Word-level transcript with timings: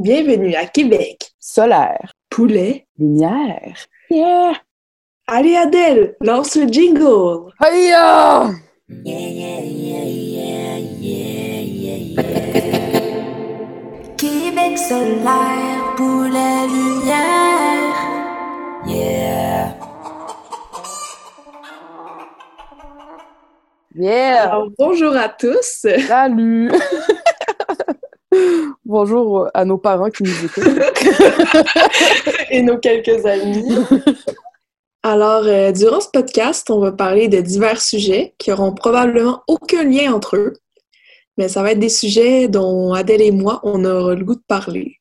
Bienvenue 0.00 0.54
à 0.54 0.64
Québec. 0.66 1.32
Solaire. 1.40 2.12
Poulet. 2.30 2.86
Lumière. 3.00 3.74
Yeah! 4.08 4.52
Allez 5.26 5.56
Adèle, 5.56 6.14
lance 6.20 6.54
le 6.54 6.68
jingle. 6.68 7.50
Hiya! 7.60 8.50
Québec 14.16 14.78
solaire, 14.78 15.94
poulet 15.96 16.68
lumière. 16.68 17.96
Yeah! 18.86 19.74
Alors, 24.44 24.68
bonjour 24.78 25.16
à 25.16 25.28
tous. 25.28 25.84
Salut! 26.06 26.70
Bonjour 28.84 29.48
à 29.54 29.64
nos 29.64 29.78
parents 29.78 30.10
qui 30.10 30.22
nous 30.22 30.44
écoutent. 30.44 30.64
et 32.50 32.62
nos 32.62 32.78
quelques 32.78 33.24
amis. 33.26 33.64
Alors, 35.02 35.44
euh, 35.44 35.72
durant 35.72 36.00
ce 36.00 36.08
podcast, 36.10 36.70
on 36.70 36.80
va 36.80 36.92
parler 36.92 37.28
de 37.28 37.40
divers 37.40 37.80
sujets 37.80 38.34
qui 38.38 38.50
auront 38.52 38.72
probablement 38.72 39.42
aucun 39.46 39.84
lien 39.84 40.12
entre 40.12 40.36
eux, 40.36 40.54
mais 41.36 41.48
ça 41.48 41.62
va 41.62 41.72
être 41.72 41.78
des 41.78 41.88
sujets 41.88 42.48
dont 42.48 42.92
Adèle 42.94 43.22
et 43.22 43.30
moi, 43.30 43.60
on 43.62 43.84
aura 43.84 44.14
le 44.14 44.24
goût 44.24 44.34
de 44.34 44.42
parler. 44.46 44.96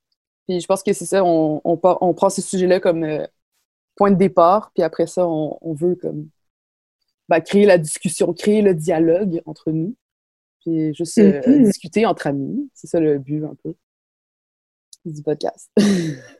Puis 0.48 0.62
je 0.62 0.68
pense 0.68 0.84
que 0.84 0.94
c'est 0.94 1.06
ça, 1.06 1.24
on, 1.24 1.62
on, 1.64 1.78
pa- 1.78 1.98
on 2.02 2.14
prend 2.14 2.30
ces 2.30 2.42
sujets-là 2.42 2.80
comme 2.80 3.04
euh, 3.04 3.26
point 3.96 4.12
de 4.12 4.18
départ, 4.18 4.72
puis 4.74 4.84
après 4.84 5.08
ça, 5.08 5.28
on, 5.28 5.58
on 5.62 5.74
veut 5.74 5.96
comme 5.96 6.28
ben, 7.28 7.42
créer 7.42 7.66
la 7.66 7.78
discussion, 7.78 8.32
créer 8.34 8.62
le 8.62 8.74
dialogue 8.76 9.42
entre 9.46 9.72
nous, 9.72 9.96
puis 10.68 10.94
juste 10.94 11.18
euh, 11.20 11.42
Mhm. 11.48 11.64
discuter 11.64 12.06
entre 12.06 12.28
amis. 12.28 12.70
C'est 12.74 12.88
ça 12.88 13.00
le 13.00 13.18
but 13.20 13.44
un 13.46 13.56
peu 13.64 13.74
du 15.06 15.22
podcast. 15.24 15.70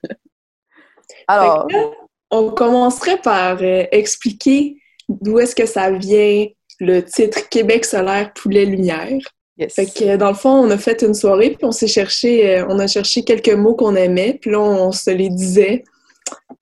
Alors, 1.28 1.68
là, 1.70 1.92
on 2.32 2.50
commencerait 2.52 3.22
par 3.22 3.60
euh, 3.62 3.86
expliquer 3.92 4.78
d'où 5.08 5.40
est-ce 5.40 5.56
que 5.56 5.66
ça 5.66 5.92
vient 5.92 6.46
le 6.80 7.02
titre 7.02 7.48
Québec 7.50 7.86
solaire 7.86 8.34
poulet 8.34 8.66
lumière. 8.66 9.18
yes. 9.58 9.74
Fait 9.74 9.86
que 9.86 10.18
dans 10.18 10.28
le 10.30 10.36
fond, 10.36 10.50
on 10.52 10.70
a 10.70 10.78
fait 10.78 11.02
une 11.02 11.14
soirée 11.14 11.52
puis 11.52 11.64
on 11.66 11.72
s'est 11.72 11.88
cherché, 11.88 12.58
euh, 12.60 12.66
on 12.70 12.78
a 12.80 12.88
cherché 12.88 13.24
quelques 13.24 13.54
mots 13.54 13.76
qu'on 13.76 13.96
aimait 13.96 14.38
puis 14.42 14.52
là 14.52 14.60
on 14.60 14.92
se 14.92 15.10
les 15.10 15.30
disait 15.30 15.84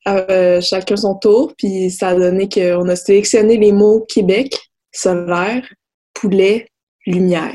euh, 0.08 0.61
chacun 0.61 0.95
son 0.95 1.16
tour 1.16 1.53
puis 1.58 1.89
ça 1.89 2.09
a 2.09 2.16
donné 2.16 2.47
qu'on 2.47 2.88
a 2.88 2.95
sélectionné 2.95 3.58
les 3.58 3.71
mots 3.71 4.05
Québec 4.08 4.55
solaire 4.93 5.67
poulet 6.13 6.67
lumière. 7.06 7.53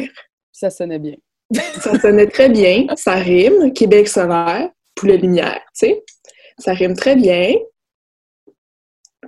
ça 0.52 0.70
sonnait 0.70 0.98
bien. 0.98 1.14
Ça 1.80 1.98
sonnait 1.98 2.28
très 2.28 2.48
bien, 2.48 2.86
ça 2.96 3.14
rime 3.14 3.72
Québec 3.72 4.06
solaire 4.06 4.70
poulet 4.94 5.16
lumière, 5.16 5.60
tu 5.74 5.86
sais, 5.88 6.04
ça 6.58 6.72
rime 6.74 6.94
très 6.94 7.16
bien. 7.16 7.54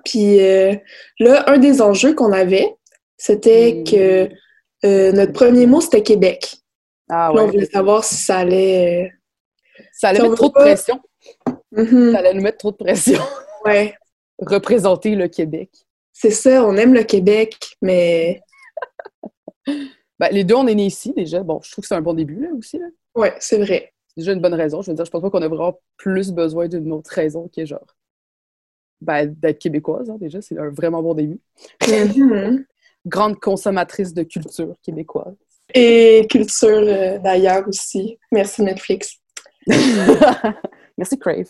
Puis 0.04 0.40
euh, 0.40 0.74
là, 1.18 1.44
un 1.50 1.58
des 1.58 1.80
enjeux 1.82 2.14
qu'on 2.14 2.32
avait, 2.32 2.74
c'était 3.16 3.72
Mm. 3.74 3.84
que 3.84 4.28
euh, 4.84 5.12
notre 5.12 5.32
premier 5.32 5.66
mot 5.66 5.80
c'était 5.80 6.02
Québec. 6.02 6.54
Ah 7.08 7.30
Là, 7.34 7.42
on 7.42 7.46
ouais. 7.46 7.50
voulait 7.52 7.66
savoir 7.66 8.04
si 8.04 8.14
ça 8.16 8.38
allait. 8.38 9.12
Ça 9.92 10.08
allait 10.08 10.18
Si 10.20 10.22
mettre 10.24 10.36
trop 10.36 10.48
de 10.48 10.52
pression. 10.52 11.00
euh, 11.48 11.52
mhm, 11.84 12.12
Ça 12.12 12.18
allait 12.18 12.34
nous 12.34 12.42
mettre 12.42 12.58
trop 12.58 12.70
de 12.72 12.76
pression. 12.76 13.20
Ouais, 13.64 13.94
Représenter 14.38 15.14
le 15.14 15.28
Québec. 15.28 15.70
c'est 16.12 16.30
ça, 16.32 16.64
on 16.64 16.76
aime 16.76 16.94
le 16.94 17.04
Québec, 17.04 17.56
mais 17.80 18.40
Ben, 20.22 20.28
les 20.30 20.44
deux, 20.44 20.54
on 20.54 20.68
est 20.68 20.76
nés 20.76 20.86
ici 20.86 21.12
déjà. 21.12 21.42
Bon, 21.42 21.58
je 21.64 21.72
trouve 21.72 21.82
que 21.82 21.88
c'est 21.88 21.96
un 21.96 22.00
bon 22.00 22.14
début 22.14 22.40
là, 22.40 22.50
aussi. 22.56 22.78
Là. 22.78 22.86
ouais, 23.16 23.34
c'est 23.40 23.58
vrai. 23.58 23.92
C'est 24.06 24.20
déjà 24.20 24.32
une 24.32 24.40
bonne 24.40 24.54
raison. 24.54 24.80
Je 24.80 24.92
veux 24.92 24.94
dire, 24.94 25.04
je 25.04 25.10
pense 25.10 25.20
pas 25.20 25.30
qu'on 25.30 25.42
a 25.42 25.48
vraiment 25.48 25.80
plus 25.96 26.30
besoin 26.30 26.68
d'une 26.68 26.92
autre 26.92 27.10
raison 27.10 27.48
qui 27.48 27.62
est 27.62 27.66
genre 27.66 27.96
ben, 29.00 29.26
d'être 29.26 29.58
québécoise. 29.58 30.08
hein, 30.10 30.18
déjà, 30.20 30.40
c'est 30.40 30.56
un 30.56 30.70
vraiment 30.70 31.02
bon 31.02 31.14
début. 31.14 31.40
Mhm. 31.88 32.64
Grande 33.04 33.40
consommatrice 33.40 34.14
de 34.14 34.22
culture 34.22 34.76
québécoise. 34.80 35.34
Et 35.74 36.24
culture 36.30 36.68
euh, 36.68 37.18
d'ailleurs 37.18 37.66
aussi. 37.66 38.16
Merci 38.30 38.62
Netflix. 38.62 39.18
Merci 40.98 41.18
Crave. 41.18 41.48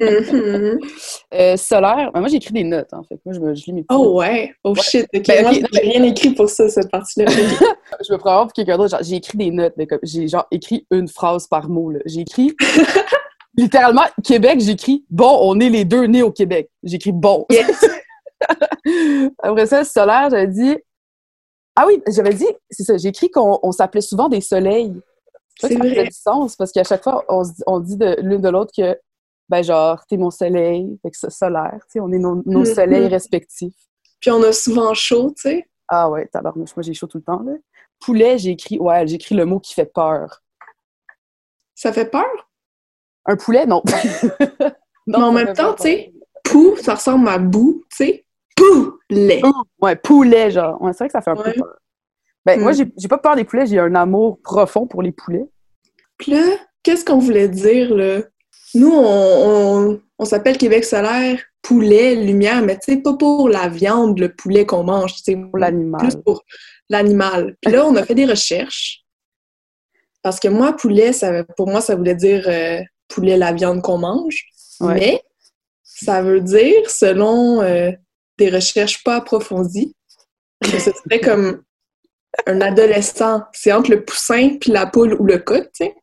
Mhm. 0.00 0.78
Euh, 1.34 1.56
solaire, 1.56 2.10
ben, 2.12 2.20
moi 2.20 2.28
j'ai 2.28 2.36
écrit 2.36 2.52
des 2.52 2.62
notes 2.64 2.92
en 2.92 3.02
fait. 3.02 3.18
Moi 3.24 3.34
je, 3.34 3.40
me, 3.40 3.54
je 3.54 3.64
lis 3.66 3.72
mes 3.72 3.82
petits 3.82 3.96
Oh 3.98 4.18
ouais, 4.18 4.52
oh 4.62 4.70
Ouais. 4.72 4.80
shit. 4.82 5.06
Ok, 5.14 5.26
Ben, 5.26 5.42
moi 5.42 5.52
j'ai 5.72 5.80
rien 5.80 6.02
écrit 6.04 6.30
pour 6.30 6.48
ça 6.48 6.68
cette 6.68 6.90
partie-là. 6.90 7.30
je 8.06 8.12
me 8.12 8.18
prends 8.18 8.44
pour 8.44 8.52
quelqu'un 8.52 8.76
d'autre. 8.76 8.90
genre, 8.90 9.00
J'ai 9.02 9.16
écrit 9.16 9.36
des 9.38 9.50
notes, 9.50 9.74
comme 9.88 9.98
j'ai 10.04 10.28
genre 10.28 10.46
écrit 10.52 10.86
une 10.92 11.08
phrase 11.08 11.46
par 11.48 11.68
mot. 11.68 11.90
là. 11.90 11.98
J'ai 12.06 12.20
écrit 12.20 12.54
littéralement 13.56 14.04
Québec, 14.22 14.60
j'écris 14.60 15.04
bon, 15.10 15.38
on 15.42 15.58
est 15.60 15.70
les 15.70 15.84
deux 15.84 16.04
nés 16.06 16.22
au 16.22 16.30
Québec. 16.30 16.70
J'écris 16.84 17.12
bon. 17.12 17.46
Yes. 17.50 17.84
Après 19.42 19.66
ça, 19.66 19.84
solaire, 19.84 20.28
j'avais 20.30 20.46
dit. 20.48 20.76
Ah 21.76 21.84
oui, 21.88 22.00
j'avais 22.08 22.34
dit, 22.34 22.46
c'est 22.70 22.84
ça, 22.84 22.96
j'ai 22.96 23.08
écrit 23.08 23.30
qu'on 23.30 23.58
on 23.62 23.72
s'appelait 23.72 24.00
souvent 24.00 24.28
des 24.28 24.40
soleils. 24.40 24.92
Ça, 25.60 25.68
C'est 25.68 25.74
ça 25.74 25.78
vrai. 25.80 26.04
du 26.04 26.12
sens 26.12 26.56
parce 26.56 26.72
qu'à 26.72 26.84
chaque 26.84 27.02
fois, 27.02 27.24
on, 27.28 27.42
on 27.66 27.80
dit 27.80 27.96
de 27.96 28.16
l'une 28.20 28.40
de 28.40 28.48
l'autre 28.48 28.72
que, 28.76 28.98
ben 29.48 29.62
genre, 29.62 30.04
t'es 30.06 30.16
mon 30.16 30.30
soleil, 30.30 30.98
fait 31.02 31.10
que 31.10 31.16
c'est 31.16 31.30
solaire, 31.30 31.78
tu 31.82 31.92
sais, 31.92 32.00
on 32.00 32.10
est 32.12 32.18
nos, 32.18 32.42
nos 32.46 32.60
Mhm. 32.60 32.64
soleils 32.64 33.06
respectifs. 33.08 33.74
Puis 34.20 34.30
on 34.30 34.42
a 34.42 34.52
souvent 34.52 34.94
chaud, 34.94 35.30
tu 35.36 35.42
sais. 35.48 35.68
Ah 35.88 36.08
ouais, 36.10 36.26
tabarnouche, 36.26 36.74
moi 36.76 36.82
j'ai 36.82 36.94
chaud 36.94 37.06
tout 37.06 37.18
le 37.18 37.24
temps, 37.24 37.40
là. 37.42 37.52
Poulet, 38.00 38.38
j'ai 38.38 38.50
écrit, 38.50 38.78
ouais, 38.78 39.06
j'ai 39.06 39.14
écrit 39.16 39.34
le 39.34 39.44
mot 39.44 39.60
qui 39.60 39.74
fait 39.74 39.86
peur. 39.86 40.42
Ça 41.74 41.92
fait 41.92 42.10
peur? 42.10 42.50
Un 43.26 43.36
poulet, 43.36 43.66
non. 43.66 43.82
Mais 45.06 45.16
en 45.18 45.32
même 45.32 45.48
fait 45.48 45.54
temps, 45.54 45.74
tu 45.74 45.82
sais, 45.82 46.12
pou, 46.44 46.76
ça 46.76 46.94
ressemble 46.94 47.28
à 47.28 47.38
boue, 47.38 47.82
tu 47.90 47.96
sais. 47.96 48.26
Poulet. 48.56 49.42
Ouais, 49.80 49.96
poulet, 49.96 50.50
genre. 50.50 50.80
Ouais, 50.82 50.92
c'est 50.92 50.98
vrai 51.04 51.08
que 51.08 51.12
ça 51.12 51.20
fait 51.20 51.30
un 51.30 51.36
Ouais. 51.36 51.52
peu 51.52 51.60
peur. 51.60 51.76
Ben, 52.46 52.58
Mm. 52.58 52.62
moi, 52.62 52.72
j'ai 52.72 52.84
j'ai 52.96 53.08
pas 53.08 53.18
peur 53.18 53.36
des 53.36 53.44
poulets, 53.44 53.66
j'ai 53.66 53.78
un 53.78 53.94
amour 53.94 54.38
profond 54.42 54.86
pour 54.86 55.02
les 55.02 55.12
poulets. 55.12 55.46
Puis 56.18 56.32
là, 56.32 56.42
qu'est-ce 56.82 57.04
qu'on 57.04 57.18
voulait 57.18 57.48
dire, 57.48 57.94
là? 57.94 58.20
Nous, 58.74 58.90
on, 58.92 59.88
on, 59.92 60.00
on 60.18 60.24
s'appelle 60.24 60.58
Québec 60.58 60.84
solaire, 60.84 61.40
poulet, 61.62 62.14
lumière, 62.16 62.60
mais 62.62 62.76
tu 62.78 62.92
sais, 62.92 62.96
pas 62.98 63.14
pour 63.14 63.48
la 63.48 63.68
viande, 63.68 64.18
le 64.18 64.34
poulet 64.34 64.66
qu'on 64.66 64.82
mange, 64.84 65.14
sais, 65.14 65.36
Pour 65.36 65.58
l'animal. 65.58 66.00
plus 66.00 66.16
pour 66.24 66.42
l'animal. 66.90 67.56
Puis 67.62 67.72
là, 67.72 67.86
on 67.86 67.94
a 67.96 68.04
fait 68.04 68.14
des 68.14 68.26
recherches. 68.26 69.02
Parce 70.22 70.40
que 70.40 70.48
moi, 70.48 70.72
poulet, 70.74 71.12
ça, 71.12 71.44
pour 71.56 71.68
moi, 71.68 71.80
ça 71.80 71.94
voulait 71.96 72.14
dire 72.14 72.44
euh, 72.48 72.80
poulet, 73.08 73.36
la 73.36 73.52
viande 73.52 73.80
qu'on 73.82 73.98
mange. 73.98 74.44
Ouais. 74.80 74.94
Mais 74.94 75.22
ça 75.82 76.22
veut 76.22 76.40
dire, 76.40 76.90
selon 76.90 77.62
euh, 77.62 77.92
des 78.38 78.50
recherches 78.50 79.04
pas 79.04 79.16
approfondies, 79.16 79.94
que 80.62 80.78
ce 80.80 80.90
serait 80.90 81.20
comme 81.20 81.62
un 82.46 82.60
adolescent. 82.60 83.42
C'est 83.52 83.72
entre 83.72 83.90
le 83.90 84.04
poussin 84.04 84.56
puis 84.60 84.70
la 84.72 84.86
poule 84.86 85.14
ou 85.20 85.24
le 85.24 85.38
coq, 85.38 85.64
tu 85.78 85.84
sais. 85.86 85.94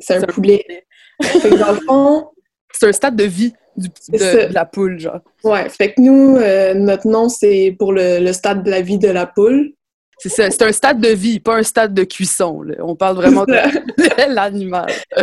C'est 0.00 0.16
un 0.16 0.26
poulet. 0.26 0.64
Fait 1.22 1.50
que 1.50 1.56
dans 1.56 1.72
le 1.72 1.80
fond, 1.86 2.30
C'est 2.72 2.88
un 2.88 2.92
stade 2.92 3.16
de 3.16 3.24
vie 3.24 3.52
du- 3.76 3.88
de, 4.10 4.52
la 4.54 4.64
poule, 4.64 4.98
genre. 5.00 5.20
ouais. 5.42 5.68
Fait 5.68 5.92
que 5.92 6.00
nous, 6.00 6.36
euh, 6.36 6.72
notre 6.74 7.08
nom, 7.08 7.28
c'est 7.28 7.74
pour 7.78 7.92
le, 7.92 8.20
le 8.20 8.32
stade 8.32 8.62
de 8.62 8.70
la 8.70 8.80
vie 8.80 8.98
de 8.98 9.08
la 9.08 9.26
poule. 9.26 9.72
C'est 10.18 10.28
ça, 10.28 10.50
c'est 10.50 10.62
un 10.62 10.70
stade 10.72 11.00
de 11.00 11.08
vie, 11.08 11.40
pas 11.40 11.56
un 11.56 11.62
stade 11.62 11.94
de 11.94 12.04
cuisson. 12.04 12.60
là. 12.62 12.74
On 12.80 12.94
parle 12.94 13.16
vraiment 13.16 13.44
de, 13.44 13.52
de 13.98 14.34
l'animal. 14.34 14.92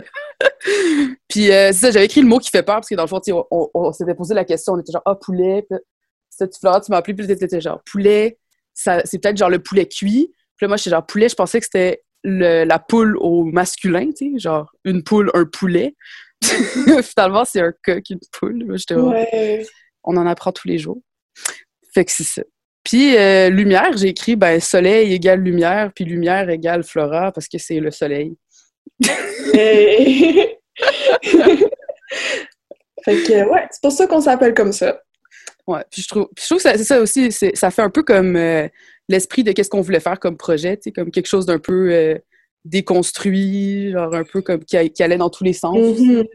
Puis 1.29 1.51
euh, 1.51 1.67
c'est 1.71 1.73
ça, 1.79 1.91
j'avais 1.91 2.05
écrit 2.05 2.21
le 2.21 2.27
mot 2.27 2.39
qui 2.39 2.49
fait 2.49 2.63
peur, 2.63 2.75
parce 2.75 2.89
que 2.89 2.95
dans 2.95 3.03
le 3.03 3.07
fond, 3.07 3.21
on, 3.29 3.45
on- 3.51 3.69
on 3.73 3.91
s'était 3.93 4.15
posé 4.15 4.33
la 4.33 4.43
question, 4.45 4.73
on 4.73 4.79
était 4.79 4.91
genre, 4.91 5.01
ah, 5.05 5.15
poulet. 5.15 5.63
Puis 5.69 5.77
là, 6.39 6.47
Flora, 6.59 6.81
tu 6.81 6.91
m'as 6.91 6.97
appelé, 6.97 7.13
puis 7.13 7.27
t'étais 7.27 7.61
genre, 7.61 7.81
poulet, 7.89 8.37
ça- 8.73 9.01
c'est 9.05 9.19
peut-être 9.19 9.37
genre 9.37 9.49
le 9.49 9.59
poulet 9.59 9.85
cuit. 9.87 10.33
Puis 10.57 10.65
là, 10.65 10.67
moi, 10.69 10.77
j'étais 10.77 10.89
genre, 10.91 11.05
poulet, 11.05 11.29
je 11.29 11.35
pensais 11.35 11.59
que 11.59 11.65
c'était 11.65 12.01
la 12.23 12.79
poule 12.79 13.15
au 13.19 13.43
masculin, 13.45 14.09
tu 14.11 14.33
sais, 14.33 14.39
genre 14.39 14.71
une 14.83 15.03
poule, 15.03 15.31
un 15.33 15.45
poulet. 15.45 15.95
Finalement, 16.41 17.45
c'est 17.45 17.61
un 17.61 17.71
coq, 17.83 18.03
une 18.09 18.19
poule. 18.31 18.65
Moi, 18.65 18.77
j'étais 18.77 18.95
Ouais. 18.95 19.65
on 20.03 20.17
en 20.17 20.25
apprend 20.27 20.51
tous 20.51 20.67
les 20.67 20.77
jours. 20.77 20.99
Fait 21.93 22.05
que 22.05 22.11
c'est 22.11 22.23
ça. 22.23 22.41
Puis 22.83 23.17
euh, 23.17 23.49
lumière, 23.49 23.95
j'ai 23.97 24.07
écrit 24.09 24.35
ben 24.35 24.59
soleil 24.61 25.13
égale 25.13 25.41
lumière, 25.41 25.91
puis 25.93 26.05
lumière 26.05 26.49
égale 26.49 26.83
flora 26.83 27.31
parce 27.31 27.47
que 27.47 27.57
c'est 27.57 27.79
le 27.79 27.91
soleil. 27.91 28.35
Fait 33.03 33.23
que, 33.23 33.49
ouais, 33.49 33.67
c'est 33.71 33.81
pour 33.81 33.91
ça 33.91 34.07
qu'on 34.07 34.21
s'appelle 34.21 34.53
comme 34.53 34.71
ça. 34.73 35.01
Ouais. 35.65 35.81
Puis 35.91 36.01
je 36.01 36.07
trouve, 36.07 36.27
puis 36.35 36.43
je 36.43 36.47
trouve 36.47 36.57
que 36.57 36.63
ça- 36.63 36.77
c'est 36.77 36.83
ça 36.83 36.99
aussi, 37.01 37.31
ça 37.31 37.71
fait 37.71 37.81
un 37.81 37.89
peu 37.89 38.03
comme 38.03 38.35
euh, 38.35 38.67
l'esprit 39.09 39.43
de 39.43 39.51
qu'est-ce 39.51 39.69
qu'on 39.69 39.81
voulait 39.81 39.99
faire 39.99 40.19
comme 40.19 40.37
projet, 40.37 40.79
comme 40.95 41.11
quelque 41.11 41.27
chose 41.27 41.45
d'un 41.45 41.59
peu 41.59 41.91
euh, 41.93 42.17
déconstruit, 42.65 43.91
genre 43.91 44.13
un 44.13 44.23
peu 44.23 44.41
comme 44.41 44.63
qui, 44.63 44.77
a- 44.77 44.87
qui 44.89 45.03
allait 45.03 45.17
dans 45.17 45.29
tous 45.29 45.43
les 45.43 45.53
sens. 45.53 45.77
Genre. 45.77 46.25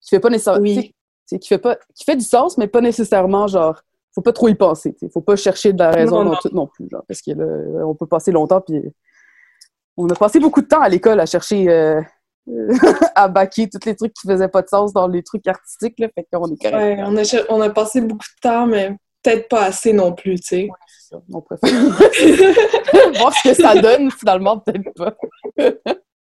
Qui 0.00 0.08
fait 0.10 0.20
pas 0.20 0.30
nécessairement, 0.30 0.60
Oui. 0.62 0.94
qui 1.40 1.48
fait 1.48 1.58
pas, 1.58 1.76
qui 1.94 2.04
fait 2.04 2.16
du 2.16 2.24
sens, 2.24 2.58
mais 2.58 2.66
pas 2.66 2.80
nécessairement 2.80 3.46
genre. 3.46 3.82
Faut 4.14 4.22
pas 4.22 4.32
trop 4.32 4.46
y 4.48 4.54
penser, 4.54 4.92
tu 4.92 5.00
sais. 5.00 5.08
Faut 5.12 5.20
pas 5.22 5.34
chercher 5.34 5.72
de 5.72 5.78
la 5.80 5.90
raison 5.90 6.22
Non, 6.22 6.30
dans 6.30 6.36
tout 6.36 6.48
non 6.52 6.68
plus, 6.68 6.86
genre, 6.90 7.02
parce 7.08 7.20
que 7.20 7.32
là, 7.32 7.84
on 7.86 7.94
peut 7.96 8.06
passer 8.06 8.30
longtemps 8.30 8.60
puis 8.60 8.80
on 9.96 10.08
a 10.08 10.14
passé 10.14 10.38
beaucoup 10.40 10.60
de 10.62 10.66
temps 10.66 10.80
à 10.80 10.88
l'école 10.88 11.18
à 11.20 11.26
chercher 11.26 11.68
euh, 11.68 12.00
à 13.16 13.26
baquer 13.28 13.68
tous 13.68 13.84
les 13.86 13.96
trucs 13.96 14.12
qui 14.14 14.28
faisaient 14.28 14.48
pas 14.48 14.62
de 14.62 14.68
sens 14.68 14.92
dans 14.92 15.08
les 15.08 15.22
trucs 15.22 15.46
artistiques, 15.48 15.98
là, 15.98 16.08
fait 16.14 16.26
qu'on 16.32 16.46
est 16.52 16.60
correct. 16.62 16.74
Ouais, 16.76 16.96
on 17.04 17.16
a, 17.16 17.44
on 17.48 17.60
a 17.60 17.70
passé 17.70 18.00
beaucoup 18.02 18.26
de 18.36 18.40
temps, 18.48 18.66
mais 18.66 18.94
peut-être 19.24 19.48
pas 19.48 19.64
assez 19.64 19.92
non 19.92 20.12
plus, 20.12 20.36
tu 20.40 20.46
sais. 20.46 20.68
C'est 20.86 21.14
ça, 21.16 21.22
on 21.32 21.40
préfère 21.40 21.70
voir 23.18 23.32
ce 23.34 23.48
que 23.48 23.54
ça 23.54 23.74
donne, 23.80 24.10
finalement, 24.12 24.58
peut-être 24.58 24.92
pas. 24.94 25.12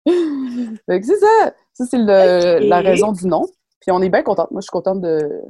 que 0.06 1.04
c'est 1.04 1.20
ça. 1.20 1.54
Ça, 1.74 1.86
c'est 1.90 1.98
le- 1.98 2.68
la 2.68 2.80
raison 2.82 3.12
du 3.12 3.28
nom. 3.28 3.46
Puis 3.82 3.92
on 3.92 4.02
est 4.02 4.10
bien 4.10 4.24
contente. 4.24 4.52
Moi, 4.52 4.62
je 4.62 4.66
suis 4.66 4.72
contente 4.72 5.02
de, 5.02 5.42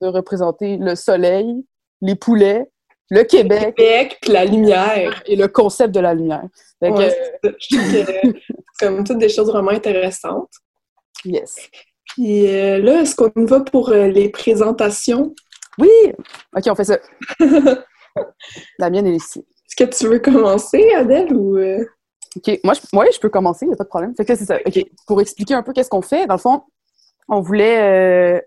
de 0.00 0.06
représenter 0.06 0.76
le 0.76 0.94
soleil, 0.94 1.64
les 2.00 2.14
poulets, 2.14 2.70
le 3.10 3.22
Québec 3.24 3.74
Québec, 3.76 4.18
puis 4.20 4.32
la 4.32 4.44
lumière. 4.44 5.22
et 5.26 5.36
le 5.36 5.48
concept 5.48 5.94
de 5.94 6.00
la 6.00 6.14
lumière. 6.14 6.44
Que, 6.80 6.88
Ouais, 6.90 7.16
que 7.42 7.54
c'est 7.60 8.22
comme 8.80 9.04
toutes 9.04 9.18
des 9.18 9.28
choses 9.28 9.48
vraiment 9.50 9.70
intéressantes. 9.70 10.50
yes. 11.24 11.56
Puis 12.14 12.46
euh, 12.48 12.78
là, 12.78 13.02
est-ce 13.02 13.16
qu'on 13.16 13.44
va 13.46 13.60
pour 13.60 13.90
euh, 13.90 14.06
les 14.08 14.28
présentations? 14.28 15.34
Oui! 15.78 16.12
OK, 16.56 16.62
on 16.68 16.74
fait 16.74 16.84
ça. 16.84 16.98
La 18.78 18.90
mienne 18.90 19.06
est 19.06 19.16
ici. 19.16 19.40
Est-ce 19.40 19.84
que 19.84 19.96
tu 19.96 20.08
veux 20.08 20.18
commencer, 20.18 20.92
Adèle, 20.94 21.34
ou... 21.34 21.56
euh, 21.56 21.84
OK, 22.36 22.60
moi, 22.64 22.74
je, 22.74 22.96
ouais, 22.96 23.10
je 23.12 23.20
peux 23.20 23.28
commencer, 23.28 23.64
il 23.64 23.68
n'y 23.68 23.74
a 23.74 23.76
pas 23.76 23.84
de 23.84 23.88
problème. 23.88 24.14
Fait 24.14 24.24
que 24.24 24.34
c'est 24.34 24.44
ça. 24.44 24.58
OK, 24.64 24.78
pour 25.06 25.20
expliquer 25.20 25.54
un 25.54 25.62
peu 25.62 25.72
qu'est-ce 25.72 25.90
qu'on 25.90 26.02
fait, 26.02 26.26
dans 26.26 26.34
le 26.34 26.40
fond, 26.40 26.62
on 27.28 27.40
voulait, 27.40 28.38
euh, 28.38 28.40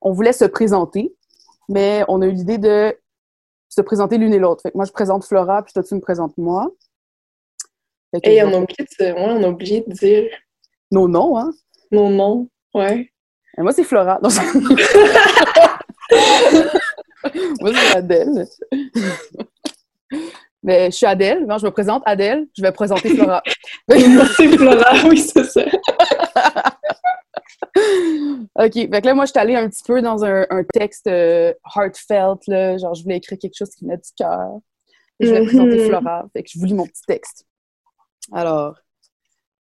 on 0.00 0.12
voulait 0.12 0.32
se 0.32 0.44
présenter, 0.44 1.14
mais 1.68 2.04
on 2.08 2.20
a 2.22 2.26
eu 2.26 2.32
l'idée 2.32 2.58
de 2.58 2.96
se 3.68 3.80
présenter 3.80 4.18
l'une 4.18 4.34
et 4.34 4.38
l'autre. 4.38 4.62
Fait 4.62 4.72
que 4.72 4.76
moi, 4.76 4.84
je 4.84 4.92
présente 4.92 5.24
Flora, 5.24 5.62
puis 5.62 5.72
toi, 5.72 5.82
tu 5.82 5.94
me 5.94 6.00
présentes 6.00 6.36
moi. 6.36 6.68
Fait 8.12 8.20
que 8.20 8.28
Hey, 8.28 8.42
on 8.42 8.52
a 8.52 8.58
oublié 8.58 8.86
de, 8.98 9.04
ouais, 9.04 9.14
on 9.14 9.42
a 9.44 9.48
oublié 9.48 9.84
de 9.86 9.92
dire 9.92 10.30
nos 10.90 11.08
noms, 11.08 11.38
hein. 11.38 11.52
nos 11.92 12.10
noms. 12.10 12.48
Ouais. 12.74 13.10
Et 13.56 13.62
moi, 13.62 13.72
c'est 13.72 13.84
Flora. 13.84 14.18
Non, 14.22 14.28
moi, 17.60 17.70
c'est 17.74 17.96
Adèle. 17.96 18.46
Mais 20.62 20.90
je 20.90 20.96
suis 20.96 21.06
Adèle. 21.06 21.46
Non, 21.46 21.58
je 21.58 21.66
me 21.66 21.70
présente 21.70 22.02
Adèle. 22.04 22.46
Je 22.56 22.62
vais 22.62 22.72
présenter 22.72 23.14
Flora. 23.14 23.42
c'est 23.88 24.48
Flora, 24.56 24.92
oui, 25.08 25.18
c'est 25.18 25.44
ça. 25.44 25.64
OK. 28.56 28.72
Fait 28.74 28.88
que 29.00 29.06
là, 29.06 29.14
moi, 29.14 29.24
je 29.26 29.30
suis 29.30 29.38
allée 29.40 29.54
un 29.56 29.68
petit 29.68 29.82
peu 29.84 30.02
dans 30.02 30.24
un, 30.24 30.46
un 30.50 30.64
texte 30.64 31.06
euh, 31.06 31.52
heartfelt, 31.76 32.46
là. 32.46 32.76
Genre, 32.78 32.94
je 32.94 33.02
voulais 33.02 33.16
écrire 33.16 33.38
quelque 33.38 33.56
chose 33.56 33.70
qui 33.70 33.84
venait 33.84 33.96
du 33.96 34.10
cœur. 34.16 34.58
Je 35.20 35.30
vais 35.30 35.40
Mhm. 35.40 35.46
présenter 35.46 35.86
Flora. 35.86 36.24
Fait 36.32 36.42
que 36.42 36.50
je 36.52 36.58
vous 36.58 36.64
lis 36.66 36.74
mon 36.74 36.86
petit 36.86 37.02
texte. 37.06 37.46
Alors, 38.32 38.76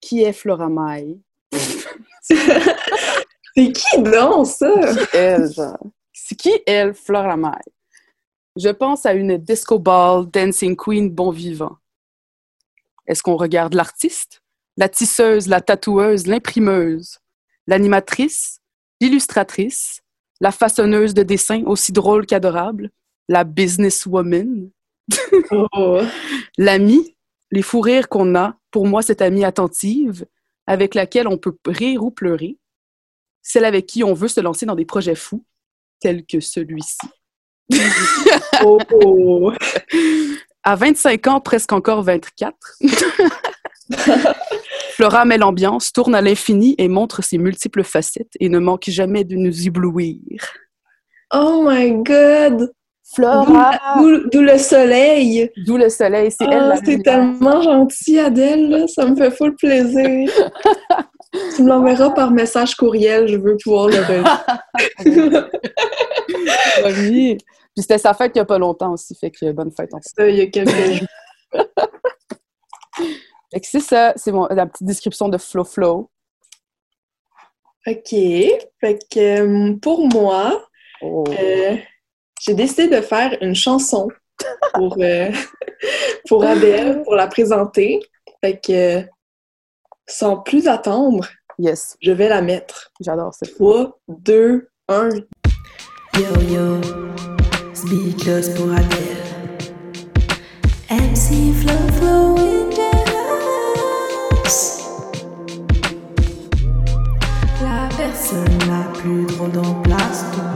qui 0.01 0.23
est 0.23 0.33
Flora 0.33 0.69
Maille? 0.69 1.21
C'est 2.23 3.73
qui 3.73 4.03
donc, 4.03 4.47
ça? 4.47 4.73
elle, 5.13 5.53
genre? 5.53 5.79
C'est 6.13 6.35
qui 6.37 6.53
elle, 6.67 6.95
Flora 6.95 7.37
Maille? 7.37 7.53
Je 8.57 8.69
pense 8.69 9.07
à 9.07 9.15
une 9.15 9.39
disco 9.39 9.79
ball 9.79 10.27
dancing 10.31 10.77
queen 10.77 11.09
bon 11.11 11.31
vivant. 11.31 11.79
Est-ce 13.07 13.23
qu'on 13.23 13.37
regarde 13.37 13.75
l'artiste, 13.75 14.43
la 14.77 14.89
tisseuse, 14.89 15.49
la 15.49 15.61
tatoueuse, 15.61 16.27
l'imprimeuse, 16.27 17.19
l'animatrice, 17.67 18.61
l'illustratrice, 19.01 20.03
la 20.41 20.53
façonneuse 20.53 21.15
de 21.15 21.23
dessins 21.23 21.63
aussi 21.65 21.93
drôle 21.93 22.27
qu'adorable, 22.27 22.91
la 23.29 23.45
businesswoman, 23.45 24.71
Oh. 25.51 26.01
l'amie, 26.59 27.17
les 27.51 27.63
fous 27.63 27.81
rires 27.81 28.09
qu'on 28.09 28.35
a, 28.35 28.57
pour 28.71 28.87
moi 28.87 29.03
cette 29.03 29.23
amie 29.23 29.45
attentive, 29.45 30.27
avec 30.67 30.95
laquelle 30.95 31.27
on 31.27 31.39
peut 31.39 31.57
rire 31.67 32.05
ou 32.05 32.11
pleurer, 32.11 32.59
celle 33.43 33.65
avec 33.65 33.87
qui 33.87 34.05
on 34.05 34.15
veut 34.15 34.29
se 34.29 34.41
lancer 34.41 34.67
dans 34.67 34.77
des 34.77 34.85
projets 34.85 35.15
fous, 35.15 35.45
tels 36.01 36.25
que 36.25 36.41
celui-ci. 36.41 36.99
Oh. 38.65 39.53
À 40.65 40.77
25 40.77 41.27
ans, 41.27 41.41
presque 41.41 41.73
encore 41.73 42.03
24, 42.05 42.55
Flora 44.93 45.25
met 45.25 45.37
l'ambiance, 45.37 45.93
tourne 45.93 46.15
à 46.15 46.21
l'infini 46.21 46.77
et 46.79 46.87
montre 46.87 47.25
ses 47.25 47.37
multiples 47.37 47.83
facettes 47.83 48.31
et 48.39 48.49
ne 48.49 48.61
manque 48.61 48.85
jamais 48.89 49.25
de 49.25 49.35
nous 49.35 49.67
éblouir. 49.67 50.21
Oh 51.35 51.67
my 51.69 51.91
God! 52.05 52.73
Flora! 53.13 53.73
D'où 54.31 54.41
le 54.41 54.57
soleil! 54.57 55.51
D'où 55.67 55.77
le 55.77 55.89
soleil, 55.89 56.31
c'est 56.31 56.45
elle 56.45 56.53
Ah, 56.63 56.69
la 56.69 56.77
c'est 56.77 56.93
lumière. 56.93 57.03
tellement 57.03 57.61
gentil, 57.63 58.21
Adèle, 58.21 58.69
là. 58.71 58.87
ça 58.87 59.05
me 59.07 59.17
fait 59.17 59.33
full 59.33 59.57
plaisir. 59.57 60.31
tu 61.33 61.63
me 61.63 61.69
l'enverras 61.69 62.11
par 62.11 62.31
message 62.31 62.75
courriel, 62.75 63.27
je 63.29 63.37
veux 63.37 63.57
pouvoir 63.63 63.89
le 63.89 63.97
relire. 64.03 65.43
Oui. 66.85 67.37
Puis 67.75 67.81
c'était 67.83 67.97
sa 67.99 68.13
fête 68.13 68.33
il 68.35 68.39
n'y 68.39 68.43
a 68.43 68.45
pas 68.45 68.59
longtemps 68.59 68.93
aussi, 68.93 69.15
fait 69.15 69.31
que 69.31 69.51
bonne 69.53 69.73
fête. 69.73 69.91
Ça, 70.03 70.29
il 70.29 70.37
y 70.37 70.41
a 70.43 70.47
quelques 70.47 70.71
jours. 70.71 71.07
Fait 73.53 73.61
que 73.61 73.67
c'est 73.67 73.81
ça, 73.81 74.13
c'est 74.17 74.33
mon- 74.33 74.47
la 74.47 74.65
petite 74.67 74.87
description 74.87 75.29
de 75.29 75.37
Flo 75.39 75.65
Flo. 75.65 76.11
OK. 77.87 78.11
Fait 78.11 78.99
que 79.11 79.41
euh, 79.73 79.75
pour 79.81 80.07
moi, 80.09 80.67
Oh. 81.03 81.25
euh, 81.29 81.77
j'ai 82.41 82.55
décidé 82.55 82.87
de 82.89 83.01
faire 83.01 83.37
une 83.41 83.55
chanson 83.57 84.09
pour, 84.75 84.97
euh, 85.01 85.31
pour 86.29 86.45
Adèle, 86.45 87.03
pour 87.03 87.15
la 87.17 87.27
présenter. 87.27 87.99
Fait 88.43 88.59
que 88.61 89.03
sans 90.13 90.37
plus 90.37 90.69
attendre, 90.69 91.27
Yes, 91.59 91.97
je 92.01 92.13
vais 92.13 92.29
la 92.29 92.41
mettre. 92.43 92.91
j'adore 93.01 93.35
ça. 93.35 93.47
3, 93.47 93.99
2, 94.09 94.69
1. 94.89 95.09
Yo 96.15 96.41
yo, 96.51 96.81
speakers 97.75 98.55
pour 98.57 98.71
Adèle. 98.73 99.23
MC 100.91 101.53
Flow 101.53 101.93
Flow 101.99 102.37
in 102.37 102.71
the 102.71 102.93
house. 104.45 104.81
La 107.63 107.89
personne 107.97 108.59
la 108.69 108.93
plus 108.99 109.25
drôle 109.27 109.59
en 109.59 109.75
place, 109.83 110.25
toujours 110.33 110.52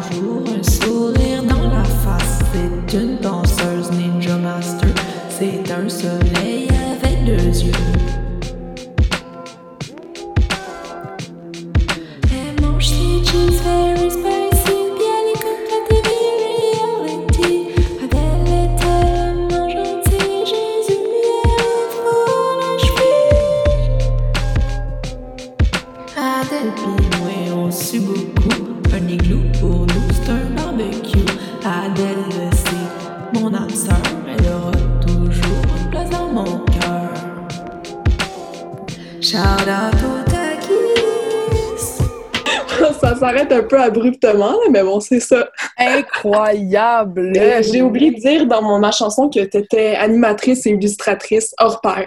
s'arrête 43.27 43.53
un 43.53 43.63
peu 43.63 43.81
abruptement, 43.81 44.53
là, 44.53 44.69
mais 44.71 44.83
bon, 44.83 45.01
c'est 45.01 45.21
ça. 45.21 45.49
Incroyable! 45.79 47.33
Euh, 47.37 47.63
J'ai 47.63 47.83
oublié 47.83 48.11
de 48.13 48.21
dire 48.21 48.47
dans 48.47 48.63
mon, 48.63 48.79
ma 48.79 48.91
chanson 48.93 49.29
que 49.29 49.45
tu 49.45 49.57
étais 49.59 49.95
animatrice 49.97 50.67
et 50.67 50.71
illustratrice 50.71 51.55
hors 51.59 51.81
pair. 51.81 52.07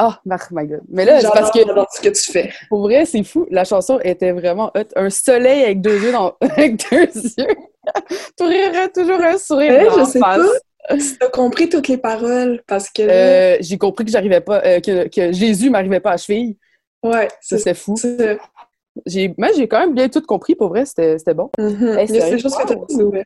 Oh, 0.00 0.10
my 0.24 0.66
god. 0.66 0.80
Mais 0.90 1.04
là, 1.04 1.20
c'est 1.20 1.28
parce 1.28 1.50
que, 1.52 1.60
ce 1.60 2.00
que 2.00 2.08
tu 2.08 2.32
fais. 2.32 2.52
pour 2.68 2.80
vrai, 2.82 3.04
c'est 3.04 3.22
fou. 3.22 3.46
La 3.50 3.64
chanson 3.64 4.00
était 4.02 4.32
vraiment 4.32 4.72
hot. 4.74 4.88
Un 4.96 5.08
soleil 5.08 5.62
avec 5.62 5.80
deux 5.80 6.00
yeux 6.02 6.10
dans... 6.12 6.34
avec 6.40 6.82
deux 6.90 7.02
yeux. 7.38 7.46
tu 8.36 8.44
rirais 8.44 8.88
toujours 8.88 9.20
un 9.20 9.38
sourire 9.38 9.70
Ouais, 9.72 9.86
dans 9.86 10.04
je 10.04 10.10
sais 10.10 10.18
face. 10.18 10.38
pas. 10.90 10.98
Si 10.98 11.16
t'as 11.20 11.28
compris 11.28 11.68
toutes 11.68 11.86
les 11.88 11.96
paroles, 11.98 12.60
parce 12.66 12.90
que 12.90 13.02
Euh, 13.02 13.56
j'ai 13.60 13.78
compris 13.78 14.04
que 14.04 14.10
j'arrivais 14.10 14.40
pas, 14.40 14.60
euh, 14.64 14.80
que, 14.80 15.06
que 15.08 15.30
Jésus 15.32 15.70
m'arrivait 15.70 16.00
pas 16.00 16.12
à 16.12 16.16
cheville. 16.16 16.56
ouais, 17.04 17.28
Ça, 17.40 17.58
c'est 17.58 17.74
fou. 17.74 17.94
Ça. 18.96 19.02
J'ai, 19.06 19.68
quand 19.68 19.80
même 19.80 19.94
bien 19.94 20.08
tout 20.08 20.22
compris, 20.22 20.54
pour 20.54 20.68
vrai, 20.68 20.84
c'était, 20.84 21.18
c'était 21.18 21.34
bon. 21.34 21.50
Mhm. 21.58 21.98
Hey, 21.98 22.06
Il 22.08 22.14
y 22.14 22.18
a 22.18 22.20
sérieux? 22.22 22.36
ces 22.38 22.42
choses 22.42 22.56
que 22.56 22.74
Wow. 22.74 22.86
dit, 22.88 23.02
ouais. 23.04 23.24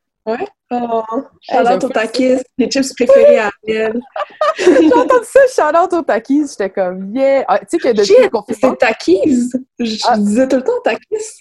Oh, 0.71 1.03
Hey, 1.49 1.57
shout 1.59 1.65
j'aime 1.65 1.67
out 1.67 1.77
au 1.77 1.81
full 1.87 1.93
takis, 1.93 2.37
les 2.59 2.71
chips 2.71 2.95
préférés 2.95 3.39
à 3.39 3.51
elle. 3.67 4.01
J'ai 4.59 4.93
entendu 4.95 5.25
ça, 5.25 5.41
shout-out 5.73 5.93
aux 5.95 6.03
taquis, 6.03 6.45
j'étais 6.49 6.69
comme, 6.71 7.15
yeah! 7.17 7.45
Ah, 7.49 7.59
tu 7.61 7.67
sais 7.71 7.79
que 7.79 7.89
depuis 7.89 8.05
Shit. 8.07 8.61
C'est 8.61 8.79
takis. 8.79 9.51
Je 9.79 10.03
Ah. 10.07 10.17
disais 10.19 10.47
tout 10.49 10.57
le 10.57 10.65
temps 10.65 10.73
takis. 10.85 11.41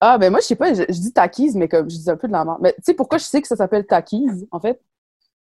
Ah, 0.00 0.18
ben 0.18 0.30
moi, 0.30 0.40
je 0.40 0.46
sais 0.46 0.56
pas, 0.56 0.74
je, 0.74 0.82
je 0.88 1.00
dis 1.00 1.12
taquis, 1.12 1.52
mais 1.54 1.68
comme, 1.68 1.88
je 1.88 1.96
dis 1.96 2.10
un 2.10 2.16
peu 2.16 2.26
de 2.28 2.32
la 2.32 2.44
merde. 2.44 2.58
Mais 2.60 2.72
tu 2.74 2.82
sais 2.84 2.94
pourquoi 2.94 3.18
je 3.18 3.24
sais 3.24 3.40
que 3.40 3.48
ça 3.48 3.56
s'appelle 3.56 3.86
taquis, 3.86 4.26
en 4.50 4.60
fait? 4.60 4.80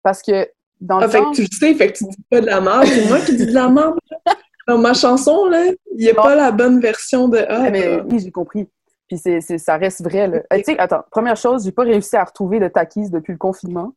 Parce 0.02 0.22
que, 0.22 0.48
dans 0.80 0.98
le 0.98 1.04
Ah, 1.04 1.08
fait 1.08 1.20
que 1.20 1.34
tu 1.34 1.42
le 1.42 1.48
sais, 1.50 1.74
fait 1.74 1.92
que 1.92 1.98
tu 1.98 2.04
dis 2.04 2.16
pas 2.30 2.40
de 2.40 2.46
la 2.46 2.60
merde. 2.60 2.86
C'est 2.86 3.06
moi 3.06 3.20
qui 3.20 3.36
dis 3.36 3.46
de 3.46 3.52
la 3.52 3.68
merde. 3.68 3.98
Dans 4.70 4.78
ma 4.78 4.94
chanson, 4.94 5.46
là, 5.46 5.64
il 5.66 5.96
n'y 5.96 6.08
a 6.08 6.12
Non. 6.12 6.22
pas 6.22 6.34
la 6.36 6.52
bonne 6.52 6.80
version 6.80 7.26
de 7.28 7.38
Ah, 7.48 7.70
mais 7.70 8.00
oui, 8.02 8.20
j'ai 8.20 8.30
compris. 8.30 8.68
Puis 9.08 9.18
c'est, 9.18 9.40
c'est- 9.40 9.58
ça 9.58 9.76
reste 9.76 10.02
vrai. 10.02 10.28
Là. 10.28 10.38
Euh, 10.52 10.58
tu 10.58 10.64
sais, 10.64 10.78
attends, 10.78 11.02
première 11.10 11.36
chose, 11.36 11.64
j'ai 11.64 11.72
pas 11.72 11.82
réussi 11.82 12.14
à 12.16 12.22
retrouver 12.22 12.58
le 12.60 12.70
Takis 12.70 13.10
depuis 13.10 13.32
le 13.32 13.38
confinement. 13.38 13.92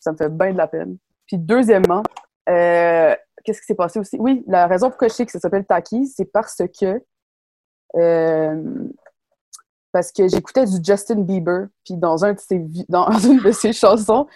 Ça 0.00 0.10
me 0.10 0.16
fait 0.16 0.28
bien 0.28 0.52
de 0.52 0.58
la 0.58 0.66
peine. 0.66 0.96
Puis 1.26 1.38
deuxièmement, 1.38 2.02
euh, 2.48 3.14
qu'est-ce 3.44 3.60
qui 3.60 3.66
s'est 3.66 3.74
passé 3.76 4.00
aussi? 4.00 4.16
Oui, 4.18 4.42
la 4.48 4.66
raison 4.66 4.88
pourquoi 4.88 5.06
je 5.08 5.14
sais 5.14 5.26
que 5.26 5.30
ça 5.32 5.38
s'appelle 5.38 5.64
Takis, 5.64 6.08
c'est 6.08 6.24
parce 6.32 6.56
que 6.78 7.00
euh, 7.96 8.62
parce 9.92 10.10
que 10.12 10.26
j'écoutais 10.28 10.66
du 10.66 10.76
Justin 10.84 11.20
Bieber, 11.20 11.68
puis 11.84 11.94
dans 11.96 12.24
un 12.24 12.32
de 12.34 12.40
ses 12.40 12.58
dans 12.88 13.08
une 13.24 13.38
de 13.42 13.52
ses 13.52 13.72
chansons, 13.72 14.26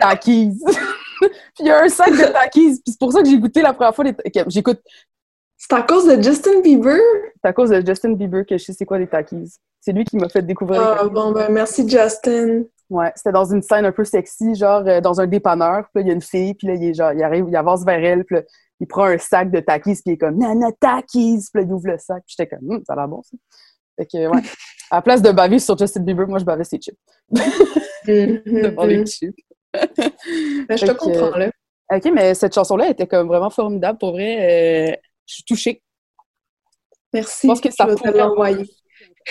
Takis. 0.00 0.60
puis 1.20 1.30
il 1.60 1.66
y 1.66 1.70
a 1.70 1.82
un 1.82 1.88
sac 1.88 2.10
de 2.10 2.32
Takis, 2.32 2.80
puis 2.82 2.92
c'est 2.92 2.98
pour 2.98 3.12
ça 3.12 3.22
que 3.22 3.28
j'ai 3.28 3.38
goûté 3.38 3.62
la 3.62 3.72
première 3.72 3.94
fois 3.94 4.04
les... 4.04 4.10
ok, 4.12 4.44
j'écoute 4.48 4.80
C'est 5.56 5.74
à 5.74 5.82
cause 5.82 6.06
de 6.06 6.22
Justin 6.22 6.60
Bieber? 6.60 6.98
c'est 7.42 7.48
à 7.48 7.52
cause 7.52 7.70
de 7.70 7.84
Justin 7.84 8.12
Bieber 8.12 8.44
que 8.46 8.58
je 8.58 8.64
sais 8.64 8.72
c'est 8.72 8.86
quoi 8.86 8.98
des 8.98 9.06
Takis. 9.06 9.58
C'est 9.80 9.92
lui 9.92 10.04
qui 10.04 10.16
m'a 10.16 10.28
fait 10.28 10.42
découvrir 10.42 10.80
Ah, 10.82 11.04
bon, 11.08 11.32
ben, 11.32 11.48
merci, 11.50 11.88
Justin. 11.88 12.64
Ouais, 12.90 13.12
c'était 13.14 13.32
dans 13.32 13.44
une 13.44 13.62
scène 13.62 13.84
un 13.84 13.92
peu 13.92 14.04
sexy, 14.04 14.54
genre 14.54 14.82
euh, 14.86 15.00
dans 15.00 15.20
un 15.20 15.26
dépanneur. 15.26 15.84
Puis 15.92 15.96
là, 15.96 16.00
il 16.02 16.08
y 16.08 16.10
a 16.10 16.14
une 16.14 16.22
fille, 16.22 16.54
puis 16.54 16.66
là, 16.66 16.74
il, 16.74 16.84
est 16.84 16.94
genre, 16.94 17.12
il 17.12 17.22
arrive, 17.22 17.44
il 17.48 17.56
avance 17.56 17.84
vers 17.84 18.02
elle, 18.02 18.24
puis 18.24 18.36
là, 18.36 18.42
il 18.80 18.86
prend 18.86 19.04
un 19.04 19.18
sac 19.18 19.50
de 19.50 19.60
Takis, 19.60 19.94
puis 19.96 20.02
il 20.06 20.12
est 20.12 20.18
comme 20.18 20.36
«Nana 20.38 20.68
Takis!» 20.80 21.44
Puis 21.52 21.62
là, 21.62 21.66
il 21.68 21.72
ouvre 21.72 21.88
le 21.88 21.98
sac, 21.98 22.22
puis 22.26 22.34
j'étais 22.38 22.48
comme 22.56 22.70
Hum, 22.70 22.82
ça 22.86 22.94
a 22.94 22.96
l'air 22.96 23.08
bon, 23.08 23.22
ça.» 23.22 23.36
Fait 23.98 24.06
que, 24.06 24.28
ouais. 24.28 24.42
À 24.90 24.96
la 24.96 25.02
place 25.02 25.20
de 25.20 25.30
baver 25.30 25.58
sur 25.58 25.76
Justin 25.76 26.00
Bieber, 26.00 26.26
moi, 26.26 26.38
je 26.38 26.44
bavais 26.44 26.64
ses 26.64 26.78
chips. 26.78 26.98
Mhm, 28.06 28.62
Devant 28.62 28.84
les 28.84 29.04
chips. 29.04 29.36
Je 29.74 30.86
te 30.86 30.92
que- 30.92 30.96
comprends, 30.96 31.36
là. 31.36 31.50
OK, 31.90 32.04
mais 32.12 32.34
cette 32.34 32.54
chanson-là 32.54 32.90
était 32.90 33.06
comme 33.06 33.28
vraiment 33.28 33.50
formidable, 33.50 33.98
pour 33.98 34.12
vrai. 34.12 34.90
euh, 34.92 34.96
je 35.26 35.34
suis 35.34 35.44
touchée. 35.44 35.82
Merci. 37.14 37.46
pense 37.46 37.60
que 37.60 37.70
ça 37.70 37.86
je 37.88 37.94
pourrait- 37.94 38.12
l'envoyer. 38.12 38.64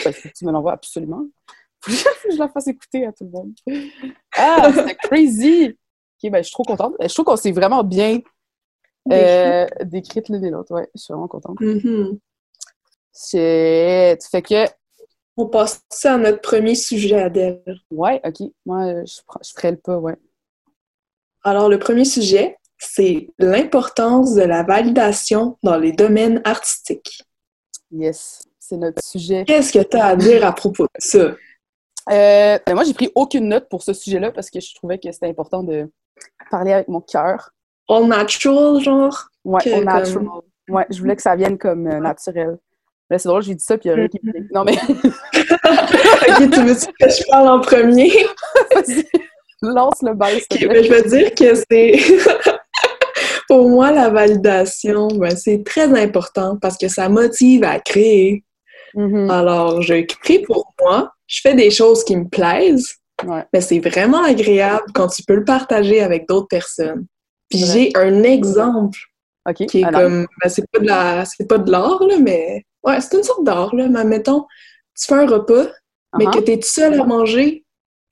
Ben, 0.03 0.13
tu 0.35 0.45
me 0.45 0.51
l'envoies 0.51 0.73
absolument. 0.73 1.23
Faut 1.81 1.91
que 2.29 2.33
je 2.33 2.39
la 2.39 2.49
fasse 2.49 2.67
écouter 2.67 3.05
à 3.05 3.11
tout 3.11 3.23
le 3.25 3.29
monde. 3.29 3.53
Ah, 4.35 4.71
c'était 4.73 4.95
crazy! 5.03 5.77
OK, 6.23 6.31
ben, 6.31 6.37
je 6.39 6.43
suis 6.47 6.53
trop 6.53 6.63
contente. 6.63 6.95
Je 6.99 7.13
trouve 7.13 7.25
qu'on 7.25 7.35
s'est 7.35 7.51
vraiment 7.51 7.83
bien 7.83 8.19
euh, 9.11 9.67
décrite 9.85 10.29
l'une 10.29 10.43
et 10.43 10.49
l'autre. 10.49 10.73
Ouais, 10.73 10.89
je 10.95 11.01
suis 11.01 11.13
vraiment 11.13 11.27
contente. 11.27 11.59
Mhm. 11.59 12.17
Shit! 13.15 14.23
Fait 14.29 14.41
que, 14.41 14.65
On 15.37 15.47
passe 15.47 15.83
à 16.03 16.17
notre 16.17 16.41
premier 16.41 16.75
sujet, 16.75 17.21
Adèle. 17.21 17.63
ouais, 17.91 18.19
OK. 18.25 18.49
Moi, 18.65 18.85
euh, 18.87 19.03
je, 19.05 19.19
je 19.43 19.51
ferais 19.55 19.71
le 19.71 19.77
pas, 19.77 19.97
ouais. 19.97 20.15
Alors, 21.47 21.69
le 21.69 21.79
premier 21.79 22.03
sujet, 22.03 22.57
c'est 22.77 23.29
l'importance 23.39 24.35
de 24.35 24.41
la 24.41 24.63
validation 24.63 25.57
dans 25.63 25.77
les 25.77 25.93
domaines 25.93 26.41
artistiques. 26.43 27.23
Yes, 27.89 28.43
c'est 28.59 28.75
notre 28.75 29.01
sujet. 29.01 29.45
Qu'est-ce 29.47 29.71
que 29.71 29.81
tu 29.81 29.95
as 29.95 30.07
à 30.07 30.15
dire 30.17 30.45
à 30.45 30.51
propos 30.53 30.83
de 30.83 30.89
ça? 30.99 31.19
Euh, 31.19 32.59
ben, 32.65 32.73
moi, 32.73 32.83
j'ai 32.83 32.93
pris 32.93 33.09
aucune 33.15 33.47
note 33.47 33.69
pour 33.69 33.81
ce 33.81 33.93
sujet-là 33.93 34.31
parce 34.31 34.49
que 34.49 34.59
je 34.59 34.75
trouvais 34.75 34.99
que 34.99 35.09
c'était 35.09 35.29
important 35.29 35.63
de 35.63 35.89
parler 36.51 36.73
avec 36.73 36.89
mon 36.89 36.99
cœur. 36.99 37.51
All 37.87 38.07
natural, 38.07 38.81
genre? 38.81 39.29
Ouais, 39.45 39.63
comme- 39.63 39.85
natural. 39.85 40.27
Ouais, 40.67 40.85
je 40.89 40.99
voulais 40.99 41.15
que 41.15 41.21
ça 41.21 41.37
vienne 41.37 41.57
comme 41.57 41.87
euh, 41.87 42.01
naturel. 42.01 42.57
Là, 43.09 43.17
c'est 43.17 43.29
drôle, 43.29 43.41
j'ai 43.41 43.55
dit 43.55 43.63
ça, 43.63 43.77
puis 43.77 43.87
il 43.87 43.91
y 43.91 43.93
a 43.93 43.95
rien 43.95 44.09
qui 44.09 44.19
me 44.21 44.33
dit. 44.33 44.49
Non, 44.53 44.65
mais 44.65 44.73
ok, 46.33 46.51
tu 46.51 46.61
veux 46.61 46.75
que 46.75 47.09
je 47.09 47.29
parle 47.29 47.47
en 47.47 47.61
premier? 47.61 48.11
lance 49.61 50.01
le 50.01 50.13
bal, 50.13 50.33
s'il 50.33 50.47
te 50.47 50.53
Ok, 50.55 50.59
plaît. 50.59 50.67
ben, 50.67 50.83
je 50.83 50.93
veux 50.93 51.09
dire 51.09 51.35
que 51.35 51.55
c'est... 51.69 51.99
Pour 53.47 53.69
moi, 53.69 53.91
la 53.91 54.09
validation, 54.09 55.07
ben, 55.07 55.35
c'est 55.35 55.63
très 55.63 55.87
important 55.99 56.57
parce 56.61 56.77
que 56.77 56.89
ça 56.89 57.07
motive 57.07 57.63
à 57.63 57.79
créer. 57.79 58.43
Mhm. 58.93 59.29
Alors, 59.29 59.81
je 59.81 60.01
crée 60.01 60.39
pour 60.39 60.73
moi, 60.81 61.11
je 61.27 61.39
fais 61.41 61.53
des 61.55 61.71
choses 61.71 62.03
qui 62.03 62.15
me 62.17 62.27
plaisent, 62.27 62.95
Ouais. 63.25 63.43
mais 63.53 63.61
c'est 63.61 63.79
vraiment 63.79 64.23
agréable 64.23 64.83
quand 64.93 65.07
tu 65.07 65.23
peux 65.23 65.35
le 65.35 65.45
partager 65.45 66.01
avec 66.01 66.27
d'autres 66.27 66.47
personnes. 66.47 67.05
Puis 67.49 67.63
Ouais. 67.63 67.67
j'ai 67.71 67.91
un 67.95 68.23
exemple 68.23 68.99
qui 69.65 69.79
est 69.79 69.83
alors, 69.85 70.01
comme, 70.01 70.27
ben, 70.43 70.49
c'est 70.49 70.69
pas 70.69 70.79
de 70.79 70.85
la, 70.85 71.23
c'est 71.25 71.47
pas 71.47 71.57
de 71.57 71.71
l'art, 71.71 72.03
là, 72.03 72.15
mais 72.19 72.63
ouais, 72.83 72.99
c'est 72.99 73.17
une 73.17 73.23
sorte 73.23 73.45
d'art, 73.45 73.73
là. 73.73 73.87
Mais 73.87 74.03
mettons, 74.03 74.45
tu 74.99 75.05
fais 75.07 75.15
un 75.15 75.25
repas, 75.25 75.67
mais 76.17 76.25
uh-huh. 76.25 76.33
que 76.33 76.39
t'es 76.39 76.57
tout 76.59 76.67
seul 76.67 76.99
à 76.99 77.05
manger, 77.05 77.63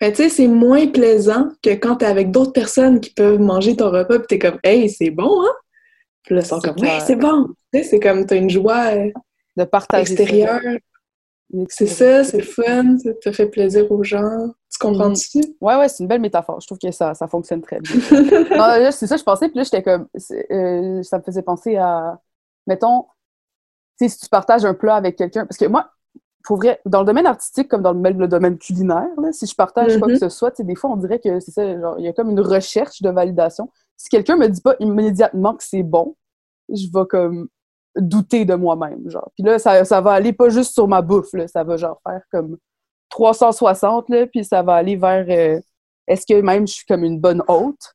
ben, 0.05 0.11
tu 0.11 0.21
sais, 0.21 0.29
c'est 0.29 0.47
moins 0.47 0.85
plaisant 0.85 1.49
que 1.63 1.71
quand 1.71 1.95
t'es 1.95 2.05
avec 2.05 2.29
d'autres 2.29 2.51
personnes 2.51 2.99
qui 2.99 3.09
peuvent 3.09 3.39
manger 3.39 3.75
ton 3.75 3.89
repas, 3.89 4.19
puis 4.19 4.27
t'es 4.27 4.37
comme, 4.39 4.59
hey, 4.63 4.87
c'est 4.87 5.09
bon, 5.09 5.41
hein? 5.41 5.53
Puis 6.21 6.35
là, 6.35 6.41
ils 6.41 6.45
sont 6.45 6.59
comme, 6.59 6.75
ouais, 6.79 6.99
c'est 6.99 7.15
bon. 7.15 7.47
Tu 7.73 7.79
sais, 7.79 7.89
c'est 7.89 7.99
comme, 7.99 8.23
t'as 8.27 8.35
une 8.35 8.51
joie 8.51 8.93
euh, 8.93 9.11
de 9.57 9.63
partager 9.63 10.13
extérieure. 10.13 10.61
C'est 11.69 11.87
ça, 11.87 12.23
c'est 12.23 12.43
fun, 12.43 12.99
ça 12.99 13.13
te 13.15 13.31
fait 13.31 13.47
plaisir 13.47 13.91
aux 13.91 14.03
gens. 14.03 14.47
Tu 14.71 14.77
comprends-tu? 14.79 15.41
Ouais, 15.59 15.75
ouais, 15.75 15.89
c'est 15.89 16.03
une 16.03 16.07
belle 16.07 16.21
métaphore. 16.21 16.59
Je 16.59 16.67
trouve 16.67 16.77
que 16.77 16.91
ça, 16.91 17.15
ça 17.15 17.27
fonctionne 17.27 17.63
très 17.63 17.79
bien. 17.79 17.95
là, 18.51 18.91
c'est 18.91 19.07
ça, 19.07 19.17
je 19.17 19.23
pensais, 19.23 19.49
puis 19.49 19.57
là, 19.57 19.63
j'étais 19.63 19.81
comme. 19.81 20.07
euh, 20.51 21.01
ça 21.01 21.17
me 21.17 21.23
faisait 21.23 21.41
penser 21.41 21.77
à. 21.77 22.19
Mettons, 22.67 23.05
tu 23.97 24.07
sais, 24.07 24.09
si 24.09 24.19
tu 24.19 24.29
partages 24.29 24.65
un 24.65 24.75
plat 24.75 24.97
avec 24.97 25.15
quelqu'un. 25.15 25.47
Parce 25.47 25.57
que 25.57 25.65
moi, 25.65 25.89
pour 26.45 26.57
vrai, 26.57 26.79
dans 26.85 26.99
le 26.99 27.05
domaine 27.05 27.25
artistique, 27.25 27.67
comme 27.67 27.81
dans 27.81 27.93
le, 27.93 28.27
domaine 28.27 28.57
culinaire, 28.57 29.09
là, 29.21 29.31
si 29.31 29.45
je 29.45 29.55
partage 29.55 29.97
quoi 29.97 30.07
Mhm. 30.07 30.13
que 30.13 30.19
ce 30.19 30.29
soit, 30.29 30.61
des 30.61 30.75
fois, 30.75 30.91
on 30.91 30.97
dirait 30.97 31.19
que 31.19 31.39
c'est 31.39 31.51
ça, 31.51 31.79
genre, 31.79 31.95
il 31.99 32.05
y 32.05 32.07
a 32.07 32.13
comme 32.13 32.29
une 32.29 32.39
recherche 32.39 33.01
de 33.01 33.09
validation. 33.09 33.69
Si 33.97 34.09
quelqu'un 34.09 34.37
me 34.37 34.47
dit 34.47 34.61
pas 34.61 34.75
immédiatement 34.79 35.55
que 35.55 35.63
c'est 35.63 35.83
bon, 35.83 36.15
je 36.69 36.85
vais 36.93 37.05
comme 37.09 37.47
douter 37.95 38.45
de 38.45 38.55
moi-même, 38.55 39.09
genre. 39.09 39.31
Puis 39.35 39.43
là, 39.43 39.57
ça, 39.59 39.85
ça 39.85 40.01
va 40.01 40.11
aller 40.13 40.33
pas 40.33 40.49
juste 40.49 40.73
sur 40.73 40.87
ma 40.87 41.01
bouffe, 41.01 41.33
là, 41.33 41.47
ça 41.47 41.63
va 41.63 41.77
genre 41.77 41.99
faire 42.07 42.21
comme 42.31 42.57
360, 43.09 44.09
là, 44.09 44.27
puis 44.27 44.43
ça 44.43 44.61
va 44.61 44.75
aller 44.75 44.95
vers 44.95 45.25
euh, 45.29 45.59
est-ce 46.07 46.25
que 46.25 46.41
même 46.41 46.67
je 46.67 46.73
suis 46.73 46.85
comme 46.85 47.03
une 47.03 47.19
bonne 47.19 47.41
hôte? 47.47 47.93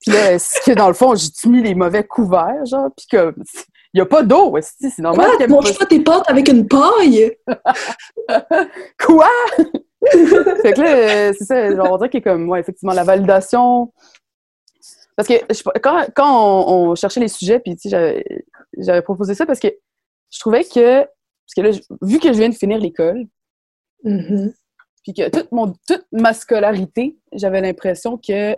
Puis 0.00 0.12
là, 0.12 0.32
est-ce 0.32 0.60
que 0.64 0.74
dans 0.74 0.88
le 0.88 0.94
fond, 0.94 1.14
j'ai 1.14 1.48
mis 1.48 1.62
les 1.62 1.74
mauvais 1.74 2.04
couverts, 2.04 2.64
genre, 2.66 2.88
puis 2.96 3.06
comme 3.10 3.34
il 3.94 3.98
y 3.98 4.00
a 4.00 4.06
pas 4.06 4.22
d'eau, 4.22 4.54
c'est 4.60 4.98
normal 4.98 5.26
Quoi? 5.26 5.36
qu'il 5.38 5.46
Tu 5.46 5.52
manges 5.52 5.78
pas 5.78 5.86
tes 5.86 6.00
pâtes 6.00 6.24
avec 6.28 6.48
une 6.48 6.66
paille? 6.68 7.32
Quoi? 9.04 9.28
fait 10.62 10.72
que 10.74 10.80
là, 10.80 10.94
euh, 10.96 11.32
c'est 11.38 11.44
ça, 11.44 11.74
genre, 11.74 11.92
on 11.92 11.96
dirait 11.96 12.10
que 12.10 12.18
comme, 12.18 12.48
ouais, 12.48 12.60
effectivement, 12.60 12.92
la 12.92 13.04
validation. 13.04 13.92
Parce 15.16 15.28
que 15.28 15.34
je- 15.48 15.62
quand, 15.80 16.06
quand 16.14 16.44
on, 16.66 16.90
on 16.90 16.94
cherchait 16.94 17.20
les 17.20 17.28
sujets, 17.28 17.60
puis 17.60 17.76
tu 17.76 17.88
sais, 17.88 18.24
j'avais- 18.76 19.02
proposé 19.02 19.34
ça 19.34 19.46
parce 19.46 19.60
que 19.60 19.68
je 20.30 20.40
trouvais 20.40 20.64
que, 20.64 21.02
parce 21.02 21.54
que 21.56 21.60
là, 21.60 21.70
vu 22.02 22.18
que 22.18 22.32
je 22.32 22.38
viens 22.38 22.48
de 22.48 22.54
finir 22.54 22.78
l'école, 22.78 23.24
Mhm. 24.02 24.52
puis 25.02 25.14
que 25.14 25.30
toute, 25.30 25.50
mon, 25.52 25.72
toute 25.86 26.04
ma 26.12 26.34
scolarité, 26.34 27.16
j'avais 27.32 27.60
l'impression 27.62 28.18
que 28.18 28.54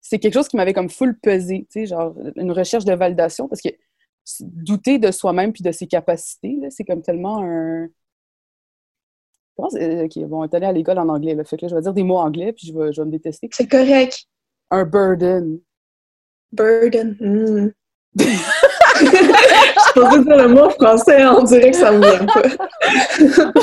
c'est 0.00 0.18
quelque 0.18 0.34
chose 0.34 0.48
qui 0.48 0.56
m'avait 0.56 0.72
comme 0.72 0.88
full 0.88 1.16
pesé, 1.20 1.66
tu 1.70 1.80
sais, 1.80 1.86
genre 1.86 2.14
une 2.36 2.50
recherche 2.52 2.84
de 2.84 2.94
validation, 2.94 3.46
parce 3.46 3.60
que 3.60 3.68
douter 4.40 4.98
de 4.98 5.10
soi-même 5.10 5.52
puis 5.52 5.62
de 5.62 5.72
ses 5.72 5.86
capacités, 5.86 6.58
c'est 6.70 6.84
comme 6.84 7.02
tellement 7.02 7.42
un... 7.42 7.88
Comment 9.56 9.70
c'est- 9.70 10.04
Ok, 10.04 10.18
bon, 10.28 10.40
on 10.40 10.44
est 10.44 10.54
allé 10.54 10.66
à 10.66 10.72
l'école 10.72 10.98
en 10.98 11.08
anglais, 11.08 11.34
là, 11.34 11.44
fait 11.44 11.56
que 11.56 11.62
là, 11.66 11.68
je 11.68 11.74
vais 11.74 11.82
dire 11.82 11.94
des 11.94 12.04
mots 12.04 12.18
anglais, 12.18 12.52
puis 12.52 12.66
je 12.66 12.72
vais, 12.78 12.92
je 12.92 13.00
vais 13.00 13.06
me 13.06 13.10
détester. 13.10 13.48
C'est 13.52 13.68
correct. 13.68 14.24
Un 14.70 14.84
burden. 14.84 15.60
Burden. 16.52 17.16
Mm. 17.20 17.72
je 18.18 20.00
pensais 20.00 20.24
dire 20.24 20.36
le 20.36 20.48
mot 20.48 20.70
français, 20.70 21.24
on 21.26 21.42
dirait 21.44 21.70
que 21.70 21.76
ça 21.76 21.92
me 21.92 22.00
vient 22.00 22.26
pas. 22.26 23.52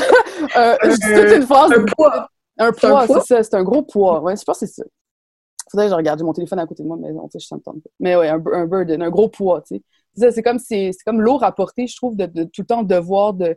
Euh, 0.56 0.76
je 0.82 1.36
une 1.36 1.42
phrase. 1.46 1.72
Un 1.72 1.84
poids. 1.84 2.28
Un 2.58 2.72
poids, 2.72 3.06
c'est 3.06 3.20
ça, 3.26 3.42
c'est 3.42 3.54
un 3.54 3.62
gros 3.62 3.82
poids. 3.82 4.20
Ouais, 4.22 4.36
je 4.36 4.44
pense 4.44 4.60
que 4.60 4.66
c'est 4.66 4.82
ça. 4.82 4.84
Faudrait 5.70 5.86
que 5.86 5.90
je 5.90 5.96
regarde, 5.96 6.22
mon 6.22 6.32
téléphone 6.32 6.58
à 6.58 6.66
côté 6.66 6.82
de 6.82 6.88
moi, 6.88 6.96
mais 7.00 7.12
non, 7.12 7.24
me 7.24 7.48
tente 7.48 7.64
pas. 7.64 7.72
Mais 7.98 8.16
ouais, 8.16 8.28
un, 8.28 8.42
un 8.52 8.66
burden, 8.66 9.02
un 9.02 9.10
gros 9.10 9.28
poids, 9.28 9.62
tu 9.62 9.76
sais. 9.76 9.82
C'est 10.16 10.42
comme, 10.42 10.58
c'est 10.58 10.92
c'est 10.92 11.04
comme 11.04 11.20
lourd 11.20 11.44
à 11.44 11.52
porter, 11.52 11.86
je 11.86 11.96
trouve, 11.96 12.16
de, 12.16 12.26
de 12.26 12.44
tout 12.44 12.62
le 12.62 12.66
temps 12.66 12.82
devoir 12.82 13.34
de 13.34 13.56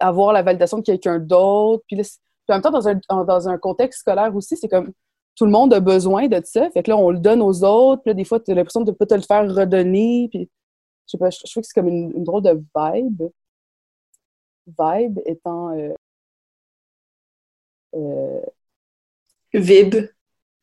avoir 0.00 0.32
la 0.32 0.42
validation 0.42 0.78
de 0.78 0.82
quelqu'un 0.82 1.18
d'autre. 1.18 1.84
Puis, 1.86 2.00
en 2.48 2.54
même 2.54 2.62
temps, 2.62 2.70
dans 2.70 2.88
un, 2.88 3.00
dans 3.24 3.48
un 3.48 3.58
contexte 3.58 4.00
scolaire 4.00 4.34
aussi, 4.34 4.56
c'est 4.56 4.68
comme 4.68 4.92
tout 5.36 5.44
le 5.46 5.52
monde 5.52 5.72
a 5.72 5.80
besoin 5.80 6.26
de 6.28 6.40
ça. 6.44 6.68
Fait 6.70 6.82
que 6.82 6.90
là, 6.90 6.96
on 6.96 7.10
le 7.10 7.18
donne 7.18 7.40
aux 7.40 7.64
autres. 7.64 8.02
Puis 8.02 8.10
là, 8.10 8.14
des 8.14 8.24
fois, 8.24 8.40
tu 8.40 8.50
as 8.50 8.54
l'impression 8.54 8.82
de 8.82 8.90
ne 8.90 8.96
pas 8.96 9.06
te 9.06 9.14
le 9.14 9.20
faire 9.22 9.42
redonner. 9.54 10.28
Puis, 10.30 10.50
je 11.06 11.12
sais 11.12 11.18
pas, 11.18 11.30
je, 11.30 11.38
je 11.46 11.50
trouve 11.52 11.62
que 11.62 11.66
c'est 11.68 11.80
comme 11.80 11.88
une, 11.88 12.12
une 12.16 12.24
drôle 12.24 12.42
de 12.42 12.60
vibe. 12.76 13.22
Vibe 14.66 15.20
étant. 15.26 15.70
euh, 15.78 15.94
euh, 17.94 18.40
Vib. 19.54 19.94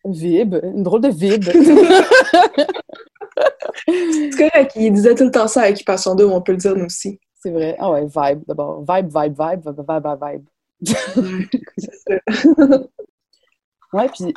Vib, 0.06 0.56
une 0.64 0.84
drôle 0.84 1.02
de 1.02 1.10
vib. 1.10 1.44
C'est 3.88 4.30
correct, 4.38 4.72
il 4.76 4.94
disait 4.94 5.16
tout 5.16 5.26
le 5.26 5.32
temps 5.32 5.48
ça 5.48 5.64
à 5.64 5.70
Occupation 5.70 6.16
2, 6.16 6.26
on 6.26 6.42
peut 6.42 6.52
le 6.54 6.58
dire 6.58 6.76
nous 6.76 6.86
aussi. 6.86 7.20
c'est 7.36 7.52
vrai. 7.52 7.76
Ah 7.80 7.92
ouais, 7.92 8.06
vibe 8.06 8.44
d'abord. 8.48 8.82
Vibe, 8.82 9.08
vibe, 9.08 9.36
vibe, 9.40 9.62
vibe, 9.66 9.82
vibe, 9.88 10.08
vibe. 10.24 10.46
Ouais, 13.94 14.08
puis. 14.10 14.34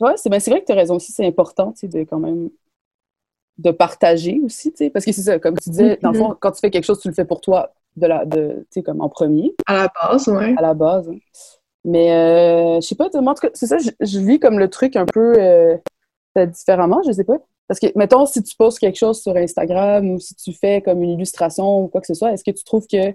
Ouais, 0.00 0.12
c'est 0.16 0.28
ben, 0.28 0.40
c'est 0.40 0.50
vrai 0.50 0.60
que 0.60 0.66
tu 0.66 0.72
as 0.72 0.76
raison 0.76 0.96
aussi, 0.96 1.12
c'est 1.12 1.26
important, 1.26 1.72
tu 1.72 1.80
sais, 1.80 1.88
de 1.88 2.00
quand 2.00 2.18
même 2.18 2.50
de 3.56 3.70
partager 3.70 4.38
aussi, 4.44 4.70
tu 4.70 4.78
sais, 4.78 4.90
parce 4.90 5.06
que 5.06 5.12
c'est 5.12 5.22
ça, 5.22 5.38
comme 5.38 5.56
tu 5.56 5.70
disais, 5.70 5.98
dans 6.02 6.10
le 6.12 6.18
fond, 6.18 6.36
quand 6.38 6.52
tu 6.52 6.60
fais 6.60 6.70
quelque 6.70 6.84
chose, 6.84 7.00
tu 7.00 7.08
le 7.08 7.14
fais 7.14 7.24
pour 7.24 7.40
toi, 7.40 7.72
de 7.96 8.06
la, 8.06 8.26
de, 8.26 8.58
tu 8.60 8.66
sais, 8.70 8.82
comme 8.82 9.00
en 9.00 9.08
premier, 9.08 9.54
À 9.66 9.74
la 9.74 9.88
base, 9.88 10.28
ouais. 10.28 10.54
à 10.58 10.60
la 10.60 10.74
base. 10.74 11.08
hein. 11.08 11.16
Mais, 11.86 12.12
euh, 12.12 12.80
je 12.82 12.86
sais 12.86 12.94
pas, 12.94 13.06
en 13.06 13.34
tout 13.34 13.40
cas, 13.40 13.48
c'est 13.54 13.66
ça, 13.66 13.78
je, 13.78 14.18
vis 14.18 14.38
comme 14.38 14.58
le 14.58 14.68
truc 14.68 14.96
un 14.96 15.06
peu 15.06 15.32
euh, 15.38 15.78
différemment, 16.36 17.00
je 17.06 17.12
sais 17.12 17.24
pas. 17.24 17.38
Parce 17.68 17.80
que, 17.80 17.86
mettons, 17.96 18.26
si 18.26 18.42
tu 18.42 18.54
postes 18.56 18.78
quelque 18.78 18.96
chose 18.98 19.20
sur 19.20 19.36
Instagram 19.36 20.08
ou 20.10 20.20
si 20.20 20.34
tu 20.36 20.52
fais 20.52 20.80
comme 20.82 21.02
une 21.02 21.10
illustration 21.10 21.82
ou 21.84 21.88
quoi 21.88 22.00
que 22.00 22.06
ce 22.06 22.14
soit, 22.14 22.32
est-ce 22.32 22.44
que 22.44 22.52
tu 22.52 22.62
trouves 22.64 22.86
que, 22.86 23.12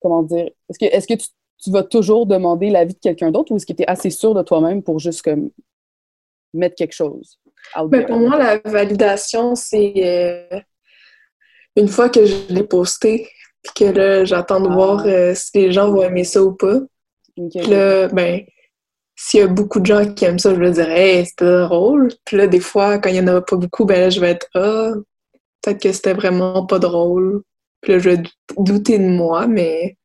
comment 0.00 0.22
dire, 0.22 0.50
est-ce 0.68 0.78
que, 0.78 0.84
est-ce 0.84 1.06
que 1.08 1.14
tu, 1.14 1.26
tu 1.62 1.70
vas 1.70 1.82
toujours 1.82 2.26
demander 2.26 2.70
l'avis 2.70 2.94
de 2.94 2.98
quelqu'un 3.00 3.30
d'autre 3.30 3.52
ou 3.52 3.56
est-ce 3.56 3.66
que 3.66 3.72
tu 3.72 3.82
es 3.82 3.90
assez 3.90 4.10
sûr 4.10 4.34
de 4.34 4.42
toi-même 4.42 4.82
pour 4.82 4.98
juste 4.98 5.22
comme 5.22 5.50
mettre 6.54 6.74
quelque 6.76 6.92
chose 6.94 7.38
Mais 7.90 8.04
pour 8.06 8.18
moi, 8.18 8.36
la 8.38 8.58
validation, 8.58 9.54
c'est 9.54 9.92
euh, 9.96 10.60
une 11.76 11.88
fois 11.88 12.08
que 12.08 12.24
je 12.24 12.52
l'ai 12.52 12.64
posté, 12.64 13.28
puis 13.62 13.72
que 13.74 13.84
là, 13.92 14.24
j'attends 14.24 14.60
de 14.60 14.68
Ah. 14.68 14.74
voir 14.74 15.06
euh, 15.06 15.34
si 15.34 15.50
les 15.54 15.72
gens 15.72 15.90
vont 15.90 16.02
aimer 16.02 16.24
ça 16.24 16.42
ou 16.42 16.52
pas. 16.52 16.76
Ok, 17.36 17.50
Puis 17.54 17.66
là, 17.66 18.08
ben, 18.08 18.42
s'il 19.24 19.38
y 19.40 19.42
a 19.44 19.46
beaucoup 19.46 19.78
de 19.78 19.86
gens 19.86 20.04
qui 20.14 20.24
aiment 20.24 20.40
ça, 20.40 20.52
je 20.52 20.58
vais 20.58 20.72
dire, 20.72 20.90
hey, 20.90 21.24
c'était 21.24 21.60
drôle. 21.60 22.12
Puis 22.24 22.36
là, 22.36 22.48
des 22.48 22.58
fois, 22.58 22.98
quand 22.98 23.08
il 23.08 23.14
y 23.16 23.20
en 23.20 23.28
a 23.28 23.40
pas 23.40 23.54
beaucoup, 23.54 23.84
ben 23.84 24.00
là, 24.00 24.10
je 24.10 24.18
vais 24.18 24.30
être, 24.32 24.48
ah, 24.54 24.90
peut-être 25.62 25.80
que 25.80 25.92
c'était 25.92 26.12
vraiment 26.12 26.66
pas 26.66 26.80
drôle. 26.80 27.42
Puis 27.80 27.92
là, 27.92 27.98
je 28.00 28.10
vais 28.10 28.16
dou- 28.16 28.32
douter 28.58 28.98
de 28.98 29.06
moi, 29.06 29.46
mais 29.46 29.96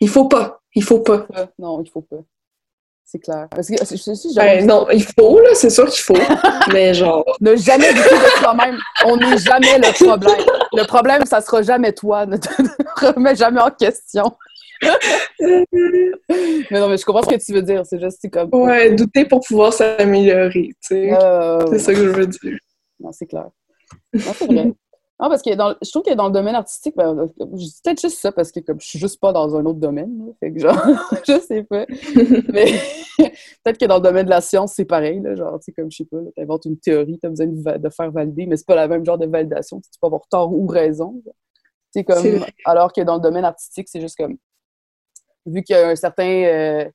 il 0.00 0.08
faut 0.10 0.28
pas. 0.28 0.60
Il 0.74 0.84
faut 0.84 1.00
pas. 1.00 1.26
Non, 1.58 1.82
il 1.82 1.90
faut 1.90 2.02
pas. 2.02 2.18
C'est 3.06 3.20
clair. 3.20 3.46
Parce 3.50 3.68
que 3.68 3.74
j'avais 4.34 4.58
Ben, 4.58 4.66
non, 4.66 4.86
il 4.92 5.04
faut, 5.04 5.40
là, 5.40 5.50
c'est 5.54 5.70
sûr 5.70 5.88
qu'il 5.88 6.02
faut. 6.04 6.14
mais 6.74 6.92
genre, 6.92 7.24
Ne 7.40 7.56
jamais 7.56 7.94
douter 7.94 8.10
de 8.16 8.42
toi-même. 8.42 8.78
On 9.06 9.16
n'est 9.16 9.38
jamais 9.38 9.78
le 9.78 10.04
problème. 10.04 10.44
Le 10.74 10.84
problème, 10.84 11.24
ça 11.24 11.40
sera 11.40 11.62
jamais 11.62 11.94
toi. 11.94 12.26
Ne 12.26 12.36
te 12.36 12.48
remets 12.96 13.36
jamais 13.36 13.62
en 13.62 13.70
question. 13.70 14.30
Mais 16.70 16.80
non, 16.80 16.88
mais 16.88 16.96
je 16.96 17.04
comprends 17.04 17.22
ce 17.22 17.28
que 17.28 17.44
tu 17.44 17.52
veux 17.52 17.62
dire. 17.62 17.84
C'est 17.86 18.00
juste 18.00 18.28
comme. 18.30 18.48
ouais, 18.52 18.94
douter 18.94 19.24
pour 19.24 19.40
pouvoir 19.40 19.72
s'améliorer, 19.72 20.70
tu 20.80 20.88
sais. 20.88 21.12
Euh, 21.12 21.64
C'est 21.70 21.78
ça 21.78 21.92
que 21.92 22.00
je 22.00 22.08
veux 22.08 22.26
dire. 22.26 22.58
Non, 23.00 23.12
c'est 23.12 23.26
clair. 23.26 23.48
Non, 24.12 24.32
c'est 24.34 24.46
vrai. 24.46 24.72
Non, 25.18 25.30
parce 25.30 25.40
que 25.40 25.54
dans, 25.54 25.74
je 25.82 25.90
trouve 25.90 26.02
que 26.02 26.12
dans 26.12 26.26
le 26.26 26.32
domaine 26.32 26.54
artistique, 26.54 26.94
ben, 26.94 27.30
je 27.40 27.56
dis 27.56 27.80
peut-être 27.82 28.00
juste 28.02 28.18
ça 28.18 28.32
parce 28.32 28.52
que 28.52 28.60
comme 28.60 28.78
je 28.78 28.86
suis 28.86 28.98
juste 28.98 29.18
pas 29.18 29.32
dans 29.32 29.56
un 29.56 29.64
autre 29.64 29.78
domaine. 29.78 30.18
là. 30.18 30.32
fait 30.40 30.52
que 30.52 30.60
genre, 30.60 30.76
je 31.26 31.40
sais 31.40 31.62
pas. 31.62 31.86
Mais 32.52 32.66
peut-être 33.64 33.78
que 33.78 33.86
dans 33.86 33.96
le 33.96 34.02
domaine 34.02 34.26
de 34.26 34.30
la 34.30 34.42
science, 34.42 34.74
c'est 34.74 34.84
pareil. 34.84 35.20
Là, 35.20 35.34
genre, 35.34 35.58
tu 35.58 35.66
sais, 35.66 35.72
comme 35.72 35.90
je 35.90 35.98
sais 35.98 36.04
pas, 36.04 36.18
tu 36.36 36.42
inventes 36.42 36.66
une 36.66 36.78
théorie, 36.78 37.18
tu 37.18 37.26
as 37.26 37.30
besoin 37.30 37.46
de, 37.46 37.88
faire 37.88 38.10
valider, 38.10 38.44
mais 38.44 38.58
c'est 38.58 38.66
pas 38.66 38.74
la 38.74 38.88
même 38.88 39.06
genre 39.06 39.16
de 39.16 39.26
validation. 39.26 39.80
Tu 39.80 39.88
peux 39.98 40.06
avoir 40.06 40.28
tort 40.28 40.52
ou 40.52 40.66
raison. 40.66 41.22
C'est 41.92 42.04
comme, 42.04 42.44
alors 42.66 42.92
que 42.92 43.00
dans 43.00 43.14
le 43.14 43.22
domaine 43.22 43.46
artistique, 43.46 43.88
c'est 43.90 44.02
juste 44.02 44.18
comme, 44.18 44.36
vu 45.46 45.62
qu'il 45.62 45.76
y 45.76 45.78
a 45.78 45.88
un 45.88 45.96
certain 45.96 46.44
euh, 46.44 46.90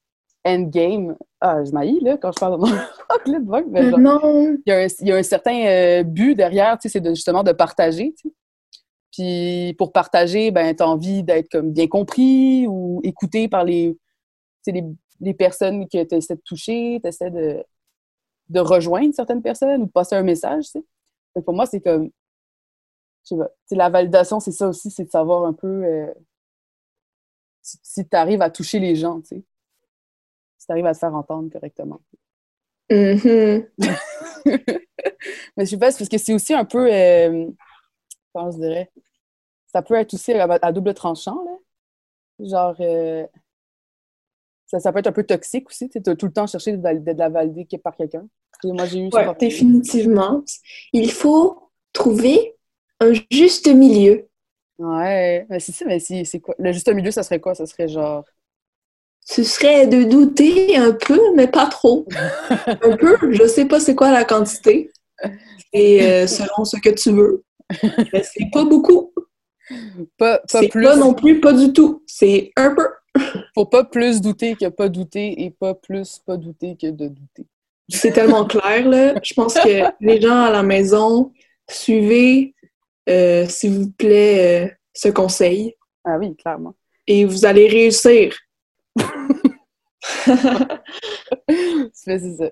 endgame, 0.45 1.15
ah, 1.39 1.63
je 1.63 1.71
m'haïs, 1.71 2.01
là, 2.01 2.17
quand 2.17 2.31
je 2.31 2.39
parle 2.39 2.59
de 2.59 3.45
vogue, 3.45 3.67
mais 3.69 3.89
genre, 3.89 3.99
non. 3.99 4.57
il 4.65 4.69
y 4.69 4.71
a 4.71 4.83
un, 4.83 4.87
il 4.99 5.07
y 5.07 5.11
a 5.11 5.15
un 5.15 5.23
certain 5.23 5.65
euh, 5.65 6.03
but 6.03 6.35
derrière, 6.35 6.77
tu 6.77 6.83
sais, 6.83 6.93
c'est 6.93 7.01
de, 7.01 7.09
justement 7.11 7.43
de 7.43 7.51
partager, 7.51 8.13
tu 8.17 8.29
sais. 8.29 8.35
Puis 9.11 9.75
pour 9.77 9.91
partager, 9.91 10.51
ben, 10.51 10.73
tu 10.73 10.83
as 10.83 10.87
envie 10.87 11.21
d'être 11.23 11.49
comme 11.49 11.73
bien 11.73 11.87
compris 11.87 12.65
ou 12.67 13.01
écouté 13.03 13.49
par 13.49 13.65
les, 13.65 13.93
tu 13.93 13.99
sais, 14.63 14.71
les, 14.71 14.85
les 15.19 15.33
personnes 15.33 15.87
que 15.89 16.03
tu 16.03 16.15
essaies 16.15 16.35
de 16.35 16.41
toucher, 16.45 16.99
tu 17.03 17.09
essaies 17.09 17.29
de, 17.29 17.63
de 18.49 18.59
rejoindre 18.59 19.13
certaines 19.13 19.41
personnes 19.41 19.81
ou 19.81 19.85
de 19.85 19.91
passer 19.91 20.15
un 20.15 20.23
message, 20.23 20.65
tu 20.65 20.79
sais. 21.35 21.41
Pour 21.43 21.53
moi, 21.53 21.65
c'est 21.65 21.81
comme, 21.81 22.09
je 23.23 23.29
sais 23.29 23.37
pas, 23.37 23.47
tu 23.47 23.53
sais, 23.67 23.75
la 23.75 23.89
validation, 23.89 24.39
c'est 24.39 24.51
ça 24.51 24.67
aussi, 24.69 24.89
c'est 24.91 25.05
de 25.05 25.11
savoir 25.11 25.45
un 25.45 25.53
peu 25.53 25.83
euh, 25.83 26.13
si, 27.61 27.79
si 27.81 28.07
tu 28.07 28.15
arrives 28.15 28.41
à 28.41 28.49
toucher 28.49 28.79
les 28.79 28.95
gens, 28.95 29.21
tu 29.21 29.27
sais. 29.27 29.43
Si 30.57 30.65
tu 30.65 30.71
arrives 30.71 30.85
à 30.85 30.93
te 30.93 30.99
faire 30.99 31.15
entendre 31.15 31.51
correctement. 31.51 32.01
Mhm. 32.89 33.67
Mais 35.55 35.65
je 35.65 35.69
sais 35.71 35.77
pas, 35.77 35.91
parce 35.91 36.09
que 36.09 36.17
c'est 36.17 36.33
aussi 36.33 36.53
un 36.53 36.65
peu, 36.65 36.91
euh, 36.91 37.47
comment 38.33 38.51
je 38.51 38.57
dirais, 38.57 38.91
ça 39.67 39.81
peut 39.81 39.95
être 39.95 40.13
aussi 40.13 40.33
à, 40.33 40.43
à 40.61 40.71
double 40.71 40.93
tranchant, 40.93 41.43
là. 41.45 41.57
Genre, 42.39 42.75
euh, 42.79 43.25
ça, 44.65 44.79
ça 44.79 44.91
peut 44.91 44.99
être 44.99 45.07
un 45.07 45.11
peu 45.11 45.23
toxique 45.23 45.69
aussi, 45.69 45.89
tu 45.89 45.99
de 45.99 46.13
tout 46.13 46.25
le 46.25 46.33
temps 46.33 46.47
chercher 46.47 46.77
de, 46.77 47.11
la 47.11 47.29
valider 47.29 47.67
par 47.77 47.95
quelqu'un. 47.95 48.27
Moi, 48.63 48.85
j'ai 48.85 48.99
eu 48.99 49.09
Ouais, 49.11 49.27
définitivement. 49.39 50.43
Il 50.93 51.11
faut 51.11 51.71
trouver 51.93 52.55
un 52.99 53.11
juste 53.29 53.67
milieu. 53.67 54.27
Ouais, 54.81 55.45
mais 55.49 55.59
c'est 55.59 55.71
ça, 55.73 55.85
mais 55.85 55.99
si- 55.99 56.25
c'est 56.25 56.39
quoi? 56.39 56.55
Le 56.57 56.71
juste 56.71 56.91
milieu, 56.91 57.11
ça 57.11 57.21
serait 57.23 57.39
quoi? 57.39 57.53
Ça 57.53 57.65
serait 57.65 57.87
genre. 57.87 58.25
Ce 59.23 59.43
serait 59.43 59.85
de 59.85 60.03
douter 60.03 60.75
un 60.75 60.93
peu, 60.93 61.19
mais 61.35 61.47
pas 61.47 61.67
trop. 61.67 62.07
Un 62.81 62.97
peu, 62.97 63.17
je 63.31 63.45
sais 63.47 63.65
pas 63.65 63.79
c'est 63.79 63.93
quoi 63.93 64.11
la 64.11 64.25
quantité. 64.25 64.89
Et 65.73 66.03
euh, 66.03 66.25
selon 66.25 66.65
ce 66.65 66.77
que 66.77 66.89
tu 66.89 67.11
veux. 67.11 67.43
Mais 68.11 68.23
c'est 68.23 68.49
pas 68.51 68.65
beaucoup. 68.65 69.13
Pas, 70.17 70.39
pas 70.51 70.61
plus. 70.67 70.83
pas 70.83 70.95
non 70.95 71.13
plus 71.13 71.39
pas 71.39 71.53
du 71.53 71.71
tout. 71.71 72.03
C'est 72.07 72.51
un 72.57 72.73
peu. 72.75 72.87
Faut 73.53 73.65
pas 73.67 73.83
plus 73.83 74.19
douter 74.21 74.55
que 74.55 74.67
pas 74.69 74.89
douter 74.89 75.43
et 75.43 75.51
pas 75.51 75.75
plus 75.75 76.19
pas 76.25 76.35
douter 76.37 76.75
que 76.75 76.87
de 76.87 77.07
douter. 77.07 77.45
C'est 77.89 78.11
tellement 78.11 78.45
clair, 78.45 78.87
là. 78.87 79.13
Je 79.23 79.33
pense 79.33 79.53
que 79.53 79.83
les 79.99 80.19
gens 80.19 80.41
à 80.41 80.49
la 80.51 80.63
maison, 80.63 81.31
suivez, 81.69 82.55
euh, 83.09 83.45
s'il 83.47 83.79
vous 83.79 83.91
plaît, 83.91 84.65
euh, 84.67 84.71
ce 84.93 85.09
conseil. 85.09 85.75
Ah 86.03 86.17
oui, 86.17 86.35
clairement. 86.35 86.75
Et 87.07 87.25
vous 87.25 87.45
allez 87.45 87.67
réussir. 87.67 88.35
C'est 91.93 92.19
ça. 92.19 92.49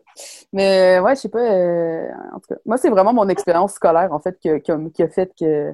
Mais 0.53 0.99
ouais, 0.99 1.15
je 1.15 1.21
sais 1.21 1.29
pas. 1.29 1.39
euh, 1.39 2.07
en 2.33 2.39
tout 2.39 2.53
cas, 2.53 2.59
moi, 2.65 2.77
c'est 2.77 2.89
vraiment 2.89 3.13
mon 3.13 3.27
expérience 3.29 3.73
scolaire, 3.73 4.11
en 4.13 4.19
fait, 4.19 4.37
qui 4.39 4.49
a, 4.49 4.59
qui 4.59 4.71
a- 4.71 5.09
fait 5.09 5.31
que 5.39 5.73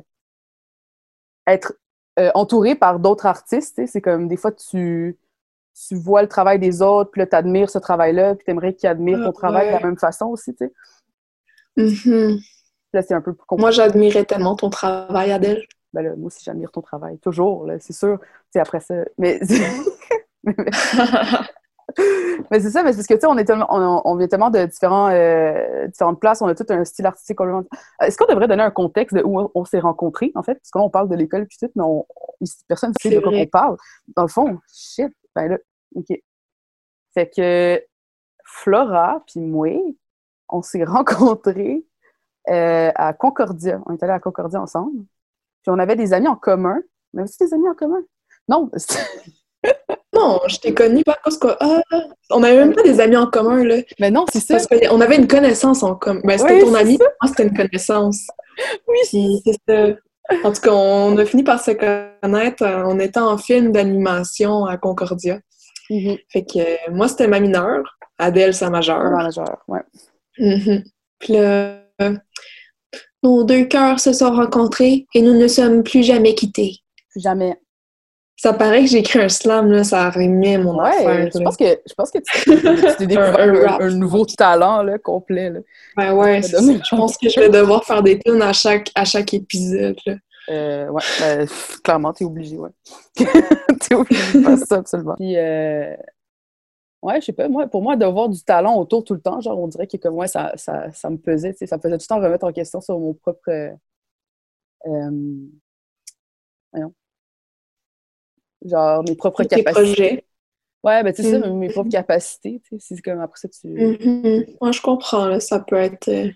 être 1.48 1.74
euh, 2.20 2.32
entouré 2.34 2.76
par 2.76 3.00
d'autres 3.00 3.26
artistes, 3.26 3.82
c'est 3.86 4.02
comme 4.02 4.28
des 4.28 4.38
fois 4.38 4.52
tu, 4.52 5.18
tu 5.88 5.96
vois 5.96 6.22
le 6.22 6.28
travail 6.30 6.60
des 6.60 6.82
autres, 6.82 7.12
puis 7.12 7.20
là, 7.20 7.28
tu 7.28 7.36
admires 7.36 7.70
ce 7.70 7.78
travail-là, 7.80 8.36
puis 8.36 8.46
tu 8.46 8.52
aimerais 8.52 8.74
qu'ils 8.74 8.90
admirent 8.90 9.20
ton 9.20 9.30
Ah, 9.30 9.34
travail 9.34 9.68
de 9.68 9.72
la 9.74 9.80
même 9.82 9.98
façon 10.00 10.28
aussi, 10.28 10.56
tu 10.56 10.66
sais. 10.66 10.74
Mhm. 11.78 12.40
Là, 12.96 13.02
c'est 13.02 13.14
un 13.14 13.20
peu 13.20 13.34
plus 13.34 13.46
compliqué. 13.46 13.62
Moi, 13.62 13.72
j'admirais 13.72 14.24
tellement 14.24 14.56
ton 14.56 14.70
travail, 14.70 15.34
Adèle. 15.34 15.66
Ben 15.92 16.02
là, 16.02 16.16
moi 16.16 16.28
aussi, 16.28 16.42
j'admire 16.44 16.72
ton 16.72 16.82
travail, 16.82 17.18
toujours, 17.20 17.66
là, 17.68 17.78
c'est 17.80 17.92
sûr. 17.94 18.18
Tu 18.22 18.28
sais, 18.54 18.60
après 18.60 18.80
ça. 18.80 18.96
Mais. 19.18 19.40
Mais 22.52 22.60
c'est 22.60 22.72
ça, 22.72 22.84
mais 22.84 22.92
c'est 22.92 22.98
parce 22.98 23.08
que, 23.08 23.14
tu 23.14 23.20
sais, 23.22 23.28
on, 23.28 23.38
est 23.38 23.46
tellement- 23.46 23.68
on, 23.70 24.02
on 24.04 24.16
vient 24.18 24.28
tellement 24.28 24.50
de 24.50 24.66
différents, 24.66 25.10
euh, 25.12 25.88
différentes 25.88 26.20
places, 26.20 26.42
on 26.42 26.48
a 26.48 26.56
tout 26.56 26.66
un 26.70 26.84
style 26.84 27.06
artistique 27.06 27.38
complètement. 27.38 27.64
Est-ce 28.02 28.18
qu'on 28.18 28.26
devrait 28.26 28.48
donner 28.48 28.64
un 28.64 28.72
contexte 28.72 29.16
de 29.16 29.24
où 29.24 29.40
on, 29.40 29.52
on 29.56 29.66
s'est 29.66 29.80
rencontrés, 29.80 30.32
en 30.36 30.44
fait? 30.44 30.56
Parce 30.56 30.72
que 30.72 30.78
là, 30.80 30.84
on 30.84 30.90
parle 30.90 31.10
de 31.10 31.16
l'école 31.16 31.46
puis 31.48 31.58
tout, 31.58 31.70
mais 31.76 31.84
on, 31.84 32.06
personne 32.68 32.90
ne 32.90 32.96
sait 33.02 33.10
C'est 33.10 33.16
de 33.16 33.22
quoi 33.22 33.32
on 33.32 33.46
parle. 33.46 33.78
Dans 34.16 34.24
le 34.24 34.28
fond, 34.28 34.60
shit, 34.74 35.14
ben 35.36 35.48
là, 35.48 35.58
OK. 35.96 36.20
Fait 37.14 37.30
que 37.30 37.82
Flora 38.44 39.24
puis 39.28 39.40
moi, 39.40 39.70
on 40.50 40.62
s'est 40.62 40.84
rencontrés 40.86 41.86
euh, 42.50 42.92
à 42.96 43.14
Concordia. 43.14 43.82
On 43.86 43.94
est 43.94 44.04
allés 44.04 44.14
à 44.14 44.20
Concordia 44.20 44.62
ensemble. 44.62 45.00
Puis 45.64 45.70
on 45.72 45.80
avait 45.80 45.96
des 45.96 46.14
amis 46.14 46.28
en 46.28 46.36
commun. 46.36 46.80
On 47.14 47.20
avait 47.20 47.30
aussi 47.30 47.38
des 47.40 47.54
amis 47.54 47.70
en 47.70 47.76
commun? 47.76 48.02
Non, 48.48 48.70
Non, 50.16 50.40
je 50.48 50.58
t'ai 50.58 50.74
connue 50.74 51.04
par 51.04 51.22
cause 51.22 51.38
que. 51.38 51.48
Ah, 51.60 51.82
on 52.32 52.40
n'avait 52.40 52.58
même 52.58 52.74
pas 52.74 52.84
des 52.84 53.00
amis 53.02 53.18
en 53.18 53.28
commun, 53.28 53.64
là. 53.64 53.78
mais 54.00 54.12
non, 54.12 54.26
c'est 54.32 54.40
ça. 54.40 54.56
Parce 54.56 54.68
qu'on 54.68 55.02
avait 55.02 55.18
une 55.18 55.28
connaissance 55.28 55.84
en 55.84 55.96
commun. 55.96 56.22
Ben, 56.24 56.38
c'était 56.38 56.54
Oui, 56.54 56.62
ton 56.62 56.74
ami, 56.74 56.98
moi, 56.98 57.10
c'était 57.28 57.44
une 57.44 57.56
connaissance. 57.56 58.28
Oui, 58.88 58.98
c'est 59.44 59.52
ça. 59.68 59.88
En 60.46 60.54
tout 60.54 60.62
cas, 60.62 60.72
on 60.72 61.18
a 61.18 61.26
fini 61.26 61.44
par 61.44 61.62
se 61.62 61.72
connaître 61.72 62.64
euh, 62.64 62.86
en 62.86 62.98
étant 63.00 63.30
en 63.30 63.38
film 63.38 63.74
d'animation 63.74 64.66
à 64.66 64.78
Concordia. 64.78 65.40
Mhm. 65.90 66.18
Fait 66.30 66.46
que 66.46 66.60
euh, 66.60 66.92
moi, 66.94 67.10
c'était 67.10 67.28
ma 67.28 67.42
mineure. 67.42 67.98
Adèle, 68.18 68.54
sa 68.54 68.70
majeure. 68.70 69.02
Vraiment 69.02 69.24
majeur, 69.24 69.62
ouais. 69.68 69.82
Mhm. 70.40 70.86
Puis 71.20 71.34
là, 71.34 71.82
nos 73.24 73.44
deux 73.44 73.66
cœurs 73.66 74.00
se 74.00 74.14
sont 74.14 74.32
rencontrés 74.32 75.06
et 75.14 75.22
nous 75.22 75.34
ne 75.34 75.48
sommes 75.48 75.84
plus 75.84 76.04
jamais 76.04 76.36
quittés. 76.36 76.78
Jamais. 77.16 77.56
Ça 78.38 78.52
paraît 78.52 78.82
que 78.82 78.88
j'ai 78.90 78.98
écrit 78.98 79.20
un 79.20 79.30
slam, 79.30 79.72
là, 79.72 79.84
ça 79.86 80.10
rimait 80.10 80.58
mon 80.58 80.78
affaire. 80.80 81.06
Ouais, 81.06 81.30
je 81.34 81.40
là. 81.40 81.46
pense 81.46 81.56
que, 81.56 81.64
je 81.88 81.94
pense 81.96 82.12
que 82.12 82.18
tu 82.18 82.98
t'es 82.98 83.08
découvert 83.08 83.80
Un- 83.80 83.90
nouveau 83.92 84.26
talent 84.26 84.84
là, 84.84 84.98
complet. 84.98 85.50
Là. 85.50 85.60
Ben 85.96 86.14
ouais, 86.14 86.42
ça. 86.42 86.60
je 86.62 86.96
pense 86.96 87.18
que 87.18 87.30
je 87.30 87.40
vais 87.40 87.50
devoir 87.50 87.86
faire 87.86 88.04
des 88.04 88.20
tunes 88.20 88.42
à 88.42 88.52
chaque, 88.52 88.92
à 88.94 89.06
chaque 89.06 89.34
épisode. 89.34 89.96
là. 90.06 90.16
Euh, 90.50 90.90
ouais, 90.90 91.02
ben, 91.20 91.48
clairement, 91.84 92.14
t'es 92.14 92.26
obligé, 92.26 92.58
ouais. 92.58 92.70
t'es 93.16 93.96
obligé 93.96 94.38
de 94.38 94.44
faire 94.44 94.58
ça, 94.60 94.76
absolument. 94.76 95.16
Puis, 95.16 95.36
euh, 95.38 95.96
Ouais, 97.06 97.22
je 97.22 97.28
sais 97.28 97.34
pas. 97.34 97.48
Moi, 97.48 97.68
pour 97.68 97.84
moi, 97.84 97.96
d'avoir 97.96 98.30
du 98.30 98.42
talent 98.44 98.80
autour 98.80 99.04
tout 99.04 99.14
le 99.14 99.22
temps, 99.22 99.40
genre, 99.40 99.60
on 99.60 99.68
dirait 99.68 99.86
que 99.86 99.96
comme 99.98 100.16
moi, 100.16 100.26
ça, 100.28 100.54
ça, 100.58 100.92
ça 100.92 101.08
me 101.12 101.18
pesait, 101.18 101.52
tu 101.54 101.60
sais, 101.60 101.68
ça 101.68 101.78
me 101.78 101.82
faisait 101.84 102.00
tout 102.00 102.06
le 102.10 102.16
temps 102.16 102.20
remettre 102.20 102.46
en 102.48 102.52
question 102.52 102.82
sur 102.82 102.98
mon 102.98 103.14
propre. 103.14 103.48
euh, 103.50 103.70
euh, 104.88 105.12
voyons. 106.74 106.94
Genre, 108.64 109.04
mes 109.04 109.16
propres 109.16 109.44
capacités. 109.44 109.72
projets. 109.72 110.26
Ouais, 110.84 111.04
ben, 111.04 111.14
tu 111.14 111.22
sais, 111.22 111.40
ça, 111.40 111.48
Mhm. 111.48 111.60
mes 111.60 111.70
propres 111.70 111.92
capacités, 111.92 112.60
tu 112.68 112.80
sais, 112.80 112.96
c'est 112.96 113.02
comme 113.04 113.20
après 113.22 113.38
ça, 113.40 113.50
tu. 113.50 113.68
Mhm. 113.68 114.46
Ouais, 114.62 114.74
je 114.74 114.82
comprends, 114.82 115.28
là, 115.28 115.40
ça 115.40 115.60
peut 115.60 115.76
être... 115.76 116.08
euh, 116.08 116.32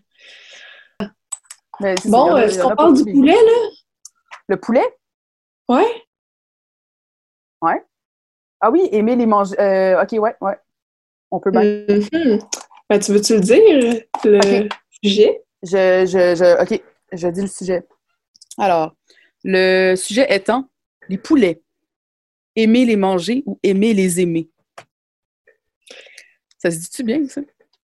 Mais 1.80 1.98
ça, 1.98 2.10
Bon, 2.10 2.38
est-ce 2.38 2.62
qu'on 2.62 2.76
parle 2.76 3.04
du 3.04 3.12
poulet, 3.12 3.32
là? 3.34 3.70
Le 4.50 4.60
poulet? 4.60 4.86
Ouais? 5.68 6.04
Ah 8.62 8.72
oui, 8.72 8.88
aimer 8.92 9.16
les 9.16 9.26
manger. 9.26 9.56
euh, 9.60 10.02
ok, 10.02 10.12
ouais, 10.14 10.36
ouais. 10.42 10.58
On 11.32 11.40
peut 11.40 11.52
bien. 11.52 11.62
Mhm. 11.64 12.40
Ben, 12.90 13.00
tu 13.00 13.12
veux-tu 13.14 13.36
le 13.36 13.40
dire, 13.42 14.04
le 14.26 14.70
sujet? 15.04 15.44
Je, 15.62 16.06
je, 16.06 16.36
je, 16.36 16.62
ok, 16.62 16.82
je 17.12 17.28
dis 17.28 17.42
le 17.42 17.48
sujet. 17.48 17.84
Alors, 18.58 18.96
le 19.44 19.96
sujet 19.96 20.26
étant 20.34 20.68
les 21.08 21.18
poulets. 21.18 21.62
Aimer 22.56 22.84
les 22.86 22.96
manger 22.98 23.44
ou 23.46 23.60
aimer 23.64 23.94
les 23.94 24.20
aimer? 24.20 24.50
Ça 26.58 26.72
se 26.72 26.78
dit-tu 26.78 27.04
bien, 27.04 27.26
ça? 27.28 27.42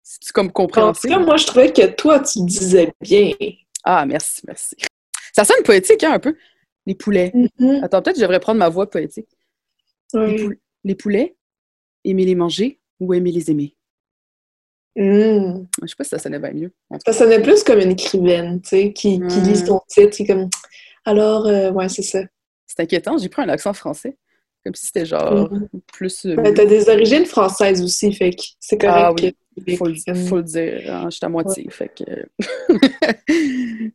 C'est-tu 0.04 0.32
comme 0.32 0.46
En 0.46 0.50
tout 0.50 0.54
compréhensible? 0.54 1.14
cas, 1.14 1.20
moi, 1.20 1.38
je 1.38 1.46
trouvais 1.48 1.74
que 1.74 1.86
toi, 1.88 2.20
tu 2.20 2.40
disais 2.46 2.94
bien. 3.02 3.32
Ah, 3.84 4.06
merci, 4.06 4.42
merci. 4.48 4.76
Ça 5.34 5.44
sonne 5.44 5.64
poétique, 5.64 6.04
hein, 6.04 6.14
un 6.14 6.20
peu? 6.20 6.36
Les 6.86 6.96
poulets. 6.96 7.32
Mhm. 7.34 7.84
Attends, 7.84 8.02
peut-être 8.02 8.16
que 8.16 8.22
je 8.22 8.26
devrais 8.26 8.40
prendre 8.40 8.60
ma 8.60 8.70
voix 8.70 8.90
poétique. 8.90 9.28
Les, 10.84 10.95
poulets, 10.95 11.36
aimer 12.04 12.26
les 12.26 12.36
manger 12.36 12.80
ou 13.00 13.13
aimer 13.13 13.32
les 13.32 13.52
aimer? 13.52 13.76
Mhm. 14.95 15.67
Je 15.82 15.88
sais 15.88 15.95
pas 15.95 16.04
si 16.04 16.10
ça 16.10 16.19
sonnait 16.19 16.39
bien 16.39 16.52
mieux. 16.54 16.74
Ça 17.06 17.13
sonnait 17.13 17.41
plus 17.41 17.63
comme 17.63 17.80
une 17.80 17.91
écrivaine, 17.91 18.62
tu 18.62 18.69
sais, 18.69 18.93
qui, 18.93 19.19
qui 19.19 19.19
Hmm. 19.19 19.43
lit 19.43 19.58
son 19.65 19.80
titre, 19.88 20.13
c'est 20.15 20.26
comme... 20.26 20.50
Alors, 21.06 21.45
euh, 21.47 21.71
ouais, 21.71 21.88
c'est 21.89 22.02
ça. 22.02 22.19
C'est 22.67 22.82
inquiétant, 22.82 23.17
j'ai 23.17 23.30
pris 23.30 23.41
un 23.41 23.50
accent 23.50 23.74
français. 23.74 24.17
Comme 24.63 24.76
si 24.76 24.86
c'était 24.88 25.06
genre 25.06 25.50
Mhm. 25.52 25.67
plus. 25.91 26.26
euh, 26.26 26.36
Ben, 26.36 26.54
t'as 26.54 26.65
des 26.65 26.88
origines 26.89 27.26
françaises 27.26 27.82
aussi, 27.82 28.13
fait 28.13 28.32
que 28.32 28.43
c'est 28.60 28.78
correct 28.80 28.95
Ah 29.06 29.13
oui, 29.13 29.34
que 29.65 29.76
faut, 29.76 29.86
le, 29.88 29.93
l'écrives. 29.93 30.28
faut 30.28 30.38
le 30.38 30.43
dire, 30.43 30.82
hein, 30.88 31.06
je 31.10 31.15
suis 31.17 31.26
à 31.26 31.30
moitié, 31.30 31.67
fait 31.71 31.89
que... 31.89 32.04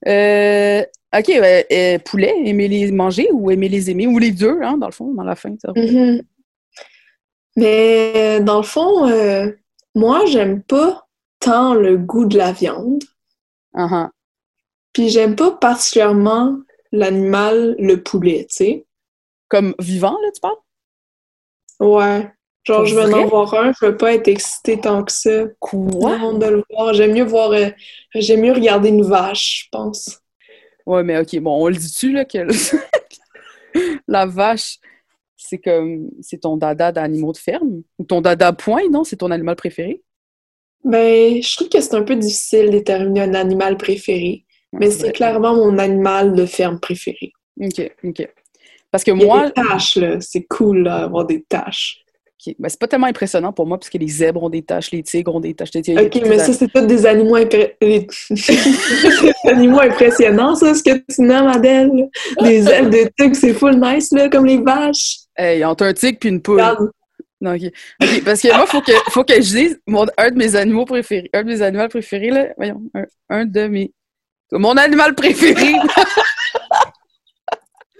Euh, 0.07 0.83
ok, 1.17 1.27
ben, 1.41 1.65
euh, 1.73 1.99
poulet, 2.01 2.35
aimer 2.45 2.69
les 2.69 2.91
manger 2.91 3.29
ou 3.33 3.51
aimer 3.51 3.69
les 3.69 3.91
aimer, 3.91 4.07
ou 4.09 4.19
les 4.19 4.33
deux, 4.33 4.59
hein, 4.63 4.77
dans 4.77 4.87
le 4.87 4.93
fond, 4.93 5.15
dans 5.15 5.23
la 5.25 5.37
fin. 5.37 5.55
ça. 5.63 5.73
Mhm. 5.77 6.23
Mais 7.57 8.41
dans 8.41 8.59
le 8.59 8.63
fond, 8.65 9.09
euh, 9.09 9.51
moi, 9.95 10.25
j'aime 10.27 10.63
pas 10.63 11.07
tant 11.41 11.75
le 11.75 11.97
goût 11.97 12.27
de 12.27 12.37
la 12.37 12.53
viande. 12.53 13.03
Ah, 13.75 13.89
ah. 13.91 14.11
Puis 14.93 15.09
j'aime 15.11 15.37
pas 15.37 15.53
particulièrement 15.53 16.59
l'animal, 16.93 17.77
le 17.79 18.03
poulet, 18.03 18.47
tu 18.51 18.57
sais. 18.57 18.87
Comme 19.49 19.75
vivant, 19.79 20.17
là, 20.23 20.31
tu 20.35 20.41
parles? 20.41 20.57
Ouais. 21.81 22.31
Genre, 22.65 22.85
je 22.85 22.97
vais 22.97 23.15
en 23.15 23.27
voir 23.27 23.55
un, 23.55 23.73
je 23.81 23.87
veux 23.87 23.97
pas 23.97 24.15
être 24.15 24.27
excitée 24.27 24.81
tant 24.81 25.05
que 25.05 25.13
ça. 25.13 25.45
Quoi? 25.61 26.19
Non, 26.19 26.37
de 26.37 26.47
le 26.47 26.65
voir. 26.71 26.95
J'aime 26.95 27.13
mieux 27.13 27.25
voir, 27.25 27.53
euh, 27.53 27.69
j'aime 28.15 28.41
mieux 28.41 28.53
regarder 28.53 28.89
une 28.89 29.05
vache, 29.05 29.65
je 29.65 29.69
pense. 29.71 30.21
Ouais, 30.85 31.05
mais 31.05 31.19
ok, 31.19 31.39
bon, 31.41 31.63
on 31.63 31.69
le 31.69 31.77
dit-tu, 31.77 32.13
là, 32.13 32.25
que 32.25 32.39
la 34.09 34.27
vache, 34.27 34.79
c'est 35.37 35.59
comme, 35.59 36.11
c'est 36.21 36.41
ton 36.41 36.57
dada 36.57 36.91
d'animaux 36.91 37.33
de 37.33 37.39
ferme? 37.39 37.83
Ou 37.99 38.05
ton 38.05 38.21
dada 38.21 38.53
point, 38.53 38.89
non? 38.91 39.05
C'est 39.05 39.17
ton 39.17 39.31
animal 39.31 39.55
préféré? 39.55 40.03
Ben, 40.85 41.41
je 41.41 41.57
trouve 41.57 41.69
que 41.69 41.81
c'est 41.81 41.95
un 41.95 42.03
peu 42.03 42.17
difficile 42.17 42.67
de 42.67 42.71
déterminer 42.73 43.23
un 43.23 43.35
animal 43.35 43.77
préféré, 43.77 44.45
mais 44.73 44.91
c'est 44.91 45.13
clairement 45.13 45.55
mon 45.55 45.79
animal 45.79 46.35
de 46.35 46.47
ferme 46.47 46.81
préféré. 46.81 47.33
Ok, 47.61 47.93
ok. 48.05 48.29
Parce 48.91 49.05
que 49.05 49.11
Il 49.11 49.21
y 49.21 49.23
a 49.23 49.27
moi, 49.27 49.47
des 49.47 49.53
taches, 49.53 49.97
là. 49.97 50.21
C'est 50.21 50.43
cool, 50.45 50.85
là, 50.85 51.05
avoir 51.05 51.27
des 51.27 51.43
taches. 51.43 51.99
ok, 52.47 52.55
ben, 52.59 52.69
c'est 52.69 52.79
pas 52.79 52.87
tellement 52.89 53.07
impressionnant 53.09 53.53
pour 53.53 53.67
moi, 53.67 53.79
parce 53.79 53.91
que 53.91 53.99
les 53.99 54.09
zèbres 54.09 54.43
ont 54.43 54.49
des 54.49 54.63
taches, 54.63 54.91
les 54.91 55.03
tigres 55.03 55.35
ont 55.35 55.41
des 55.41 55.55
taches. 55.55 55.71
Ok, 55.77 56.23
mais 56.27 56.39
ça, 56.39 56.53
c'est 56.53 56.69
tous 56.73 56.87
des 56.87 57.05
animaux, 57.07 57.37
impré- 57.37 57.77
des... 57.81 58.07
des 58.31 59.51
animaux 59.51 59.81
impressionnants, 59.81 60.55
ça, 60.55 60.75
ce 60.75 60.83
que 60.83 60.97
tu 61.13 61.23
nommes, 61.23 61.49
Adèle. 61.49 62.09
Des 62.43 62.69
ailes 62.69 62.91
de 62.91 63.11
tigre, 63.19 63.37
c'est 63.37 63.55
full 63.55 63.79
nice, 63.81 64.13
là, 64.13 64.29
comme 64.29 64.47
les 64.47 64.59
vaches. 64.59 65.19
Hey, 65.37 65.65
entre 65.65 65.85
un 65.85 65.93
tigre 65.93 66.19
puis 66.19 66.29
une 66.31 66.41
poule. 66.41 66.63
Non, 67.39 67.55
ok. 67.55 67.65
Ok, 68.03 68.25
parce 68.25 68.41
que 68.41 68.49
moi, 68.49 68.67
faut 68.67 68.81
que, 68.81 68.93
faut 69.11 69.23
que 69.25 69.35
je 69.35 69.41
dise 69.41 69.81
mon, 69.87 70.07
un 70.17 70.31
de 70.31 70.37
mes 70.39 70.57
animaux 70.57 70.87
préférés. 70.87 71.29
Un 71.35 71.43
de 71.43 71.49
mes 71.49 71.61
animaux 71.61 71.89
préférés, 71.89 72.31
là. 72.31 72.47
Voyons, 72.57 72.81
un, 72.95 73.05
un 73.29 73.45
de 73.45 73.67
mes. 73.67 73.93
Mon 74.53 74.77
animal 74.77 75.15
préféré! 75.15 75.75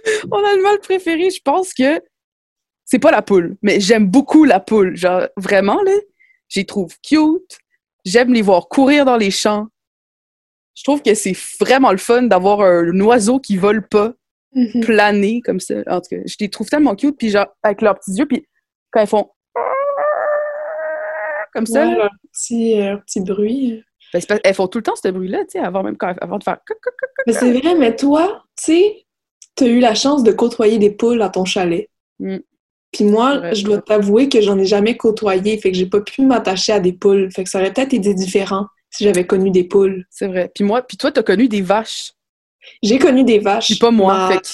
mon 0.31 0.43
animal 0.45 0.79
préféré, 0.79 1.29
je 1.29 1.41
pense 1.43 1.73
que 1.73 2.01
c'est 2.85 2.99
pas 2.99 3.11
la 3.11 3.21
poule, 3.21 3.57
mais 3.61 3.79
j'aime 3.79 4.07
beaucoup 4.07 4.43
la 4.45 4.59
poule. 4.59 4.95
Genre, 4.95 5.27
vraiment, 5.37 5.81
là, 5.83 5.91
j'y 6.49 6.65
trouve 6.65 6.93
cute. 7.01 7.57
J'aime 8.05 8.33
les 8.33 8.41
voir 8.41 8.67
courir 8.69 9.03
dans 9.05 9.17
les 9.17 9.31
champs. 9.31 9.67
Je 10.75 10.83
trouve 10.83 11.01
que 11.01 11.13
c'est 11.13 11.35
vraiment 11.59 11.91
le 11.91 11.97
fun 11.97 12.23
d'avoir 12.23 12.61
un 12.61 12.97
oiseau 13.01 13.39
qui 13.39 13.57
vole 13.57 13.85
pas 13.87 14.13
Mhm. 14.53 14.79
planer 14.85 15.41
comme 15.41 15.59
ça. 15.59 15.75
En 15.87 15.99
tout 15.99 16.07
cas, 16.09 16.21
je 16.25 16.35
les 16.39 16.49
trouve 16.49 16.67
tellement 16.69 16.95
cute, 16.95 17.17
puis 17.17 17.29
genre, 17.29 17.47
avec 17.61 17.81
leurs 17.81 17.95
petits 17.99 18.13
yeux, 18.13 18.25
puis 18.25 18.47
quand 18.91 19.01
ils 19.01 19.07
font 19.07 19.29
comme 21.53 21.65
ça, 21.65 21.85
Ouais, 21.87 21.95
leur 21.95 22.11
petit, 22.31 22.79
euh, 22.81 22.97
petit 22.97 23.21
bruit. 23.21 23.83
ben, 24.13 24.21
elles 24.43 24.53
font 24.53 24.67
tout 24.67 24.77
le 24.79 24.83
temps 24.83 24.95
ce 24.95 25.07
bruit-là, 25.09 25.39
tu 25.45 25.51
sais, 25.53 25.59
avant 25.59 25.83
même 25.83 25.97
quand, 25.97 26.13
avant 26.21 26.37
de 26.37 26.43
faire. 26.43 26.59
Mais 27.25 27.33
c'est 27.33 27.51
vrai, 27.59 27.75
mais 27.75 27.95
toi, 27.95 28.43
tu 28.57 28.63
sais, 28.63 29.05
t'as 29.57 29.65
eu 29.65 29.79
la 29.79 29.93
chance 29.95 30.23
de 30.23 30.31
côtoyer 30.31 30.77
des 30.77 30.91
poules 30.91 31.21
à 31.21 31.29
ton 31.29 31.43
chalet. 31.43 31.89
Mm. 32.19 32.37
Puis 32.93 33.03
moi, 33.03 33.53
je 33.53 33.63
dois 33.63 33.81
t'avouer 33.81 34.29
que 34.29 34.39
j'en 34.41 34.57
ai 34.57 34.65
jamais 34.65 34.95
côtoyé, 34.95 35.57
fait 35.57 35.71
que 35.71 35.77
j'ai 35.77 35.85
pas 35.87 35.99
pu 35.99 36.21
m'attacher 36.21 36.71
à 36.71 36.79
des 36.79 36.93
poules. 36.93 37.29
Fait 37.35 37.43
que 37.43 37.49
ça 37.49 37.59
aurait 37.59 37.73
peut-être 37.73 37.93
été 37.93 38.13
différent 38.13 38.67
si 38.89 39.03
j'avais 39.03 39.27
connu 39.27 39.51
des 39.51 39.65
poules. 39.65 40.05
C'est 40.09 40.27
vrai. 40.27 40.49
Puis 40.55 40.63
moi, 40.63 40.81
puis 40.81 40.95
toi, 40.95 41.11
t'as 41.11 41.21
connu 41.23 41.49
des 41.49 41.61
vaches, 41.61 42.13
J'ai 42.81 42.97
connu 42.97 43.23
des 43.25 43.39
vaches. 43.39 43.67
puis 43.67 43.75
pas 43.75 43.91
moi. 43.91 44.13
Ma- 44.17 44.31
Fait 44.33 44.39
que 44.39 44.47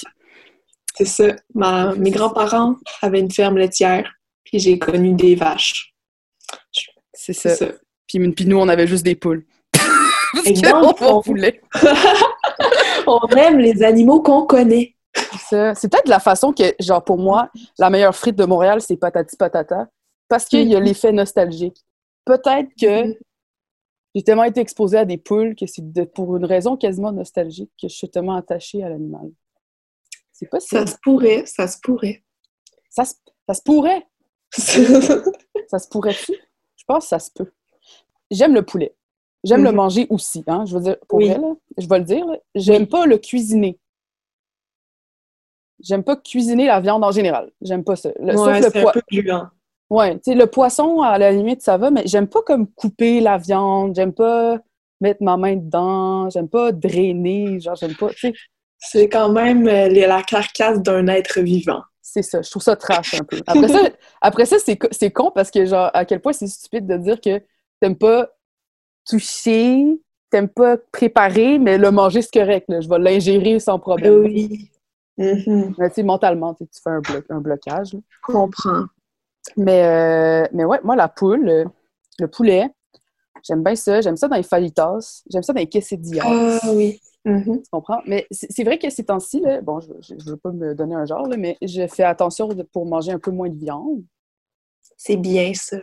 C'est 0.96 1.04
ça. 1.04 1.36
Ma- 1.54 1.94
mes 1.94 2.10
grands-parents 2.10 2.76
avaient 3.02 3.20
une 3.20 3.30
ferme 3.30 3.56
laitière, 3.58 4.10
puis 4.42 4.58
j'ai 4.58 4.78
connu 4.80 5.12
des 5.14 5.36
vaches. 5.36 5.94
c'est 7.12 7.32
ça. 7.32 7.50
ça. 7.54 7.66
Puis, 8.08 8.18
puis 8.32 8.46
nous, 8.46 8.58
on 8.58 8.68
avait 8.68 8.86
juste 8.88 9.04
des 9.04 9.14
poules. 9.14 9.44
Parce 10.44 10.60
qu'on 10.60 10.94
on- 11.06 11.20
voulait. 11.20 11.60
On 13.06 13.26
aime 13.36 13.58
les 13.58 13.82
animaux 13.82 14.22
qu'on 14.22 14.46
connaît. 14.46 14.93
C'est 15.48 15.88
peut-être 15.90 16.08
la 16.08 16.18
façon 16.20 16.52
que, 16.52 16.74
genre, 16.80 17.02
pour 17.04 17.18
moi, 17.18 17.50
la 17.78 17.90
meilleure 17.90 18.14
frite 18.16 18.36
de 18.36 18.44
Montréal, 18.44 18.80
c'est 18.80 18.96
patati 18.96 19.36
patata. 19.36 19.88
Parce 20.28 20.46
qu'il 20.46 20.68
y 20.68 20.74
a 20.74 20.80
Mhm. 20.80 20.84
l'effet 20.86 21.12
nostalgique. 21.12 21.84
Peut-être 22.24 22.70
que 22.80 23.04
Mhm. 23.08 23.14
j'ai 24.14 24.22
tellement 24.22 24.44
été 24.44 24.60
exposée 24.60 24.98
à 24.98 25.04
des 25.04 25.18
poules 25.18 25.54
que 25.54 25.66
c'est 25.66 25.82
pour 26.14 26.36
une 26.36 26.44
raison 26.44 26.76
quasiment 26.76 27.12
nostalgique 27.12 27.70
que 27.80 27.88
je 27.88 27.94
suis 27.94 28.08
tellement 28.10 28.34
attachée 28.36 28.82
à 28.82 28.88
l'animal. 28.88 29.30
C'est 30.32 30.48
pas 30.50 30.58
Ça 30.60 30.86
se 30.86 30.96
pourrait, 31.02 31.44
ça 31.46 31.68
se 31.68 31.78
pourrait. 31.82 32.24
Ça 32.90 33.04
se, 33.04 33.14
ça 33.48 33.54
se 33.54 33.62
pourrait. 33.62 34.06
Ça 35.68 35.78
se 35.78 35.88
pourrait-tu? 35.88 36.32
Je 36.76 36.84
pense 36.86 37.04
que 37.04 37.08
ça 37.08 37.18
se 37.18 37.30
peut. 37.34 37.50
J'aime 38.30 38.54
le 38.54 38.62
poulet. 38.64 38.94
J'aime 39.42 39.64
le 39.64 39.70
Mhm. 39.70 39.76
manger 39.76 40.06
aussi, 40.10 40.44
hein. 40.46 40.64
Je 40.66 40.74
veux 40.76 40.82
dire, 40.82 40.96
pour 41.08 41.18
Oui. 41.18 41.28
vrai, 41.28 41.38
là, 41.38 41.54
je 41.78 41.88
vais 41.88 41.98
le 41.98 42.04
dire, 42.04 42.24
j'aime 42.54 42.82
Oui. 42.82 42.88
pas 42.88 43.06
le 43.06 43.18
cuisiner. 43.18 43.78
J'aime 45.84 46.02
pas 46.04 46.16
cuisiner 46.16 46.66
la 46.66 46.80
viande 46.80 47.04
en 47.04 47.12
général. 47.12 47.52
J'aime 47.62 47.84
pas 47.84 47.96
ça. 47.96 48.10
Le- 48.20 48.36
sauf 48.36 48.60
le 48.62 48.72
gluant. 49.10 49.48
Ouais, 49.90 50.14
tu 50.16 50.32
sais, 50.32 50.34
le 50.34 50.46
poisson, 50.46 51.02
à 51.02 51.18
la 51.18 51.30
limite, 51.30 51.62
ça 51.62 51.76
va, 51.76 51.90
mais 51.90 52.02
j'aime 52.06 52.26
pas 52.26 52.42
comme 52.42 52.66
couper 52.72 53.20
la 53.20 53.36
viande, 53.38 53.94
j'aime 53.94 54.12
pas 54.14 54.58
mettre 55.00 55.22
ma 55.22 55.36
main 55.36 55.56
dedans, 55.56 56.30
j'aime 56.30 56.48
pas 56.48 56.72
drainer, 56.72 57.60
genre, 57.60 57.76
j'aime 57.76 57.94
pas, 57.94 58.08
tu 58.14 58.28
sais, 58.28 58.38
C'est 58.78 59.08
quand 59.08 59.30
même 59.30 59.68
euh, 59.68 59.88
la 59.88 60.22
carcasse 60.22 60.80
d'un 60.82 61.06
être 61.08 61.40
vivant. 61.40 61.82
c'est 62.02 62.22
ça, 62.22 62.42
je 62.42 62.50
trouve 62.50 62.62
ça 62.62 62.76
trash 62.76 63.14
un 63.14 63.24
peu. 63.24 63.42
Après 63.46 63.68
ça, 63.68 63.78
après 64.20 64.46
ça 64.46 64.58
c'est 64.58 64.76
co- 64.76 64.88
c'est 64.90 65.10
con 65.10 65.30
parce 65.34 65.50
que, 65.50 65.64
genre, 65.66 65.90
à 65.94 66.04
quel 66.04 66.20
point 66.20 66.32
c'est 66.32 66.46
stupide 66.46 66.86
de 66.86 66.96
dire 66.96 67.20
que 67.20 67.40
t'aimes 67.80 67.96
pas 67.96 68.30
toucher, 69.08 69.84
t'aimes 70.30 70.48
pas 70.48 70.76
préparer, 70.92 71.58
mais 71.58 71.78
le 71.78 71.90
manger, 71.90 72.22
c'est 72.22 72.32
correct, 72.32 72.66
là, 72.68 72.80
je 72.80 72.88
vais 72.88 72.98
l'ingérer 72.98 73.60
sans 73.60 73.78
problème. 73.78 74.22
Oui. 74.24 74.70
Mhm. 75.16 75.74
Mais 75.78 75.88
tu 75.90 75.94
sais, 75.96 76.02
mentalement, 76.02 76.54
tu 76.54 76.64
fais 76.82 76.90
un, 76.90 77.00
blo- 77.00 77.24
un 77.30 77.40
blocage, 77.40 77.92
là. 77.94 78.00
Je 78.10 78.32
comprends. 78.32 78.84
Mais, 79.56 79.84
euh, 79.84 80.48
mais 80.52 80.64
ouais, 80.64 80.80
moi, 80.82 80.96
la 80.96 81.08
poule, 81.08 81.44
le, 81.44 81.64
le 82.18 82.28
poulet, 82.28 82.68
j'aime 83.42 83.62
bien 83.62 83.76
ça. 83.76 84.00
J'aime 84.00 84.16
ça 84.16 84.26
dans 84.26 84.36
les 84.36 84.42
fajitas. 84.42 85.22
J'aime 85.30 85.42
ça 85.42 85.52
dans 85.52 85.60
les 85.60 85.68
quesadillas. 85.68 86.24
Ah 86.26 86.58
oui. 86.72 87.00
Mhm. 87.24 87.62
Tu 87.62 87.70
comprends? 87.70 88.00
Mais 88.06 88.26
c'est 88.30 88.64
vrai 88.64 88.78
que 88.78 88.90
ces 88.90 89.04
temps-ci, 89.04 89.42
bon, 89.62 89.80
je 89.80 90.14
ne 90.14 90.22
veux 90.30 90.36
pas 90.36 90.50
me 90.50 90.74
donner 90.74 90.94
un 90.94 91.06
genre, 91.06 91.26
là, 91.28 91.36
mais 91.36 91.56
je 91.62 91.86
fais 91.86 92.02
attention 92.02 92.48
pour 92.72 92.86
manger 92.86 93.12
un 93.12 93.18
peu 93.18 93.30
moins 93.30 93.48
de 93.48 93.56
viande. 93.56 94.02
C'est 94.96 95.16
bien 95.16 95.52
ça. 95.54 95.78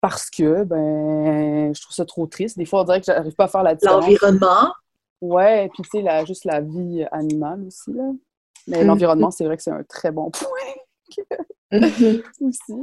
parce 0.00 0.30
que, 0.30 0.62
ben, 0.64 1.74
je 1.74 1.80
trouve 1.82 1.94
ça 1.94 2.04
trop 2.04 2.26
triste. 2.26 2.56
Des 2.58 2.64
fois, 2.64 2.82
on 2.82 2.84
dirait 2.84 3.00
que 3.00 3.06
j'arrive 3.06 3.34
pas 3.34 3.44
à 3.44 3.48
faire 3.48 3.62
la 3.62 3.74
différence. 3.74 4.04
L'environnement. 4.04 4.72
Ouais, 5.26 5.68
puis 5.72 5.82
tu 5.82 5.88
sais, 5.90 6.02
la- 6.02 6.24
juste 6.24 6.44
la 6.44 6.60
vie 6.60 7.04
animale 7.10 7.64
aussi, 7.66 7.92
là. 7.92 8.10
Mais 8.66 8.82
Mm. 8.82 8.86
l'environnement, 8.86 9.30
c'est 9.30 9.44
vrai 9.44 9.56
que 9.56 9.62
c'est 9.62 9.70
un 9.70 9.84
très 9.84 10.10
bon 10.10 10.30
point 10.30 10.48
Mhm. 11.72 12.22
aussi. 12.42 12.74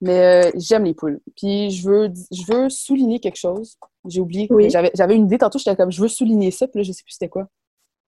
Mais 0.00 0.46
euh, 0.46 0.50
j'aime 0.54 0.84
les 0.84 0.94
poules. 0.94 1.20
Puis 1.36 1.70
je 1.70 1.88
veux, 1.88 2.12
je 2.30 2.42
veux 2.52 2.68
souligner 2.70 3.18
quelque 3.20 3.36
chose. 3.36 3.76
J'ai 4.06 4.20
oublié. 4.20 4.46
Oui. 4.50 4.70
J'avais, 4.70 4.90
j'avais 4.94 5.16
une 5.16 5.26
idée 5.26 5.38
tantôt, 5.38 5.58
j'étais 5.58 5.74
comme, 5.76 5.90
je 5.90 6.00
veux 6.00 6.08
souligner 6.08 6.50
ça, 6.50 6.68
puis 6.68 6.80
là, 6.80 6.84
je 6.84 6.92
sais 6.92 7.02
plus 7.02 7.12
c'était 7.12 7.28
quoi. 7.28 7.48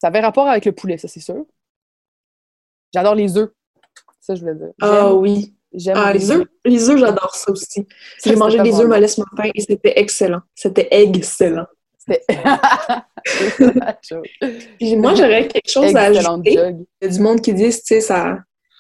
Ça 0.01 0.07
avait 0.09 0.21
rapport 0.21 0.47
avec 0.49 0.65
le 0.65 0.73
poulet, 0.73 0.99
ça, 0.99 1.09
c'est 1.09 1.21
sûr. 1.21 1.45
J'adore 2.95 3.15
les 3.15 3.37
œufs. 3.37 3.51
Ça, 4.21 4.35
je 4.35 4.41
voulais 4.41 4.55
dire. 4.55 4.73
Ah 4.81 5.09
J'aime- 5.09 5.17
oui. 5.19 5.55
J'aime 5.73 5.97
Ah, 5.99 6.13
les 6.13 6.31
œufs, 6.33 6.47
les 6.65 6.91
œufs, 6.91 6.99
j'adore 6.99 7.33
ça 7.35 7.53
aussi. 7.53 7.87
J'ai 8.25 8.35
mangé 8.35 8.61
des 8.61 8.75
œufs 8.75 8.83
bon. 8.83 8.89
malais 8.89 9.07
ce 9.07 9.21
matin 9.21 9.51
et 9.55 9.61
c'était 9.61 9.93
excellent. 10.01 10.41
C'était 10.55 10.89
excellent. 10.91 11.67
C'était... 12.11 12.25
C'est 13.25 13.75
la 13.75 13.99
chose. 14.03 14.27
Puis 14.79 14.97
moi, 14.97 15.15
j'aurais 15.15 15.47
quelque 15.49 15.71
chose 15.71 15.95
à 15.95 16.03
ajouter. 16.03 16.53
Il 16.53 16.87
y 17.03 17.05
a 17.07 17.09
du 17.09 17.21
monde 17.21 17.41
qui 17.41 17.55
disent, 17.55 17.83
tu 17.83 17.95
sais, 17.95 18.01
ça, 18.01 18.39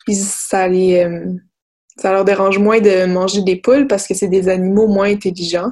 ça 0.08 0.68
les, 0.68 1.04
euh, 1.04 1.32
ça 1.96 2.12
leur 2.12 2.24
dérange 2.24 2.58
moins 2.58 2.80
de 2.80 3.06
manger 3.06 3.42
des 3.42 3.56
poules 3.56 3.86
parce 3.86 4.06
que 4.06 4.14
c'est 4.14 4.28
des 4.28 4.48
animaux 4.48 4.86
moins 4.86 5.10
intelligents 5.10 5.70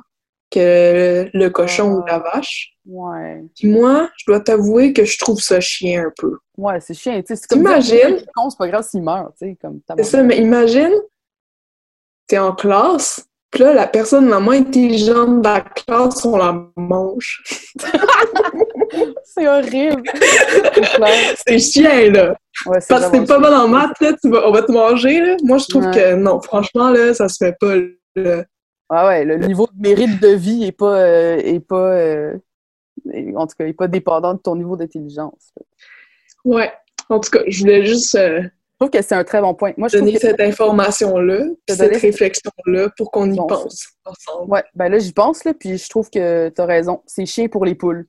que 0.50 1.28
le 1.32 1.48
cochon 1.50 1.92
ou 1.92 2.04
la 2.06 2.18
vache. 2.18 2.74
Ouais. 2.86 3.44
Puis 3.54 3.68
moi, 3.68 4.08
je 4.16 4.24
dois 4.26 4.40
t'avouer 4.40 4.92
que 4.92 5.04
je 5.04 5.18
trouve 5.18 5.40
ça 5.40 5.60
chien 5.60 6.06
un 6.06 6.12
peu. 6.16 6.38
Ouais, 6.56 6.80
c'est 6.80 6.94
chiant. 6.94 7.20
tu 7.20 7.36
C'est 7.36 7.48
T'imagines? 7.48 8.24
pas 8.58 8.68
grave 8.68 8.86
s'il 8.88 9.02
meurt, 9.02 9.34
tu 9.38 9.46
sais, 9.50 9.58
C'est 9.98 10.04
ça, 10.04 10.22
mais 10.22 10.38
imagine, 10.38 10.92
t'es 12.26 12.38
en 12.38 12.54
classe, 12.54 13.27
puis 13.50 13.62
là, 13.62 13.72
la 13.74 13.86
personne 13.86 14.28
la 14.28 14.40
moins 14.40 14.58
intelligente 14.58 15.42
de 15.42 15.48
la 15.48 15.60
classe, 15.62 16.24
on 16.24 16.36
la 16.36 16.66
mange. 16.76 17.42
C'est 19.24 19.46
horrible. 19.46 20.02
C'est 21.46 21.58
chien, 21.58 22.10
là! 22.10 22.36
Ouais, 22.66 22.78
Parce 22.88 23.06
que 23.06 23.12
t'es 23.12 23.24
pas 23.24 23.34
chiant. 23.34 23.40
bon 23.40 23.54
en 23.56 23.68
maths, 23.68 24.00
là, 24.00 24.12
tu 24.20 24.30
vas- 24.30 24.48
on 24.48 24.52
va 24.52 24.62
te 24.62 24.72
manger, 24.72 25.20
là. 25.20 25.36
Moi, 25.44 25.58
je 25.58 25.66
trouve 25.68 25.86
Ouais. 25.86 25.92
que 25.94 26.14
non, 26.14 26.40
franchement, 26.40 26.90
là, 26.90 27.14
ça 27.14 27.28
se 27.28 27.36
fait 27.44 27.54
pas, 27.60 27.74
là. 28.16 28.44
Ah 28.90 29.06
ouais, 29.06 29.24
le 29.24 29.36
niveau 29.36 29.66
de 29.72 29.80
mérite 29.88 30.20
de 30.20 30.28
vie 30.28 30.64
est 30.64 30.72
pas, 30.72 30.98
euh, 30.98 31.36
est 31.36 31.60
pas 31.60 31.92
euh, 31.92 32.36
est- 33.12 33.36
en 33.36 33.46
tout 33.46 33.54
cas, 33.58 33.66
est 33.66 33.74
pas 33.74 33.86
dépendant 33.86 34.32
de 34.34 34.38
ton 34.40 34.56
niveau 34.56 34.76
d'intelligence. 34.76 35.52
Ouais. 36.44 36.72
En 37.10 37.20
tout 37.20 37.30
cas, 37.30 37.40
je 37.46 37.60
voulais 37.60 37.84
juste 37.84 38.14
euh, 38.14 38.42
trouve 38.78 38.90
que 38.90 39.02
c'est 39.02 39.14
un 39.14 39.24
très 39.24 39.40
bon 39.40 39.54
point. 39.54 39.72
Moi, 39.76 39.88
je 39.88 39.98
donner 39.98 40.14
que 40.14 40.20
cette 40.20 40.40
information-là, 40.40 41.46
cette 41.68 42.00
réflexion-là, 42.00 42.90
pour 42.96 43.10
qu'on 43.10 43.30
y 43.30 43.36
pense 43.36 43.88
ensemble. 44.04 44.50
ouais, 44.52 44.62
ben 44.74 44.88
là, 44.88 44.98
j'y 44.98 45.12
pense, 45.12 45.44
là, 45.44 45.52
puis 45.52 45.78
je 45.78 45.88
trouve 45.88 46.08
que 46.10 46.48
t'as 46.50 46.64
raison. 46.64 47.02
C'est 47.06 47.26
chien 47.26 47.48
pour 47.48 47.64
les 47.64 47.74
poules. 47.74 48.06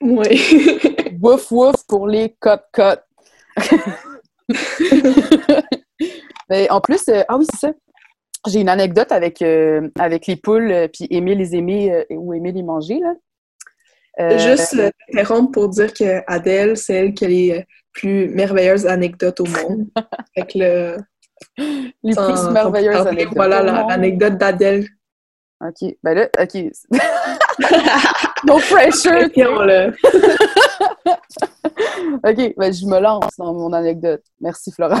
Ouais. 0.00 0.36
Wouf 1.22 1.50
wouf 1.50 1.74
pour 1.86 2.08
les 2.08 2.36
cotes-cotes. 2.40 3.04
Mais 6.48 6.70
en 6.70 6.80
plus, 6.80 7.08
euh, 7.08 7.22
ah 7.28 7.36
oui, 7.36 7.46
c'est 7.50 7.68
ça. 7.68 7.72
J'ai 8.46 8.60
une 8.60 8.68
anecdote 8.68 9.10
avec, 9.10 9.40
euh, 9.40 9.88
avec 9.98 10.26
les 10.26 10.36
poules, 10.36 10.70
euh, 10.70 10.88
puis 10.88 11.06
aimer 11.10 11.34
les 11.34 11.54
aimer 11.54 12.04
ou 12.10 12.34
aimer 12.34 12.52
les 12.52 12.62
manger. 12.62 13.00
Là. 13.00 13.14
Juste 14.38 14.76
t'interrompre 15.10 15.52
pour 15.52 15.68
dire 15.70 15.92
que 15.92 16.22
Adèle, 16.26 16.76
c'est 16.76 16.94
elle 16.94 17.14
qui 17.14 17.24
a 17.24 17.28
les 17.28 17.64
plus 17.94 18.28
merveilleuses 18.28 18.86
anecdotes 18.86 19.40
au 19.40 19.46
monde. 19.46 19.86
fait 20.34 20.42
que 20.46 20.58
le, 20.58 20.96
les 22.02 22.12
sans- 22.12 22.26
plus 22.26 22.52
merveilleuses 22.52 23.06
anecdotes. 23.06 23.34
Voilà 23.36 23.62
l'anecdote 23.88 24.36
d'Adèle. 24.36 24.86
OK. 25.64 25.94
Ben 26.02 26.14
là, 26.14 26.28
OK. 26.40 26.54
no 28.46 28.58
pressure. 28.58 29.30
OK, 32.24 32.54
ben 32.56 32.72
je 32.72 32.86
me 32.86 32.98
lance 33.00 33.36
dans 33.38 33.52
mon 33.54 33.72
anecdote. 33.72 34.22
Merci, 34.40 34.70
Flora. 34.72 35.00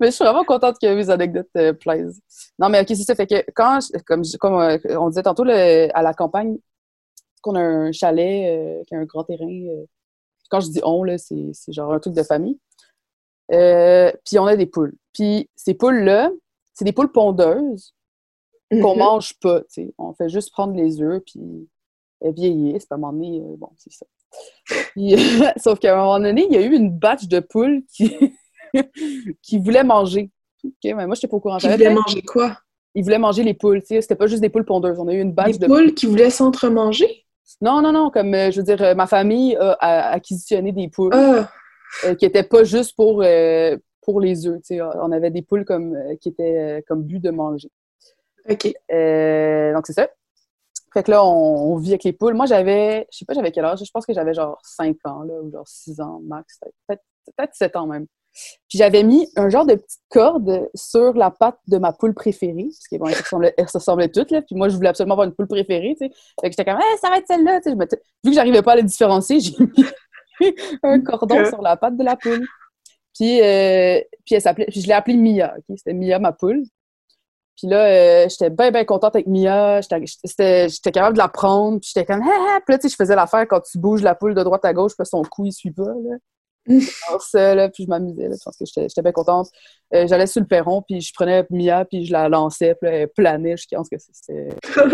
mais 0.00 0.06
je 0.06 0.10
suis 0.12 0.24
vraiment 0.24 0.44
contente 0.44 0.76
que 0.80 0.94
mes 0.94 1.10
anecdotes 1.10 1.48
te 1.54 1.72
plaisent. 1.72 2.20
Non, 2.58 2.68
mais 2.68 2.80
OK, 2.80 2.86
c'est 2.88 2.96
ça. 3.02 3.14
Fait 3.14 3.26
que 3.26 3.44
quand, 3.54 3.80
je- 3.80 3.98
comme, 4.04 4.24
je- 4.24 4.36
comme 4.36 4.54
euh, 4.54 4.78
on 4.98 5.08
disait 5.08 5.22
tantôt, 5.22 5.44
le- 5.44 5.88
à 5.94 6.02
la 6.02 6.14
campagne, 6.14 6.56
qu'on 7.42 7.54
a 7.56 7.60
un 7.60 7.92
chalet 7.92 8.46
euh, 8.48 8.82
qui 8.86 8.94
a 8.94 8.98
un 8.98 9.04
grand 9.04 9.24
terrain. 9.24 9.46
Quand 10.52 10.60
je 10.60 10.68
dis 10.70 10.80
on, 10.84 11.02
là, 11.02 11.18
c'est 11.18 11.50
c'est 11.54 11.72
genre 11.72 11.92
un 11.92 11.98
truc 11.98 12.14
de 12.14 12.22
famille. 12.22 12.58
Euh, 13.52 14.12
puis 14.24 14.38
on 14.38 14.46
a 14.46 14.56
des 14.56 14.66
poules. 14.66 14.94
Puis 15.12 15.48
ces 15.56 15.74
poules-là, 15.74 16.30
c'est 16.74 16.84
des 16.84 16.92
poules 16.92 17.10
pondeuses 17.10 17.94
qu'on 18.70 18.92
Mhm. 18.94 18.98
mange 18.98 19.34
pas. 19.40 19.62
On 19.98 20.14
fait 20.14 20.28
juste 20.28 20.52
prendre 20.52 20.74
les 20.74 21.02
œufs, 21.02 21.22
puis 21.26 21.68
elles 22.20 22.32
vieillissent, 22.34 22.86
puis 22.86 22.92
à 22.92 22.94
un 22.94 22.98
moment 22.98 23.12
donné, 23.12 23.40
euh, 23.40 23.56
bon, 23.56 23.68
c'est 23.76 23.92
ça. 23.92 24.06
Puis, 24.92 25.14
sauf 25.58 25.78
qu'à 25.78 25.92
un 25.94 25.96
moment 26.02 26.18
donné, 26.20 26.46
il 26.48 26.54
y 26.54 26.56
a 26.56 26.62
eu 26.62 26.74
une 26.74 26.90
batch 26.90 27.26
de 27.28 27.40
poules 27.40 27.82
qui, 27.94 28.14
qui 29.42 29.58
voulaient 29.58 29.84
manger. 29.84 30.30
OK, 30.64 30.72
mais 30.84 30.94
moi, 31.06 31.14
je 31.14 31.18
n'étais 31.18 31.28
pas 31.28 31.36
au 31.36 31.40
courant. 31.40 31.58
Voulait 31.58 31.76
fait- 31.76 31.90
manger 31.94 32.22
quoi? 32.22 32.56
Ils 32.94 33.02
voulaient 33.02 33.18
manger 33.18 33.42
les 33.42 33.54
poules. 33.54 33.82
C'était 33.84 34.14
pas 34.14 34.26
juste 34.26 34.40
des 34.42 34.48
poules 34.50 34.64
pondeuses. 34.64 34.98
On 34.98 35.08
a 35.08 35.14
eu 35.14 35.20
une 35.20 35.32
batch 35.32 35.52
Des 35.58 35.60
de 35.60 35.66
poules 35.66 35.94
qui 35.94 36.06
voulaient 36.06 36.30
s'entremanger? 36.30 37.21
Non, 37.60 37.82
non, 37.82 37.92
non, 37.92 38.10
comme, 38.10 38.34
euh, 38.34 38.50
je 38.50 38.58
veux 38.60 38.64
dire, 38.64 38.82
euh, 38.82 38.94
ma 38.94 39.06
famille 39.06 39.56
a, 39.56 39.72
a 39.80 40.10
acquisitionné 40.12 40.72
des 40.72 40.88
poules 40.88 41.12
Ah, 41.14 41.50
euh, 42.04 42.14
qui 42.14 42.24
n'étaient 42.24 42.42
pas 42.42 42.64
juste 42.64 42.96
pour, 42.96 43.24
pour 44.02 44.20
les 44.20 44.46
œufs. 44.46 44.60
On 44.70 45.12
avait 45.12 45.30
des 45.30 45.42
poules 45.42 45.64
comme, 45.64 45.96
qui 46.20 46.30
étaient 46.30 46.84
comme 46.88 47.02
but 47.02 47.20
de 47.20 47.30
manger. 47.30 47.70
ok. 48.48 48.64
Donc, 49.74 49.86
c'est 49.86 49.92
ça. 49.92 50.08
Fait 50.92 51.02
que 51.02 51.10
là, 51.10 51.24
on, 51.24 51.72
on 51.72 51.76
vit 51.76 51.90
avec 51.90 52.04
les 52.04 52.12
poules. 52.12 52.34
Moi, 52.34 52.46
j'avais, 52.46 53.06
je 53.10 53.18
sais 53.18 53.24
pas, 53.24 53.32
j'avais 53.32 53.50
quel 53.50 53.64
âge? 53.64 53.82
Je 53.82 53.90
pense 53.90 54.04
que 54.04 54.12
j'avais 54.12 54.34
genre 54.34 54.58
5 54.62 54.96
ans, 55.04 55.22
là, 55.22 55.34
ou 55.42 55.50
genre 55.50 55.66
6 55.66 56.00
ans 56.00 56.20
max, 56.22 56.58
peut-être 56.86 57.02
peut-être 57.24 57.54
7 57.54 57.76
ans 57.76 57.86
même. 57.86 58.06
Puis 58.68 58.78
j'avais 58.78 59.02
mis 59.02 59.28
un 59.36 59.48
genre 59.48 59.66
de 59.66 59.74
petite 59.74 60.00
corde 60.10 60.68
sur 60.74 61.14
la 61.14 61.30
patte 61.30 61.58
de 61.68 61.78
ma 61.78 61.92
poule 61.92 62.14
préférée, 62.14 62.68
parce 62.68 62.88
que 62.90 62.96
bon, 62.96 63.06
elles 63.06 63.14
se 63.16 63.22
ressemblaient, 63.22 63.54
elles 63.56 63.68
se 63.68 63.78
ressemblaient 63.78 64.08
toutes, 64.08 64.30
là. 64.30 64.42
Puis 64.42 64.56
moi, 64.56 64.68
je 64.68 64.76
voulais 64.76 64.88
absolument 64.88 65.14
avoir 65.14 65.26
une 65.28 65.34
poule 65.34 65.48
préférée, 65.48 65.94
tu 66.00 66.06
sais. 66.06 66.12
Fait 66.40 66.48
que 66.48 66.56
j'étais 66.56 66.64
comme, 66.64 66.80
hey, 66.80 66.98
ça 67.00 67.10
va 67.10 67.18
être 67.18 67.26
celle-là, 67.26 67.60
tu 67.60 67.70
sais. 67.70 67.76
Vu 68.24 68.30
que 68.30 68.34
j'arrivais 68.34 68.62
pas 68.62 68.72
à 68.72 68.76
les 68.76 68.82
différencier, 68.82 69.40
j'ai 69.40 69.52
mis 69.58 69.84
un 70.82 71.00
cordon 71.00 71.44
sur 71.46 71.60
la 71.62 71.76
patte 71.76 71.96
de 71.96 72.04
la 72.04 72.16
poule. 72.16 72.46
Puis, 73.14 73.40
euh, 73.42 74.00
puis, 74.24 74.34
elle 74.36 74.40
s'appelait, 74.40 74.66
puis 74.66 74.80
je 74.80 74.86
l'ai 74.86 74.94
appelée 74.94 75.16
Mia, 75.16 75.54
ok? 75.58 75.76
C'était 75.76 75.92
Mia, 75.92 76.18
ma 76.18 76.32
poule. 76.32 76.62
Puis 77.58 77.68
là, 77.68 77.84
euh, 78.24 78.28
j'étais 78.30 78.48
bien, 78.48 78.70
bien 78.70 78.84
contente 78.84 79.14
avec 79.14 79.26
Mia. 79.26 79.82
J'étais 79.82 80.02
j'étais- 80.24 80.68
j'étais 80.70 80.90
capable 80.90 81.14
de 81.14 81.18
la 81.18 81.28
prendre. 81.28 81.78
Puis 81.80 81.90
j'étais 81.94 82.06
comme, 82.06 82.22
ah, 82.24 82.46
ah. 82.56 82.60
Puis 82.64 82.72
là, 82.72 82.78
tu 82.78 82.88
sais, 82.88 82.92
je 82.92 82.96
faisais 82.96 83.14
l'affaire 83.14 83.46
quand 83.46 83.60
tu 83.60 83.78
bouges 83.78 84.02
la 84.02 84.14
poule 84.14 84.34
de 84.34 84.42
droite 84.42 84.64
à 84.64 84.72
gauche, 84.72 84.92
puis 84.96 85.06
son 85.06 85.22
cou, 85.22 85.44
il 85.44 85.52
suit 85.52 85.70
pas, 85.70 85.84
là. 85.84 86.16
Ça, 87.20 87.68
puis 87.70 87.84
je 87.84 87.88
m'amusais. 87.88 88.28
Je 88.30 88.42
pense 88.44 88.56
que 88.56 88.64
j'étais 88.66 89.02
bien 89.02 89.12
contente. 89.12 89.48
Euh, 89.94 90.06
J'allais 90.06 90.26
sur 90.26 90.40
le 90.40 90.46
perron, 90.46 90.82
puis 90.82 91.00
je 91.00 91.12
prenais 91.14 91.44
Mia, 91.50 91.84
puis 91.84 92.06
je 92.06 92.12
la 92.12 92.28
lançais, 92.28 92.74
puis 92.80 92.88
elle 92.90 93.08
planait. 93.08 93.56
Je 93.56 93.66
pense 93.70 93.88
que 93.88 93.96
c'était... 93.98 94.48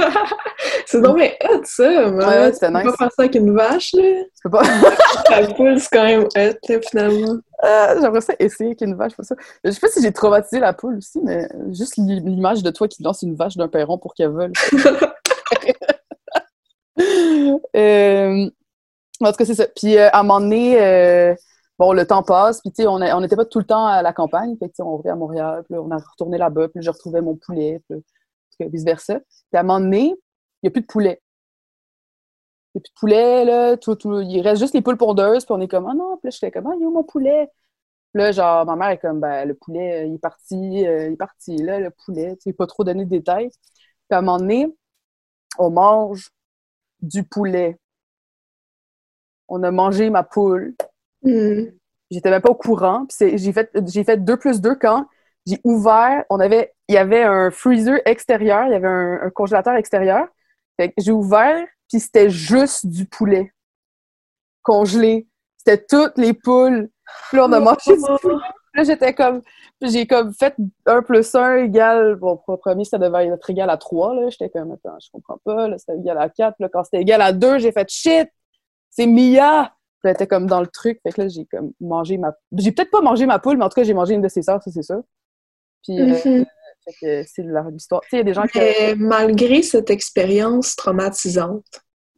c'est 0.87 1.01
donc 1.03 1.17
bien 1.19 1.31
hot, 1.45 1.61
ça! 1.65 2.11
mais 2.11 2.25
Ouais, 2.25 2.49
tu 2.51 2.55
c'était 2.55 2.67
peux 2.69 2.73
pas 2.73 2.83
nice. 2.85 2.97
faire 2.99 3.13
ça 3.13 3.23
avec 3.23 3.35
une 3.35 3.55
vache, 3.55 3.93
là? 3.95 4.03
Tu 4.25 4.43
peux 4.45 4.51
pas... 4.51 4.63
La 5.31 5.47
poule, 5.55 5.79
c'est 5.79 5.89
quand 5.93 6.05
même 6.05 6.23
hot, 6.25 6.29
là, 6.69 6.81
finalement. 6.89 7.37
Euh, 7.65 8.01
J'aimerais 8.01 8.21
ça 8.23 8.35
essayer 8.39 8.75
qu'une 8.75 8.95
vache 8.95 9.13
fasse 9.15 9.27
ça. 9.29 9.35
Je 9.65 9.71
sais 9.71 9.81
pas 9.81 9.89
si 9.89 10.01
j'ai 10.03 10.13
traumatisé 10.13 10.61
la 10.61 10.73
poule 10.73 10.97
aussi, 10.99 11.21
mais 11.23 11.49
juste 11.73 11.97
l'i- 11.97 12.21
l'image 12.21 12.63
de 12.63 12.71
toi 12.71 12.89
qui 12.89 13.03
lance 13.03 13.23
une 13.23 13.35
vache 13.35 13.57
d'un 13.57 13.69
perron 13.69 13.99
pour 13.99 14.15
qu'elle 14.15 14.31
vole. 14.31 14.53
Euh, 17.77 18.51
en 19.21 19.31
tout 19.31 19.37
cas, 19.37 19.45
c'est 19.45 19.55
ça. 19.55 19.67
Puis 19.77 19.97
euh, 19.97 20.09
à 20.13 20.21
un 20.21 20.23
moment 20.23 20.41
donné, 20.41 20.81
euh, 20.81 21.35
bon, 21.79 21.93
le 21.93 22.07
temps 22.07 22.23
passe, 22.23 22.61
puis 22.61 22.73
tu 22.73 22.83
sais, 22.83 22.89
on 22.89 23.21
n'était 23.21 23.37
pas 23.37 23.45
tout 23.45 23.59
le 23.61 23.65
temps 23.67 23.87
à 23.87 24.03
la 24.03 24.13
campagne, 24.13 24.57
fait 24.59 24.69
que 24.69 24.83
on 24.83 24.97
revient 24.99 25.11
à 25.11 25.17
Montréal, 25.17 25.65
puis 25.65 25.79
on 25.79 25.91
a 25.91 25.99
retourné 25.99 26.39
là-bas, 26.39 26.69
puis 26.69 26.83
je 26.83 26.91
retrouvais 26.91 27.21
mon 27.21 27.37
poulet, 27.37 27.83
puis 27.89 28.03
vice-versa. 28.61 29.21
Puis 29.21 29.57
à 29.57 29.61
un 29.61 29.63
moment 29.63 29.81
donné, 29.81 30.07
il 30.09 30.17
n'y 30.65 30.69
a 30.69 30.71
plus 30.71 30.83
de 30.83 30.87
poulet. 30.87 31.23
Il 32.75 32.79
n'y 32.79 32.81
a 32.81 32.83
plus 32.83 32.91
de 32.91 32.99
poulet, 33.01 33.45
là, 33.45 33.77
tout, 33.77 33.99
il 34.23 34.41
reste 34.43 34.61
juste 34.61 34.75
les 34.75 34.83
poules 34.83 34.97
pondeuses, 34.97 35.45
puis 35.45 35.55
on 35.55 35.61
est 35.61 35.69
comme, 35.69 35.87
ah 35.87 35.95
non, 35.95 36.17
puis 36.19 36.29
là, 36.29 36.31
j'étais 36.31 36.51
comme, 36.51 36.67
ah, 36.67 36.75
il 36.79 36.87
où 36.87 36.91
mon 36.91 37.05
poulet? 37.05 37.49
Puis 38.13 38.23
là, 38.23 38.33
genre, 38.33 38.67
ma 38.67 38.77
mère 38.77 38.91
est 38.91 38.99
comme, 38.99 39.21
ben, 39.21 39.47
le 39.47 39.55
poulet, 39.55 40.09
il 40.09 40.15
est 40.15 40.19
parti, 40.19 40.87
euh, 40.87 41.09
il 41.09 41.13
est 41.15 41.17
parti, 41.17 41.57
là, 41.59 41.79
le 41.81 41.91
poulet, 41.91 42.37
tu 42.37 42.45
sais, 42.45 42.53
pas 42.53 42.67
trop 42.67 42.85
donné 42.85 43.05
de 43.05 43.11
détails. 43.11 43.51
Puis 43.51 44.17
à 44.17 44.19
un 44.19 44.23
moment 44.23 44.39
donné, 44.39 44.75
on 45.59 45.71
mange 45.71 46.31
du 47.01 47.25
poulet. 47.25 47.79
On 49.49 49.63
a 49.63 49.71
mangé 49.71 50.11
ma 50.11 50.23
poule. 50.23 50.75
Hmm. 51.23 51.65
J'étais 52.11 52.31
même 52.31 52.43
pas 52.43 52.51
au 52.51 52.55
courant. 52.55 53.07
J'ai 53.19 53.53
fait, 53.53 53.71
j'ai 53.87 54.05
fait 54.05 54.25
2 54.25 54.37
plus 54.37 54.61
2 54.61 54.75
quand 54.77 55.07
j'ai 55.47 55.61
ouvert, 55.65 56.25
on 56.29 56.41
avait, 56.41 56.75
il 56.89 56.95
y 56.95 56.99
avait 56.99 57.23
un 57.23 57.51
freezer 57.51 58.01
extérieur, 58.05 58.67
il 58.67 58.73
y 58.73 58.75
avait 58.75 58.87
un, 58.87 59.21
un 59.23 59.31
congélateur 59.31 59.75
extérieur. 59.77 60.27
Fait 60.77 60.91
que 60.91 60.95
j'ai 60.99 61.13
ouvert, 61.13 61.67
puis 61.89 62.01
c'était 62.01 62.29
juste 62.29 62.87
du 62.87 63.07
poulet 63.07 63.51
congelé. 64.63 65.27
C'était 65.57 65.85
toutes 65.85 66.19
les 66.19 66.35
poules. 66.35 66.91
Puis 67.29 67.39
là, 67.39 67.47
on 67.47 67.53
a 67.53 67.61
mangé 67.61 67.97
du 67.97 68.03
poulet. 68.21 68.37
Là, 68.75 68.85
j'étais 68.85 69.15
comme, 69.15 69.41
j'ai 69.81 70.07
comme 70.07 70.33
fait 70.35 70.55
1 70.85 71.03
plus 71.03 71.35
1 71.35 71.57
égale, 71.57 72.17
bon, 72.17 72.37
pour 72.37 72.53
le 72.53 72.59
premier, 72.59 72.85
ça 72.85 72.99
devait 72.99 73.27
être 73.27 73.51
égal 73.51 73.71
à 73.71 73.79
3, 73.79 74.15
là. 74.15 74.29
J'étais 74.29 74.51
comme, 74.51 74.73
attends, 74.73 74.99
je 75.01 75.09
comprends 75.11 75.39
pas, 75.43 75.69
là, 75.69 75.79
c'était 75.79 75.97
égal 75.97 76.19
à 76.19 76.29
4. 76.29 76.57
Là, 76.61 76.69
quand 76.69 76.85
c'était 76.85 77.01
égal 77.01 77.23
à 77.23 77.33
2, 77.33 77.59
j'ai 77.59 77.73
fait 77.73 77.89
shit! 77.89 78.29
C'est 78.91 79.07
Mia! 79.07 79.73
Puis 80.01 80.09
elle 80.09 80.13
était 80.13 80.27
comme 80.27 80.47
dans 80.47 80.61
le 80.61 80.67
truc. 80.69 81.01
Fait 81.03 81.11
que 81.13 81.23
là, 81.23 81.29
j'ai 81.29 81.45
comme 81.47 81.73
mangé 81.81 82.19
ma. 82.19 82.33
J'ai 82.57 82.73
peut-être 82.73 82.91
pas 82.91 83.01
mangé 83.01 83.27
ma 83.27 83.39
poule, 83.39 83.57
mais 83.57 83.65
en 83.65 83.69
tout 83.69 83.75
cas, 83.75 83.83
j'ai 83.85 83.95
mangé 83.95 84.15
une 84.15 84.23
de 84.23 84.29
ses 84.29 84.43
sœurs, 84.43 84.63
ça, 84.63 84.71
c'est 84.71 84.83
sûr. 84.83 85.03
Puis, 85.83 86.01
euh, 86.01 86.07
Mhm. 86.07 86.47
fait 86.85 86.95
que 87.01 87.23
c'est 87.29 87.43
leur 87.43 87.71
histoire. 87.73 88.01
Tu 88.03 88.11
sais, 88.11 88.17
il 88.17 88.19
y 88.19 88.21
a 88.21 88.25
des 88.25 88.35
gens 88.35 88.47
qui. 88.47 88.59
Mais 88.59 88.95
malgré 88.97 89.63
cette 89.63 89.91
expérience 89.91 90.77
traumatisante, 90.77 91.65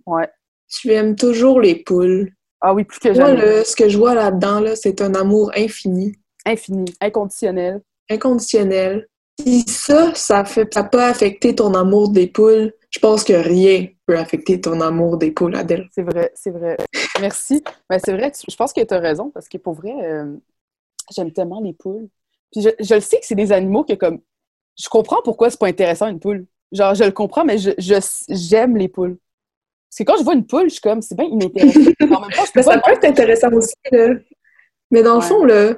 Ouais. 0.06 0.28
tu 0.68 0.92
aimes 0.92 1.16
toujours 1.16 1.60
les 1.60 1.76
poules. 1.82 2.32
Ah 2.60 2.74
oui, 2.74 2.84
plus 2.84 2.98
que 2.98 3.08
Moi, 3.08 3.14
jamais. 3.28 3.40
là, 3.40 3.64
ce 3.64 3.74
que 3.74 3.88
je 3.88 3.96
vois 3.96 4.14
là-dedans, 4.14 4.60
là, 4.60 4.76
c'est 4.76 5.00
un 5.00 5.14
amour 5.14 5.50
infini, 5.56 6.14
Infini, 6.44 6.84
inconditionnel. 7.00 7.80
inconditionnel. 8.10 9.06
Si 9.46 9.62
ça, 9.66 10.14
ça 10.14 10.44
fait, 10.44 10.72
ça 10.72 10.84
peut 10.84 11.02
affecter 11.02 11.54
ton 11.54 11.74
amour 11.74 12.10
des 12.10 12.26
poules, 12.26 12.72
je 12.90 12.98
pense 12.98 13.24
que 13.24 13.32
rien 13.32 13.86
peut 14.06 14.18
affecter 14.18 14.60
ton 14.60 14.80
amour 14.80 15.16
des 15.16 15.30
poules, 15.30 15.54
Adèle. 15.56 15.88
C'est 15.92 16.02
vrai, 16.02 16.30
c'est 16.34 16.50
vrai. 16.50 16.76
Merci. 17.20 17.62
Mais 17.88 17.98
c'est 18.04 18.12
vrai, 18.12 18.32
je 18.48 18.56
pense 18.56 18.72
que 18.72 18.82
tu 18.82 18.94
as 18.94 18.98
raison, 18.98 19.30
parce 19.30 19.48
que 19.48 19.58
pour 19.58 19.74
vrai, 19.74 19.92
euh, 20.02 20.36
j'aime 21.14 21.32
tellement 21.32 21.60
les 21.60 21.72
poules. 21.72 22.08
Puis 22.52 22.62
je, 22.62 22.70
je 22.80 22.94
le 22.94 23.00
sais 23.00 23.18
que 23.20 23.26
c'est 23.26 23.34
des 23.34 23.52
animaux 23.52 23.84
que, 23.84 23.94
comme, 23.94 24.20
je 24.78 24.88
comprends 24.88 25.22
pourquoi 25.22 25.50
c'est 25.50 25.60
pas 25.60 25.68
intéressant 25.68 26.08
une 26.08 26.20
poule. 26.20 26.46
Genre, 26.72 26.94
je 26.94 27.04
le 27.04 27.12
comprends, 27.12 27.44
mais 27.44 27.58
je, 27.58 27.70
j'aime 28.28 28.76
les 28.76 28.88
poules. 28.88 29.18
Parce 29.88 29.98
que 29.98 30.02
quand 30.04 30.18
je 30.18 30.24
vois 30.24 30.34
une 30.34 30.46
poule, 30.46 30.64
je 30.64 30.74
suis 30.74 30.80
comme, 30.80 31.02
c'est 31.02 31.16
bien 31.16 31.26
inintéressant. 31.26 31.80
Mais 32.00 32.16
en 32.16 32.20
même 32.20 32.30
temps, 32.30 32.44
je 32.44 32.52
peux 32.52 32.60
Mais 32.60 32.62
ça 32.62 32.78
peut 32.78 32.92
être 32.92 33.04
intéressant 33.04 33.52
aussi, 33.52 33.74
là. 33.90 34.14
Mais 34.92 35.02
dans 35.02 35.16
le 35.16 35.20
fond, 35.20 35.44
là, 35.44 35.74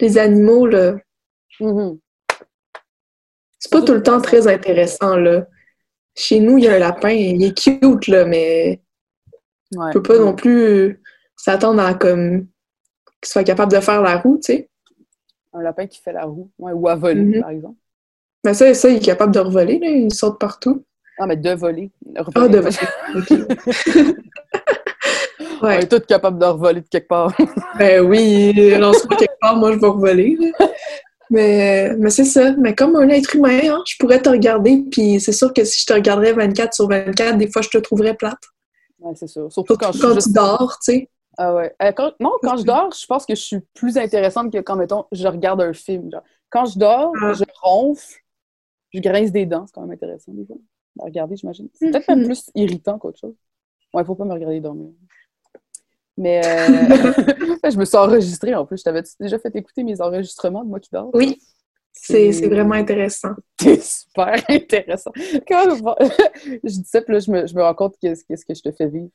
les 0.00 0.18
animaux, 0.18 0.66
là, 0.66 0.96
Mhm. 1.60 1.98
C'est 3.64 3.72
pas 3.72 3.80
tout 3.80 3.94
le 3.94 4.02
temps 4.02 4.20
très 4.20 4.46
intéressant, 4.46 5.16
là. 5.16 5.46
Chez 6.14 6.38
nous, 6.38 6.58
il 6.58 6.64
y 6.64 6.68
a 6.68 6.74
un 6.74 6.78
lapin, 6.78 7.08
il 7.08 7.42
est 7.42 7.56
cute, 7.58 8.08
là, 8.08 8.26
mais 8.26 8.82
Ouais. 9.74 9.86
on 9.88 9.92
peut 9.92 10.02
pas 10.02 10.18
non 10.18 10.34
plus 10.34 11.00
s'attendre 11.34 11.80
à, 11.82 11.94
comme, 11.94 12.46
qu'il 13.22 13.30
soit 13.32 13.42
capable 13.42 13.72
de 13.72 13.80
faire 13.80 14.02
la 14.02 14.18
roue, 14.18 14.36
tu 14.36 14.52
sais. 14.52 14.68
Un 15.54 15.62
lapin 15.62 15.86
qui 15.86 15.98
fait 16.02 16.12
la 16.12 16.24
roue. 16.26 16.50
Ouais, 16.58 16.72
ou 16.72 16.86
à 16.88 16.94
voler, 16.94 17.22
Mhm. 17.22 17.40
par 17.40 17.50
exemple. 17.50 17.78
Mais 18.44 18.52
ça, 18.52 18.72
ça, 18.74 18.90
il 18.90 18.96
est 18.96 19.00
capable 19.00 19.32
de 19.34 19.40
revoler, 19.40 19.78
là, 19.78 19.88
il 19.88 20.12
saute 20.12 20.38
partout. 20.38 20.84
Ah, 21.18 21.26
mais 21.26 21.36
de 21.38 21.50
voler. 21.54 21.90
Ah, 22.34 22.48
de 22.48 22.58
voler. 22.58 22.76
On 25.62 25.68
est 25.70 25.88
tous 25.88 26.00
capables 26.06 26.38
de 26.38 26.44
revoler 26.44 26.80
de 26.82 26.88
quelque 26.88 27.08
part. 27.08 27.32
Ben 27.78 28.04
oui, 28.04 28.52
lance-moi 28.78 29.16
quelque 29.16 29.38
part, 29.40 29.56
moi 29.56 29.72
je 29.72 29.78
vais 29.78 29.86
revoler. 29.86 30.36
Mais, 31.30 31.94
mais 31.98 32.10
c'est 32.10 32.24
ça. 32.24 32.52
Mais 32.58 32.74
comme 32.74 32.96
un 32.96 33.08
être 33.08 33.34
humain, 33.36 33.60
hein, 33.64 33.82
je 33.86 33.96
pourrais 33.98 34.20
te 34.20 34.28
regarder, 34.28 34.84
puis 34.90 35.20
c'est 35.20 35.32
sûr 35.32 35.52
que 35.52 35.64
si 35.64 35.80
je 35.80 35.86
te 35.86 35.92
regarderais 35.92 36.32
24 36.32 36.74
sur 36.74 36.88
24, 36.88 37.38
des 37.38 37.50
fois 37.50 37.62
je 37.62 37.70
te 37.70 37.78
trouverais 37.78 38.14
plate. 38.14 38.38
Ouais, 39.00 39.14
c'est 39.16 39.26
sûr. 39.26 39.52
Surtout 39.52 39.76
quand 39.76 39.92
Quand, 40.00 40.08
je 40.10 40.14
juste 40.14 40.26
tu 40.28 40.32
dors, 40.34 40.78
tu 40.84 40.92
sais. 40.92 41.10
Ah 41.36 41.54
ouais. 41.54 41.74
Euh, 41.82 41.92
quand- 41.92 42.12
non, 42.20 42.32
quand 42.42 42.56
je 42.56 42.62
dors, 42.64 42.92
je 42.92 43.06
pense 43.06 43.26
que 43.26 43.34
je 43.34 43.40
suis 43.40 43.60
plus 43.74 43.98
intéressante 43.98 44.52
que 44.52 44.58
quand, 44.58 44.76
mettons, 44.76 45.04
je 45.12 45.26
regarde 45.26 45.60
un 45.62 45.72
film. 45.72 46.10
genre. 46.10 46.22
Quand 46.50 46.64
je 46.66 46.78
dors, 46.78 47.12
Ah. 47.22 47.32
je 47.32 47.42
ronfle, 47.62 48.20
je 48.92 49.00
grince 49.00 49.32
des 49.32 49.46
dents. 49.46 49.66
C'est 49.66 49.74
quand 49.74 49.80
même 49.82 49.90
intéressant, 49.92 50.32
des 50.32 50.46
fois. 50.46 50.56
À 51.00 51.04
regarder, 51.06 51.36
j'imagine. 51.36 51.68
C'est 51.74 51.90
peut-être 51.90 52.08
même 52.08 52.20
Mhm. 52.20 52.26
plus 52.26 52.50
irritant 52.54 52.98
qu'autre 53.00 53.18
chose. 53.18 53.34
Ouais, 53.92 54.04
faut 54.04 54.14
pas 54.14 54.24
me 54.24 54.32
regarder 54.32 54.60
dormir. 54.60 54.90
Mais 56.16 56.40
euh, 56.44 57.12
je 57.70 57.76
me 57.76 57.84
suis 57.84 57.96
enregistrée 57.96 58.54
en 58.54 58.64
plus. 58.64 58.78
Je 58.78 58.84
t'avais 58.84 59.02
déjà 59.20 59.38
fait 59.38 59.54
écouter 59.56 59.82
mes 59.82 60.00
enregistrements 60.00 60.64
de 60.64 60.68
moi 60.68 60.80
qui 60.80 60.90
dors? 60.92 61.10
Oui, 61.12 61.38
c'est 61.92 62.30
vraiment 62.48 62.74
intéressant. 62.74 63.30
C'est 63.60 63.82
super 63.82 64.34
intéressant. 64.48 65.10
Quand 65.48 65.64
je 66.64 66.68
dis 66.68 66.84
ça, 66.84 67.00
puis 67.02 67.14
là, 67.14 67.20
je 67.20 67.30
me, 67.30 67.46
je 67.46 67.54
me 67.54 67.62
rends 67.62 67.74
compte 67.74 67.96
qu'est-ce 68.00 68.24
que 68.24 68.54
je 68.54 68.62
te 68.62 68.72
fais 68.72 68.88
vivre. 68.88 69.08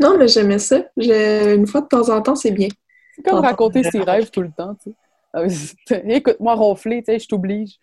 Non, 0.00 0.16
mais 0.18 0.28
j'aimais 0.28 0.58
ça. 0.58 0.84
Je- 0.96 1.56
Une 1.56 1.66
fois 1.66 1.80
de 1.80 1.86
temps 1.88 2.08
en 2.10 2.20
temps, 2.22 2.36
c'est 2.36 2.50
bien. 2.52 2.68
C'est 3.16 3.22
comme 3.22 3.40
raconter 3.40 3.82
ses 3.82 4.02
rêves 4.02 4.30
tout 4.30 4.42
le 4.42 4.50
temps, 4.52 4.74
tu 4.76 4.90
sais. 4.90 4.96
Ah 5.32 5.44
Écoute-moi 6.08 6.54
ronfler, 6.54 7.02
tu 7.02 7.12
sais, 7.12 7.18
je 7.18 7.28
t'oblige. 7.28 7.78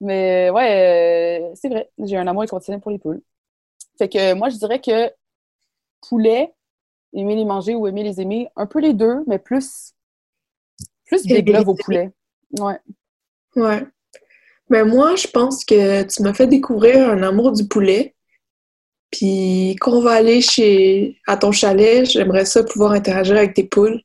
Mais 0.00 0.50
ouais, 0.50 1.40
euh, 1.50 1.52
c'est 1.54 1.68
vrai, 1.68 1.90
j'ai 1.98 2.16
un 2.16 2.26
amour 2.26 2.42
inconditionnel 2.42 2.80
pour 2.80 2.90
les 2.90 2.98
poules. 2.98 3.22
Fait 3.98 4.08
que 4.08 4.34
moi, 4.34 4.48
je 4.48 4.56
dirais 4.56 4.80
que 4.80 5.10
poulet, 6.08 6.52
aimer 7.12 7.36
les 7.36 7.44
manger 7.44 7.74
ou 7.74 7.86
aimer 7.86 8.02
les 8.02 8.20
aimer, 8.20 8.48
un 8.56 8.66
peu 8.66 8.80
les 8.80 8.92
deux, 8.92 9.24
mais 9.26 9.38
plus, 9.38 9.94
plus 11.06 11.24
big 11.24 11.48
love 11.48 11.68
au 11.68 11.74
poulet. 11.74 12.12
Ouais. 12.58 12.78
Ouais. 13.56 13.86
Mais 14.68 14.84
moi, 14.84 15.14
je 15.16 15.28
pense 15.28 15.64
que 15.64 16.02
tu 16.02 16.22
m'as 16.22 16.34
fait 16.34 16.46
découvrir 16.46 17.08
un 17.08 17.22
amour 17.22 17.52
du 17.52 17.66
poulet. 17.66 18.14
Puis 19.10 19.76
qu'on 19.80 20.00
va 20.00 20.12
aller 20.12 20.40
chez 20.40 21.20
à 21.26 21.36
ton 21.36 21.52
chalet, 21.52 22.04
j'aimerais 22.04 22.44
ça 22.44 22.64
pouvoir 22.64 22.92
interagir 22.92 23.36
avec 23.36 23.54
tes 23.54 23.64
poules. 23.64 24.02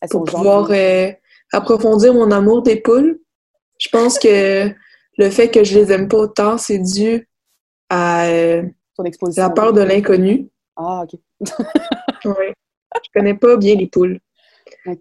Elles 0.00 0.08
pour 0.10 0.24
pouvoir 0.24 0.70
euh, 0.70 1.10
approfondir 1.52 2.12
mon 2.12 2.30
amour 2.30 2.62
des 2.62 2.76
poules. 2.76 3.20
Je 3.78 3.88
pense 3.88 4.18
que 4.18 4.70
le 5.18 5.30
fait 5.30 5.50
que 5.50 5.64
je 5.64 5.78
les 5.78 5.90
aime 5.92 6.08
pas 6.08 6.18
autant, 6.18 6.58
c'est 6.58 6.78
dû 6.78 7.28
à 7.88 8.26
euh, 8.26 8.62
Ton 8.96 9.04
exposition. 9.04 9.42
la 9.42 9.50
peur 9.50 9.72
de 9.72 9.82
l'inconnu. 9.82 10.48
Ah, 10.76 11.04
ok. 11.04 11.18
Ouais. 12.24 12.52
Je 12.94 13.08
connais 13.18 13.34
pas 13.34 13.56
bien 13.56 13.74
les 13.74 13.86
poules. 13.88 14.18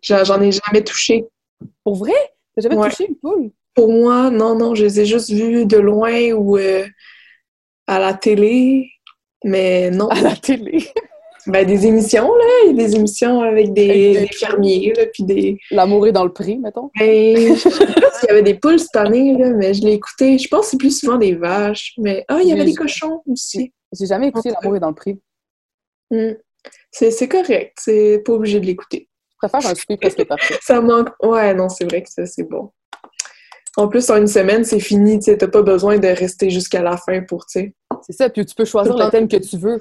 J'en 0.01 0.23
j'en 0.23 0.41
ai 0.41 0.51
jamais 0.51 0.83
touché. 0.83 1.25
Pour 1.83 1.95
vrai? 1.95 2.13
T'as 2.55 2.63
jamais 2.63 2.75
Ouais. 2.77 2.89
touché 2.89 3.07
une 3.07 3.15
poule? 3.15 3.51
Pour 3.75 3.91
moi, 3.91 4.29
non, 4.31 4.55
non, 4.55 4.73
je 4.75 4.85
les 4.85 4.99
ai 5.01 5.05
juste 5.05 5.29
vues 5.31 5.65
de 5.65 5.77
loin 5.77 6.31
ou 6.31 6.57
euh, 6.57 6.85
à 7.87 7.99
la 7.99 8.13
télé. 8.13 8.89
Mais 9.43 9.91
non. 9.91 10.07
À 10.07 10.21
la 10.21 10.35
télé. 10.35 10.83
Ben, 11.47 11.65
des 11.65 11.85
émissions, 11.87 12.27
là. 12.35 12.45
Il 12.65 12.77
y 12.77 12.81
a 12.83 12.87
des 12.87 12.95
émissions 12.95 13.41
avec 13.41 13.73
des, 13.73 13.89
Avec 13.89 14.13
des 14.13 14.19
des 14.21 14.27
fermiers, 14.33 14.93
là, 14.95 15.05
puis 15.11 15.23
des... 15.23 15.57
L'amour 15.71 16.05
est 16.07 16.11
dans 16.11 16.23
le 16.25 16.31
prix, 16.33 16.57
mettons. 16.59 16.91
Ben, 16.99 17.55
je 17.55 17.69
sais 17.69 17.69
pas 17.85 18.11
s'il 18.13 18.27
y 18.29 18.31
avait 18.31 18.43
des 18.43 18.53
poules 18.55 18.79
cette 18.79 18.95
année, 18.95 19.35
là, 19.37 19.49
mais 19.51 19.73
je 19.73 19.81
l'ai 19.83 19.93
écouté. 19.93 20.37
Je 20.37 20.47
pense 20.47 20.65
que 20.65 20.71
c'est 20.71 20.77
plus 20.77 20.99
souvent 20.99 21.17
des 21.17 21.33
vaches. 21.35 21.93
Mais, 21.97 22.23
ah, 22.27 22.39
il 22.41 22.47
y 22.47 22.51
avait 22.51 22.61
Mais 22.61 22.65
des 22.67 22.73
je- 22.73 22.77
cochons 22.77 23.21
aussi. 23.27 23.73
J'ai 23.91 24.05
jamais 24.05 24.29
écouté. 24.29 24.51
L'amour 24.51 24.75
est 24.75 24.79
dans 24.79 24.89
le 24.89 24.95
prix. 24.95 25.21
Hmm. 26.09 26.33
C'est 26.91 27.27
correct. 27.27 27.77
C'est 27.79 28.19
pas 28.25 28.33
obligé 28.33 28.59
de 28.59 28.65
l'écouter. 28.65 29.09
Je 29.31 29.47
préfère 29.47 29.71
un 29.71 29.75
souper 29.75 29.97
presque 29.97 30.23
parfait. 30.25 30.57
Ça 30.61 30.81
manque. 30.81 31.09
Ouais, 31.23 31.53
non, 31.53 31.69
c'est 31.69 31.85
vrai 31.85 32.03
que 32.03 32.09
ça, 32.09 32.25
c'est 32.25 32.43
bon. 32.43 32.71
En 33.77 33.87
plus, 33.87 34.09
en 34.09 34.17
une 34.17 34.27
semaine, 34.27 34.63
c'est 34.65 34.79
fini. 34.79 35.19
Tu 35.19 35.35
t'as 35.37 35.47
pas 35.47 35.61
besoin 35.61 35.97
de 35.97 36.07
rester 36.07 36.49
jusqu'à 36.49 36.81
la 36.81 36.97
fin 36.97 37.21
pour, 37.21 37.45
tu 37.45 37.59
sais. 37.59 37.75
C'est 38.05 38.13
ça, 38.13 38.29
puis 38.29 38.45
tu 38.45 38.53
peux 38.53 38.65
choisir 38.65 38.95
le 38.95 39.09
thème 39.09 39.27
que 39.27 39.37
tu 39.37 39.57
veux. 39.57 39.79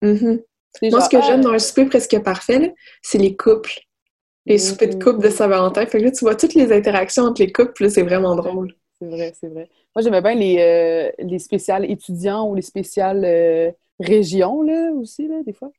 Mhm. 0.00 0.40
C'est 0.72 0.90
Moi, 0.90 1.00
genre, 1.00 1.02
ce 1.02 1.08
que 1.10 1.16
ah, 1.16 1.26
j'aime 1.26 1.40
dans 1.40 1.50
un 1.50 1.58
souper 1.58 1.86
presque 1.86 2.18
parfait, 2.22 2.74
c'est 3.02 3.18
les 3.18 3.36
couples. 3.36 3.80
Les 4.46 4.58
soupers 4.58 4.88
de 4.88 5.02
couple 5.02 5.22
de 5.22 5.30
Saint-Valentin. 5.30 5.84
Fait 5.86 5.98
que 5.98 6.04
là, 6.04 6.10
tu 6.12 6.24
vois 6.24 6.36
toutes 6.36 6.54
les 6.54 6.72
interactions 6.72 7.24
entre 7.24 7.42
les 7.42 7.52
couples, 7.52 7.90
c'est 7.90 8.02
vraiment 8.02 8.34
drôle. 8.36 8.74
C'est 8.98 9.08
vrai, 9.08 9.32
c'est 9.38 9.48
vrai. 9.48 9.68
Moi, 9.96 10.02
j'aimais 10.02 10.22
bien 10.22 10.34
les, 10.34 10.58
euh, 10.60 11.10
les 11.24 11.38
spéciales 11.38 11.90
étudiants 11.90 12.48
ou 12.48 12.54
les 12.54 12.62
spéciales 12.62 13.24
euh, 13.24 13.70
régions, 13.98 14.62
là, 14.62 14.92
aussi, 14.92 15.26
là, 15.26 15.42
des 15.44 15.52
fois. 15.52 15.70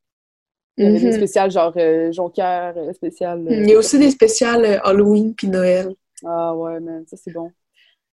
Il 0.78 0.86
y 0.86 0.88
avait 0.88 1.00
des 1.00 1.06
Mhm. 1.08 1.14
spéciales 1.14 1.52
genre 1.52 1.74
euh, 1.78 2.12
Jonquière, 2.12 2.74
euh, 2.78 2.94
spéciales... 2.94 3.46
Il 3.50 3.70
y 3.70 3.74
a 3.74 3.78
aussi 3.78 4.00
des 4.00 4.12
spéciales 4.12 4.82
Halloween 4.84 5.36
puis 5.36 5.48
Noël. 5.48 5.94
Ah 6.26 6.56
ouais, 6.56 6.80
man, 6.80 7.04
ça 7.08 7.18
c'est 7.18 7.32
bon. 7.34 7.52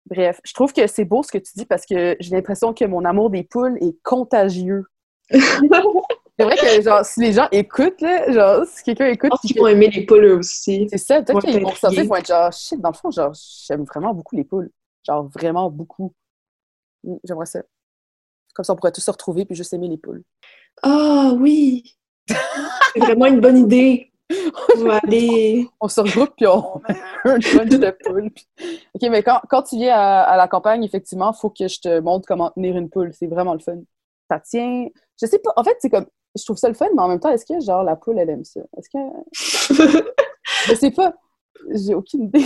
Bref, 0.07 0.41
je 0.45 0.55
trouve 0.55 0.73
que 0.73 0.87
c'est 0.87 1.05
beau 1.05 1.23
ce 1.23 1.31
que 1.33 1.39
tu 1.39 1.53
dis 1.57 1.67
parce 1.67 1.85
que 1.87 2.17
j'ai 2.21 2.35
l'impression 2.35 2.73
que 2.75 2.85
mon 2.85 3.05
amour 3.05 3.31
des 3.31 3.43
poules 3.45 3.77
est 3.81 3.97
contagieux. 4.03 4.85
C'est 6.41 6.45
vrai 6.45 6.57
que, 6.57 6.81
genre, 6.83 7.05
si 7.05 7.21
les 7.21 7.33
gens 7.33 7.49
écoutent, 7.51 8.01
là, 8.01 8.31
genre, 8.33 8.65
si 8.67 8.85
quelqu'un 8.85 9.07
Je 9.07 9.13
écoute, 9.15 9.33
qu'ils 9.41 9.57
que- 9.57 9.61
vont 9.61 9.67
aimer 9.67 9.89
les 9.89 10.07
poules 10.07 10.25
eux 10.25 10.37
aussi. 10.37 10.87
c'est 10.89 10.99
ça, 10.99 11.21
peut-être 11.23 11.41
qu'ils 11.41 11.61
vont 11.61 11.71
ressortir, 11.71 11.89
intrigués. 11.89 12.05
ils 12.05 12.09
vont 12.09 12.17
être 12.17 12.27
genre, 12.29 12.53
shit, 12.53 12.81
dans 12.81 12.91
le 12.91 12.95
fond, 12.95 13.11
genre, 13.11 13.33
j'aime 13.67 13.83
vraiment 13.85 14.15
beaucoup 14.15 14.37
les 14.37 14.45
poules. 14.45 14.71
Genre, 15.09 15.27
vraiment 15.29 15.71
beaucoup. 15.71 16.13
Mm, 17.05 17.17
J'aimerais 17.25 17.47
ça. 17.47 17.63
Comme 18.55 18.65
ça, 18.65 18.73
on 18.73 18.77
pourrait 18.77 18.93
tous 18.93 19.01
se 19.01 19.11
retrouver 19.11 19.45
puis 19.45 19.55
juste 19.57 19.73
aimer 19.73 19.89
les 19.89 19.99
poules. 19.99 20.23
Ah 20.83 21.33
oui! 21.39 21.97
C'est 22.29 23.01
vraiment 23.01 23.27
une 23.27 23.41
bonne 23.41 23.59
idée. 23.59 24.13
On 24.77 24.81
va 24.85 24.97
aller. 25.05 25.67
On 25.81 25.89
se 25.89 26.01
regroupe 26.01 26.35
puis 26.37 26.47
on 26.47 26.81
met 26.89 26.97
un 27.25 27.39
bunch 27.39 27.69
de 27.79 27.91
poules. 28.05 28.31
puis- 28.31 28.47
OK, 28.95 29.03
mais 29.11 29.23
quand, 29.23 29.41
quand 29.49 29.63
tu 29.63 29.77
viens 29.77 29.95
à, 29.95 30.23
à 30.23 30.37
la 30.37 30.49
campagne, 30.49 30.85
effectivement, 30.85 31.33
il 31.33 31.39
faut 31.41 31.51
que 31.51 31.69
je 31.69 31.81
te 31.81 32.01
montre 32.01 32.27
comment 32.27 32.51
tenir 32.51 32.77
une 32.77 32.91
poule. 32.91 33.13
C'est 33.15 33.27
vraiment 33.29 33.55
le 33.55 33.61
fun. 33.61 33.79
Ça 34.31 34.41
tient. 34.41 34.89
Je 35.21 35.27
sais 35.27 35.39
pas. 35.39 35.53
En 35.57 35.65
fait, 35.65 35.77
c'est 35.81 35.91
comme. 35.91 36.07
Je 36.37 36.45
trouve 36.45 36.59
ça 36.59 36.69
le 36.69 36.75
fun, 36.75 36.89
mais 36.95 37.03
en 37.03 37.09
même 37.09 37.21
temps, 37.21 37.31
est-ce 37.31 37.47
que, 37.47 37.59
genre, 37.61 37.83
la 37.83 37.97
poule, 37.97 38.19
elle 38.19 38.29
aime 38.31 38.45
ça? 38.45 38.61
Est-ce 38.77 38.89
que. 38.91 38.99
Je 40.67 40.75
sais 40.75 40.91
pas. 40.91 41.15
J'ai 41.71 41.95
aucune 41.95 42.25
idée. 42.25 42.45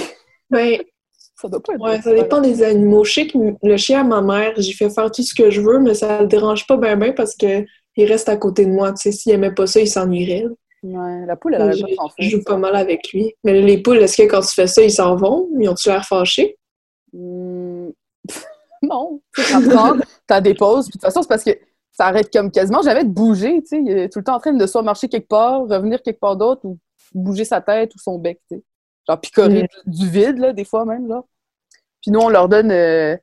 Ben, 0.50 0.80
Ça 1.34 1.48
doit 1.48 1.62
pas 1.62 1.74
être. 1.74 1.80
ouais, 1.80 2.00
ça 2.00 2.14
dépend 2.14 2.40
des 2.40 2.62
animaux. 2.62 3.04
Je 3.04 3.12
sais 3.12 3.26
que 3.26 3.38
le 3.62 3.76
chien 3.76 4.00
à 4.00 4.04
ma 4.04 4.20
mère, 4.20 4.52
j'y 4.58 4.72
fais 4.72 4.90
faire 4.90 5.10
tout 5.10 5.22
ce 5.22 5.34
que 5.34 5.50
je 5.50 5.60
veux, 5.60 5.78
mais 5.78 5.94
ça 5.94 6.20
le 6.20 6.28
dérange 6.28 6.66
pas 6.66 6.76
bien 6.76 6.96
bien 6.96 7.12
parce 7.12 7.34
que 7.34 7.64
il 7.96 8.06
reste 8.06 8.28
à 8.28 8.36
côté 8.36 8.64
de 8.64 8.70
moi. 8.70 8.92
Tu 8.92 9.02
sais, 9.02 9.12
s'il 9.12 9.32
aimait 9.32 9.52
pas 9.52 9.66
ça, 9.66 9.80
il 9.80 9.88
s'ennuierait. 9.88 10.46
Ouais, 10.82 11.26
la 11.26 11.36
poule, 11.36 11.54
elle 11.54 11.72
Je, 11.74 11.82
pas 11.94 12.06
je 12.18 12.28
joue 12.28 12.42
pas 12.42 12.56
mal 12.56 12.74
avec 12.74 13.12
lui. 13.12 13.34
Mais 13.44 13.60
les 13.60 13.80
poules, 13.82 13.98
est-ce 13.98 14.22
que 14.22 14.28
quand 14.28 14.40
tu 14.40 14.52
fais 14.52 14.66
ça, 14.66 14.82
ils 14.82 14.90
s'en 14.90 15.14
vont? 15.16 15.48
Ils 15.58 15.68
ont-tu 15.68 15.88
l'air 15.88 16.04
fâchés? 16.04 16.58
Hmm, 17.12 17.90
non. 18.82 19.20
Tu 19.34 19.42
t'as 20.26 20.40
des 20.40 20.54
pauses. 20.54 20.86
Puis 20.88 20.98
de 20.98 21.00
toute 21.00 21.02
façon, 21.02 21.22
c'est 21.22 21.28
parce 21.28 21.44
que 21.44 21.50
ça 21.92 22.06
arrête 22.06 22.32
comme 22.32 22.50
quasiment 22.50 22.82
jamais 22.82 23.04
de 23.04 23.10
bouger. 23.10 23.60
Tu 23.62 23.66
sais, 23.66 23.82
il 23.84 23.90
est 23.90 24.08
tout 24.08 24.18
le 24.18 24.24
temps 24.24 24.36
en 24.36 24.40
train 24.40 24.52
de 24.52 24.66
soit 24.66 24.82
marcher 24.82 25.08
quelque 25.08 25.28
part, 25.28 25.68
revenir 25.68 26.02
quelque 26.02 26.18
part 26.18 26.36
d'autre, 26.36 26.64
ou 26.64 26.78
bouger 27.14 27.44
sa 27.44 27.60
tête 27.60 27.94
ou 27.94 27.98
son 27.98 28.18
bec. 28.18 28.40
Tu 28.48 28.56
sais. 28.56 28.62
Genre 29.08 29.20
picorer 29.20 29.62
du- 29.86 29.90
du 30.00 30.08
vide, 30.08 30.38
là, 30.38 30.52
des 30.52 30.64
fois 30.64 30.84
même. 30.84 31.08
Là. 31.08 31.22
Puis 32.00 32.10
nous, 32.10 32.20
on 32.20 32.28
leur 32.28 32.48
donne. 32.48 32.70
euh, 32.70 33.16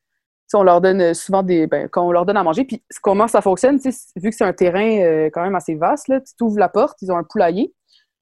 on 0.53 0.63
leur 0.63 0.82
donne 0.82 0.99
euh, 1.01 1.13
souvent 1.13 1.43
des. 1.43 1.67
Ben, 1.67 1.88
quand 1.89 2.07
on 2.07 2.11
leur 2.11 2.25
donne 2.25 2.38
à 2.38 2.43
manger, 2.43 2.65
puis 2.65 2.84
comment 3.03 3.27
ça 3.27 3.41
fonctionne, 3.41 3.77
vu 4.15 4.30
que 4.32 4.36
c'est 4.36 4.43
un 4.43 4.53
terrain 4.53 4.99
euh, 5.01 5.30
quand 5.32 5.43
même 5.43 5.55
assez 5.55 5.75
vaste, 5.75 6.07
là, 6.07 6.19
tu 6.21 6.43
ouvres 6.43 6.57
la 6.59 6.69
porte, 6.69 7.01
ils 7.01 7.11
ont 7.11 7.17
un 7.17 7.23
poulailler. 7.23 7.73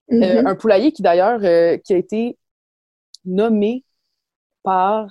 Mhm. 0.09 0.47
un 0.47 0.55
poulailler 0.55 0.91
qui 0.93 1.01
d'ailleurs 1.01 1.39
qui 1.83 1.93
a 1.93 1.97
été 1.97 2.37
nommé 3.25 3.83
par, 4.63 5.07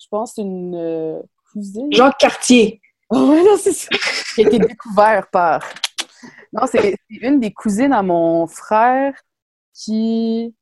je 0.00 0.06
pense, 0.10 0.36
une 0.38 1.22
cousine. 1.52 1.92
Jacques 1.92 2.18
Cartier. 2.18 2.80
Ouais, 3.10 3.42
non, 3.42 3.56
c'est 3.58 3.72
ça. 3.72 3.88
qui 4.34 4.44
a 4.44 4.46
été 4.48 4.58
découvert 4.58 5.28
par. 5.30 5.62
Non, 6.52 6.66
c'est 6.66 6.94
une 7.08 7.40
des 7.40 7.52
cousines 7.54 7.94
à 7.94 8.02
mon 8.02 8.46
frère 8.46 9.14
qui 9.72 10.54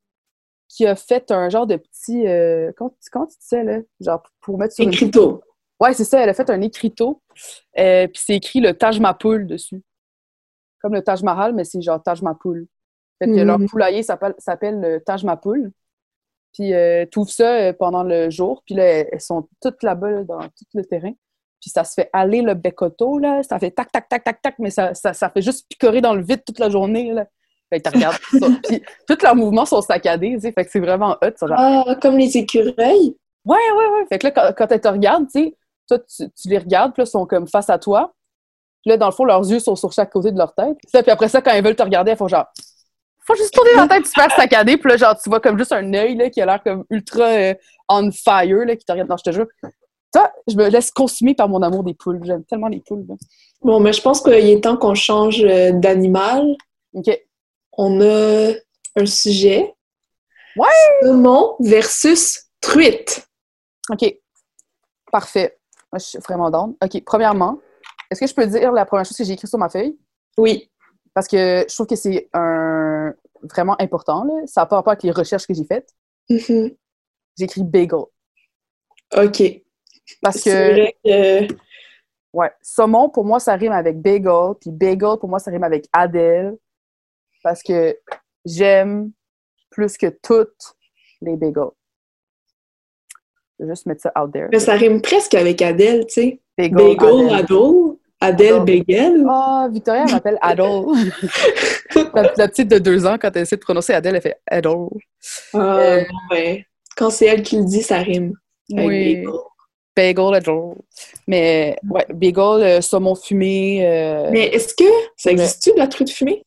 qui 0.76 0.86
a 0.86 0.94
fait 0.94 1.30
un 1.30 1.48
genre 1.48 1.66
de 1.66 1.76
petit. 1.76 2.26
Euh, 2.26 2.70
comment, 2.76 2.90
tu- 2.90 3.10
comment 3.10 3.26
tu 3.26 3.36
disais, 3.40 3.64
là? 3.64 3.78
Genre 4.00 4.22
pour 4.40 4.58
mettre 4.58 4.74
sur 4.74 4.84
une. 4.84 4.90
Écriteau. 4.92 5.42
Ouais, 5.80 5.92
c'est 5.94 6.04
ça, 6.04 6.20
elle 6.22 6.28
a 6.28 6.34
fait 6.34 6.48
un 6.50 6.60
écriteau. 6.60 7.22
Euh, 7.78 8.06
puis 8.08 8.22
c'est 8.24 8.34
écrit 8.36 8.60
le 8.60 8.72
Taj 8.74 8.98
Mahal 9.00 9.46
dessus. 9.46 9.82
Comme 10.80 10.94
le 10.94 11.02
Taj 11.02 11.22
Mahal, 11.22 11.54
mais 11.54 11.64
c'est 11.64 11.80
genre 11.80 12.02
Taj 12.02 12.22
Mahal. 12.22 12.66
Fait 13.18 13.26
que 13.26 13.30
Mhm. 13.30 13.42
leur 13.46 13.58
poulailler 13.70 14.02
s'appelle 14.02 14.34
le 14.80 14.98
Taj 14.98 15.24
Mahal. 15.24 15.70
Puis 16.52 16.72
euh, 16.72 17.04
tout 17.10 17.26
ça 17.26 17.56
euh, 17.56 17.72
pendant 17.72 18.02
le 18.02 18.30
jour. 18.30 18.62
Puis 18.64 18.74
là, 18.74 18.84
elles 18.84 19.20
sont 19.20 19.48
toutes 19.62 19.82
là-bas, 19.82 20.10
là, 20.10 20.24
dans 20.24 20.40
tout 20.40 20.64
le 20.74 20.84
terrain. 20.84 21.12
Puis 21.60 21.70
ça 21.70 21.84
se 21.84 21.94
fait 21.94 22.08
aller 22.12 22.42
le 22.42 22.54
bécoto, 22.54 23.18
là. 23.18 23.42
Ça 23.42 23.58
fait 23.58 23.70
tac, 23.70 23.90
tac, 23.92 24.08
tac, 24.08 24.24
tac, 24.24 24.40
tac, 24.42 24.58
mais 24.58 24.70
ça, 24.70 24.94
ça, 24.94 25.12
ça 25.12 25.28
fait 25.30 25.42
juste 25.42 25.66
picorer 25.68 26.00
dans 26.00 26.14
le 26.14 26.22
vide 26.22 26.42
toute 26.44 26.58
la 26.58 26.68
journée, 26.70 27.12
là. 27.12 27.26
Fait 27.70 27.80
que 27.80 27.88
tu 27.88 27.96
regardes. 27.96 28.18
Puis 28.68 28.82
tous 29.08 29.22
leurs 29.22 29.34
mouvements 29.34 29.66
sont 29.66 29.80
saccadés, 29.82 30.34
tu 30.34 30.40
sais. 30.40 30.52
Fait 30.52 30.64
que 30.64 30.70
c'est 30.70 30.80
vraiment 30.80 31.16
hot. 31.22 31.46
Ah, 31.50 31.96
comme 32.00 32.16
les 32.16 32.36
écureuils? 32.36 33.16
Ouais, 33.44 33.56
ouais, 33.56 33.86
ouais. 33.94 34.06
Fait 34.08 34.18
que 34.18 34.26
là, 34.26 34.30
quand, 34.30 34.52
quand 34.56 34.72
elles 34.72 34.80
te 34.80 34.88
regardent, 34.88 35.28
tu 35.28 35.44
sais, 35.44 35.56
toi, 35.88 35.98
tu, 35.98 36.30
tu 36.30 36.48
les 36.48 36.58
regardes, 36.58 36.92
puis 36.92 37.02
là, 37.02 37.06
ils 37.06 37.10
sont 37.10 37.26
comme 37.26 37.46
face 37.46 37.70
à 37.70 37.78
toi. 37.78 38.12
Puis 38.82 38.90
là, 38.90 38.96
dans 38.96 39.06
le 39.06 39.12
fond, 39.12 39.24
leurs 39.24 39.48
yeux 39.48 39.58
sont 39.58 39.76
sur 39.76 39.92
chaque 39.92 40.10
côté 40.10 40.30
de 40.30 40.38
leur 40.38 40.54
tête. 40.54 40.76
Puis, 40.78 40.90
ça, 40.90 41.02
puis 41.02 41.10
après 41.10 41.28
ça, 41.28 41.40
quand 41.42 41.50
elles 41.50 41.64
veulent 41.64 41.76
te 41.76 41.82
regarder, 41.82 42.12
elles 42.12 42.16
font 42.16 42.28
genre. 42.28 42.46
Faut 43.26 43.34
juste 43.34 43.52
tourner 43.52 43.74
la 43.74 43.88
tête 43.88 44.06
super 44.06 44.30
saccadée, 44.30 44.76
puis 44.76 44.88
là, 44.88 44.96
genre, 44.96 45.18
tu 45.20 45.28
vois 45.28 45.40
comme 45.40 45.58
juste 45.58 45.72
un 45.72 45.92
œil, 45.94 46.14
là, 46.14 46.30
qui 46.30 46.40
a 46.40 46.46
l'air 46.46 46.62
comme 46.62 46.84
ultra 46.90 47.24
euh, 47.24 47.54
on 47.88 48.10
fire, 48.12 48.64
là, 48.64 48.76
qui 48.76 48.84
te 48.84 48.92
regarde. 48.92 49.10
Non, 49.10 49.16
je 49.16 49.28
te 49.28 49.34
jure. 49.34 49.46
Ça, 50.14 50.32
je 50.46 50.56
me 50.56 50.68
laisse 50.68 50.92
consumer 50.92 51.34
par 51.34 51.48
mon 51.48 51.60
amour 51.62 51.82
des 51.82 51.94
poules. 51.94 52.20
J'aime 52.22 52.44
tellement 52.44 52.68
les 52.68 52.80
poules, 52.86 53.04
là. 53.08 53.16
Bon, 53.62 53.80
mais 53.80 53.92
je 53.92 54.00
pense 54.00 54.20
qu'il 54.22 54.32
est 54.32 54.62
temps 54.62 54.76
qu'on 54.76 54.94
change 54.94 55.42
euh, 55.42 55.72
d'animal. 55.72 56.54
OK. 56.94 57.10
On 57.76 58.00
a 58.00 58.52
un 58.96 59.06
sujet. 59.06 59.74
Ouais! 60.56 60.68
Saumon 61.02 61.56
versus 61.60 62.44
truite. 62.60 63.26
OK. 63.90 64.16
Parfait. 65.12 65.58
Moi, 65.92 65.98
je 65.98 66.04
suis 66.04 66.18
vraiment 66.18 66.50
down. 66.50 66.74
OK. 66.82 67.04
Premièrement, 67.04 67.60
est-ce 68.10 68.20
que 68.20 68.26
je 68.26 68.34
peux 68.34 68.46
dire 68.46 68.72
la 68.72 68.86
première 68.86 69.04
chose 69.04 69.16
que 69.16 69.24
j'ai 69.24 69.34
écrite 69.34 69.48
sur 69.48 69.58
ma 69.58 69.68
feuille? 69.68 69.98
Oui. 70.38 70.70
Parce 71.14 71.28
que 71.28 71.64
je 71.68 71.74
trouve 71.74 71.86
que 71.86 71.96
c'est 71.96 72.28
un 72.32 73.14
vraiment 73.42 73.76
important. 73.80 74.24
Là. 74.24 74.46
Ça 74.46 74.62
n'a 74.62 74.66
pas 74.66 74.76
rapport 74.76 74.92
avec 74.92 75.02
les 75.02 75.10
recherches 75.10 75.46
que 75.46 75.54
j'ai 75.54 75.64
faites. 75.64 75.90
Mhm. 76.28 76.70
J'ai 77.38 77.44
écrit 77.44 77.62
bagel. 77.62 78.04
OK. 79.16 79.42
Parce 80.22 80.38
C'est 80.38 80.50
que, 80.50 80.72
vrai 80.72 80.96
que... 81.04 81.54
ouais, 82.32 82.50
saumon, 82.62 83.08
pour 83.08 83.24
moi, 83.24 83.40
ça 83.40 83.54
rime 83.54 83.72
avec 83.72 84.00
bagel. 84.00 84.54
Puis 84.60 84.70
bagel, 84.70 85.18
pour 85.20 85.28
moi, 85.28 85.38
ça 85.38 85.50
rime 85.50 85.64
avec 85.64 85.86
Adèle. 85.92 86.56
Parce 87.46 87.62
que 87.62 87.96
j'aime 88.44 89.12
plus 89.70 89.96
que 89.96 90.08
toutes 90.20 90.74
les 91.22 91.36
bagels. 91.36 91.70
Je 93.60 93.64
vais 93.64 93.70
juste 93.70 93.86
mettre 93.86 94.02
ça 94.02 94.12
out 94.20 94.32
there. 94.32 94.48
mais 94.50 94.58
ça 94.58 94.74
rime 94.74 95.00
presque 95.00 95.34
avec 95.34 95.62
Adèle, 95.62 96.06
tu 96.08 96.14
sais. 96.14 96.40
Bagel, 96.58 96.96
Bagel, 96.96 97.30
Adèle. 97.30 97.96
Adèle. 98.20 98.64
Bagel. 98.64 99.24
Ah, 99.28 99.68
Victoria 99.70 100.04
elle 100.08 100.10
m'appelle 100.12 100.38
Adol. 100.40 100.86
la, 102.14 102.22
la 102.36 102.48
petite 102.48 102.66
de 102.68 102.78
deux 102.78 103.06
ans, 103.06 103.16
quand 103.16 103.30
elle 103.36 103.42
essaie 103.42 103.54
de 103.56 103.60
prononcer 103.60 103.92
Adèle, 103.94 104.16
elle 104.16 104.22
fait 104.22 104.40
Adol. 104.48 104.88
Ah, 105.54 105.78
Euh, 105.78 106.00
bon, 106.00 106.18
ben, 106.30 106.62
quand 106.96 107.10
c'est 107.10 107.26
elle 107.26 107.42
qui 107.44 107.58
le 107.58 107.64
dit, 107.64 107.82
ça 107.84 107.98
rime. 107.98 108.32
avec 108.76 108.88
Oui. 108.88 109.14
bagel. 109.24 109.30
Bagel, 109.94 110.34
Adol. 110.34 110.74
Mais, 111.28 111.78
ouais, 111.88 112.06
bagel, 112.12 112.62
euh, 112.66 112.80
saumon 112.80 113.14
fumé. 113.14 113.86
euh, 113.86 114.30
Mais 114.32 114.48
est-ce 114.48 114.74
que 114.74 114.84
ça 115.16 115.30
existe-tu 115.30 115.72
de 115.74 115.78
la 115.78 115.86
truite 115.86 116.10
fumée? 116.10 116.42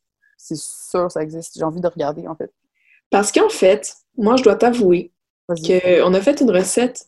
C'est 0.56 0.90
sûr, 0.92 1.12
ça 1.12 1.22
existe. 1.22 1.54
J'ai 1.58 1.64
envie 1.64 1.82
de 1.82 1.88
regarder, 1.88 2.28
en 2.28 2.36
fait. 2.36 2.52
Parce 3.10 3.32
qu'en 3.32 3.50
fait, 3.50 3.94
moi, 4.18 4.36
je 4.36 4.44
dois 4.44 4.56
t'avouer 4.56 5.12
qu'on 5.48 6.14
a 6.14 6.22
fait 6.22 6.42
une 6.42 6.52
recette 6.52 7.06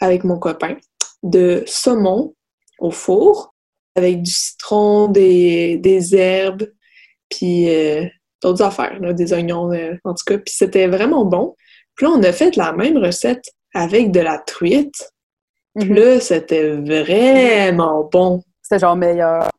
avec 0.00 0.24
mon 0.24 0.38
copain 0.38 0.76
de 1.22 1.62
saumon 1.66 2.34
au 2.78 2.90
four 2.90 3.54
avec 3.96 4.22
du 4.22 4.30
citron, 4.30 5.08
des, 5.08 5.76
des 5.78 6.14
herbes, 6.14 6.70
puis 7.28 7.68
euh, 7.68 8.06
d'autres 8.42 8.62
affaires, 8.62 8.98
là, 9.00 9.12
des 9.12 9.32
oignons, 9.32 9.72
euh, 9.72 9.94
en 10.04 10.14
tout 10.14 10.24
cas. 10.26 10.38
Puis 10.38 10.54
c'était 10.56 10.86
vraiment 10.86 11.24
bon. 11.24 11.54
Puis 11.96 12.06
là, 12.06 12.12
on 12.12 12.22
a 12.22 12.32
fait 12.32 12.56
la 12.56 12.72
même 12.72 12.96
recette 12.98 13.44
avec 13.74 14.10
de 14.12 14.20
la 14.20 14.38
truite. 14.38 15.10
Puis 15.78 15.88
Mhm. 15.90 15.96
là, 15.96 16.20
c'était 16.20 16.70
vraiment 16.76 18.08
bon. 18.10 18.42
C'était 18.62 18.78
genre 18.80 18.96
meilleur. 18.96 19.50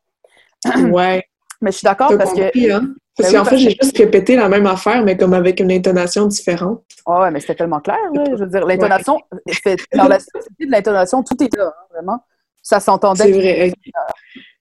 Ouais, 0.92 1.24
Mais 1.62 1.72
je 1.72 1.78
suis 1.78 1.86
d'accord 1.86 2.10
parce 2.18 2.34
que. 2.34 2.72
hein? 2.72 2.94
Parce 3.18 3.32
Ben 3.32 3.38
oui, 3.40 3.44
qu'en 3.44 3.50
fait, 3.50 3.58
j'ai 3.58 3.78
juste 3.82 3.98
répété 3.98 4.36
la 4.38 4.48
même 4.48 4.66
affaire, 4.66 5.04
mais 5.04 5.18
comme 5.18 5.34
avec 5.34 5.60
une 5.60 5.72
intonation 5.72 6.28
différente. 6.28 6.84
Ah 7.06 7.22
ouais, 7.24 7.32
mais 7.32 7.40
c'était 7.42 7.56
tellement 7.56 7.82
clair, 7.82 7.98
là. 8.14 8.24
Je 8.32 8.36
veux 8.44 8.48
dire, 8.50 8.66
l'intonation, 8.66 9.20
fait- 9.50 9.78
dans 9.94 10.08
la 10.08 10.20
société 10.20 10.66
de 10.66 10.72
l'intonation, 10.72 11.22
tout 11.22 11.44
est 11.44 11.54
là, 11.58 11.68
hein, 11.68 11.86
vraiment. 11.92 12.24
Ça 12.62 12.80
C'est 12.80 12.86
s'entendait 12.86 13.32
vrai. 13.32 13.74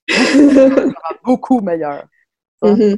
beaucoup 1.24 1.60
meilleur. 1.60 2.04
Mhm. 2.62 2.96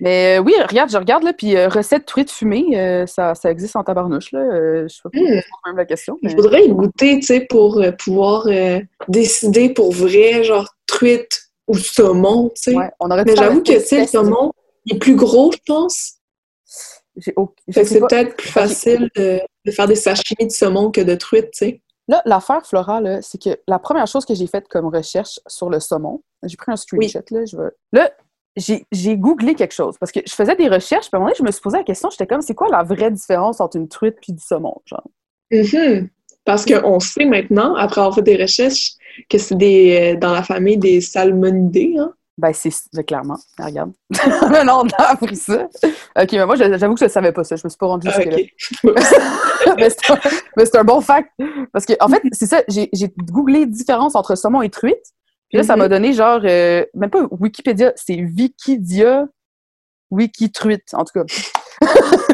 Mais 0.00 0.38
euh, 0.38 0.42
oui, 0.42 0.54
regarde, 0.68 0.90
je 0.90 0.96
regarde, 0.96 1.22
là, 1.22 1.32
puis 1.32 1.56
euh, 1.56 1.68
recette 1.68 2.06
truite 2.06 2.30
fumée, 2.30 2.78
euh, 2.78 3.06
ça, 3.06 3.34
ça 3.36 3.50
existe 3.50 3.76
en 3.76 3.84
tabarnouche, 3.84 4.32
là. 4.32 4.86
Je 4.86 4.88
sais 4.88 5.00
pas 5.04 5.10
Mm. 5.14 5.40
même 5.66 5.76
la 5.76 5.84
question. 5.84 6.18
mais- 6.22 6.30
Je 6.30 6.36
voudrais 6.36 6.64
y 6.64 6.70
goûter, 6.70 7.16
tu 7.20 7.26
sais, 7.26 7.46
pour 7.48 7.80
pouvoir 7.98 8.48
décider 9.08 9.68
pour 9.70 9.92
vrai, 9.92 10.42
genre 10.44 10.68
truite 10.86 11.51
ou 11.72 11.78
saumon, 11.78 12.50
tu 12.50 12.62
sais. 12.62 12.76
Ouais, 12.76 12.90
on 13.00 13.10
aurait 13.10 13.24
Mais 13.24 13.36
j'avoue 13.36 13.58
le 13.58 13.62
que, 13.62 13.78
sais, 13.80 14.00
le 14.00 14.06
saumon, 14.06 14.52
il 14.84 14.96
est 14.96 14.98
plus 14.98 15.16
gros, 15.16 15.50
je 15.52 15.58
pense. 15.66 16.14
Je 17.16 17.30
Fait 17.72 17.82
que 17.82 17.88
c'est 17.88 18.00
peut-être 18.00 18.36
plus 18.36 18.48
facile 18.48 19.10
de, 19.16 19.40
de 19.66 19.70
faire 19.70 19.86
des 19.86 19.96
sashimi 19.96 20.46
de 20.46 20.52
saumon 20.52 20.90
que 20.90 21.00
de 21.00 21.14
truite, 21.14 21.50
tu 21.52 21.66
sais. 21.66 21.82
Là, 22.08 22.22
l'affaire, 22.24 22.66
Flora, 22.66 23.00
c'est 23.22 23.40
que 23.40 23.58
la 23.68 23.78
première 23.78 24.06
chose 24.06 24.24
que 24.24 24.34
j'ai 24.34 24.46
faite 24.46 24.68
comme 24.68 24.86
recherche 24.86 25.40
sur 25.46 25.70
le 25.70 25.78
saumon, 25.78 26.22
j'ai 26.42 26.56
pris 26.56 26.72
un 26.72 26.76
screenshot, 26.76 27.20
là, 27.30 27.44
je. 27.44 27.56
Là, 27.92 28.10
j'ai 28.56 29.16
googlé 29.16 29.54
quelque 29.54 29.72
chose, 29.72 29.96
parce 29.98 30.12
que 30.12 30.20
je 30.26 30.34
faisais 30.34 30.56
des 30.56 30.68
recherches, 30.68 31.08
puis 31.08 31.14
à 31.14 31.16
un 31.16 31.20
moment 31.20 31.28
donné, 31.28 31.38
je 31.38 31.44
me 31.44 31.50
suis 31.50 31.62
posé 31.62 31.78
la 31.78 31.84
question, 31.84 32.10
j'étais 32.10 32.26
comme, 32.26 32.42
c'est 32.42 32.54
quoi 32.54 32.68
la 32.68 32.82
vraie 32.82 33.10
différence 33.10 33.60
entre 33.60 33.76
une 33.76 33.88
truite 33.88 34.16
puis 34.20 34.32
du 34.32 34.42
saumon, 34.42 34.74
genre? 34.84 35.08
Mhm. 35.50 36.08
Parce 36.44 36.64
qu'on 36.64 37.00
sait 37.00 37.24
maintenant, 37.24 37.74
après 37.76 38.00
avoir 38.00 38.14
fait 38.16 38.22
des 38.22 38.36
recherches, 38.36 38.92
que 39.28 39.38
c'est 39.38 39.56
des 39.56 40.14
euh, 40.14 40.18
dans 40.18 40.32
la 40.32 40.42
famille 40.42 40.78
des 40.78 41.00
salmonidés, 41.00 41.94
hein. 41.98 42.12
Ben, 42.38 42.52
c'est 42.54 42.72
clairement, 43.06 43.36
Ah, 43.58 43.66
regarde. 43.66 43.92
Mais 44.50 44.64
non, 44.64 44.82
on 44.84 44.88
a 45.02 45.10
appris 45.10 45.36
ça. 45.36 45.68
OK, 46.18 46.32
mais 46.32 46.46
moi, 46.46 46.56
j'avoue 46.56 46.94
que 46.94 47.00
je 47.00 47.04
ne 47.04 47.10
savais 47.10 47.30
pas 47.30 47.44
ça, 47.44 47.56
je 47.56 47.62
me 47.64 47.68
suis 47.68 47.76
pas 47.76 47.86
rendue 47.86 48.08
jusque-là. 48.08 48.38
mais 50.56 50.64
c'est 50.64 50.78
un, 50.78 50.84
bon 50.84 51.02
fact. 51.02 51.30
Parce 51.72 51.84
que, 51.84 51.92
en 52.00 52.08
fait, 52.08 52.22
c'est 52.32 52.46
ça, 52.46 52.62
j'ai 52.68 52.88
j'ai 52.94 53.12
googlé 53.18 53.66
différence 53.66 54.16
entre 54.16 54.34
saumon 54.34 54.62
et 54.62 54.70
truite. 54.70 55.12
Puis 55.50 55.58
là, 55.58 55.62
ça 55.62 55.76
m'a 55.76 55.88
donné 55.88 56.14
genre, 56.14 56.40
euh, 56.44 56.86
même 56.94 57.10
pas 57.10 57.26
Wikipédia, 57.30 57.92
c'est 57.96 58.16
Wikidia 58.16 59.26
Wikitruite, 60.10 60.94
en 60.94 61.04
tout 61.04 61.12
cas. 61.20 61.24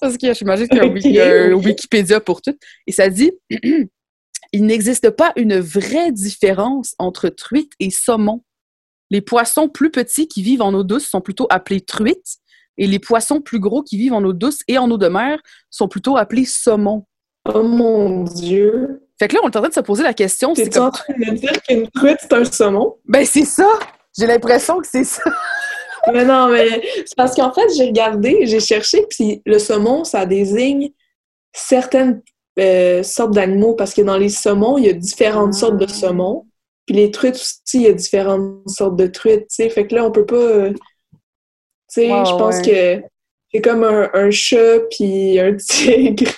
Parce 0.00 0.16
que 0.16 0.32
j'imagine 0.34 0.68
qu'il 0.68 0.78
y 0.78 0.80
a 0.80 0.84
un, 0.84 0.88
Ok, 0.88 0.94
Wiki- 0.94 1.20
un 1.20 1.52
ok. 1.52 1.64
Wikipédia 1.64 2.20
pour 2.20 2.42
tout. 2.42 2.56
Et 2.86 2.92
ça 2.92 3.08
dit 3.08 3.30
Il 4.52 4.64
n'existe 4.66 5.10
pas 5.10 5.32
une 5.36 5.58
vraie 5.60 6.12
différence 6.12 6.94
entre 6.98 7.28
truite 7.28 7.72
et 7.78 7.90
saumon. 7.90 8.42
Les 9.10 9.20
poissons 9.20 9.68
plus 9.68 9.90
petits 9.90 10.28
qui 10.28 10.42
vivent 10.42 10.62
en 10.62 10.72
eau 10.74 10.84
douce 10.84 11.06
sont 11.08 11.20
plutôt 11.20 11.46
appelés 11.50 11.80
truites 11.80 12.36
et 12.78 12.86
les 12.86 12.98
poissons 12.98 13.40
plus 13.40 13.58
gros 13.60 13.82
qui 13.82 13.96
vivent 13.98 14.12
en 14.14 14.24
eau 14.24 14.32
douce 14.32 14.60
et 14.68 14.78
en 14.78 14.90
eau 14.90 14.98
de 14.98 15.08
mer 15.08 15.40
sont 15.68 15.88
plutôt 15.88 16.16
appelés 16.16 16.44
saumons. 16.44 17.06
Oh 17.52 17.62
mon 17.62 18.24
Dieu! 18.24 19.02
Fait 19.18 19.28
que 19.28 19.34
là, 19.34 19.40
on 19.42 19.48
est 19.50 19.56
en 19.56 19.60
train 19.60 19.68
de 19.68 19.74
se 19.74 19.80
poser 19.80 20.02
la 20.02 20.14
question, 20.14 20.54
c'est 20.54 20.64
T'es-tu 20.64 20.78
comme... 20.78 20.86
en 20.88 20.90
train 20.90 21.12
de 21.12 21.18
me 21.30 21.36
dire 21.36 21.52
qu'une 21.62 21.88
truite, 21.90 22.18
c'est 22.20 22.32
un 22.32 22.44
saumon? 22.44 22.96
Ben 23.06 23.24
c'est 23.26 23.44
ça! 23.44 23.68
J'ai 24.18 24.26
l'impression 24.26 24.78
que 24.78 24.86
c'est 24.86 25.04
ça! 25.04 25.22
mais 26.12 26.24
non, 26.24 26.48
mais 26.48 26.82
c'est 27.04 27.16
parce 27.16 27.34
qu'en 27.34 27.52
fait, 27.52 27.68
j'ai 27.76 27.86
regardé, 27.86 28.46
j'ai 28.46 28.60
cherché, 28.60 29.06
puis 29.08 29.42
le 29.44 29.58
saumon, 29.58 30.04
ça 30.04 30.26
désigne 30.26 30.90
certaines 31.52 32.22
euh, 32.58 33.02
sortes 33.02 33.34
d'animaux, 33.34 33.74
parce 33.74 33.94
que 33.94 34.02
dans 34.02 34.16
les 34.16 34.28
saumons, 34.28 34.78
il 34.78 34.86
y 34.86 34.88
a 34.88 34.92
différentes 34.92 35.54
sortes 35.54 35.78
de 35.78 35.86
saumons. 35.86 36.46
Puis 36.86 36.96
les 36.96 37.10
truites 37.10 37.36
aussi, 37.36 37.60
il 37.74 37.82
y 37.82 37.86
a 37.86 37.92
différentes 37.92 38.68
sortes 38.68 38.96
de 38.96 39.06
truites, 39.06 39.42
tu 39.48 39.56
sais. 39.56 39.68
Fait 39.70 39.86
que 39.86 39.94
là, 39.94 40.04
on 40.04 40.10
peut 40.10 40.26
pas... 40.26 40.36
euh, 40.36 40.72
tu 40.72 40.78
sais, 41.88 42.08
je 42.08 42.36
pense 42.36 42.56
ouais. 42.58 43.00
que 43.00 43.08
c'est 43.52 43.60
comme 43.60 43.84
un, 43.84 44.10
un 44.14 44.30
chat 44.30 44.80
puis 44.90 45.38
un 45.38 45.54
tigre. 45.56 46.32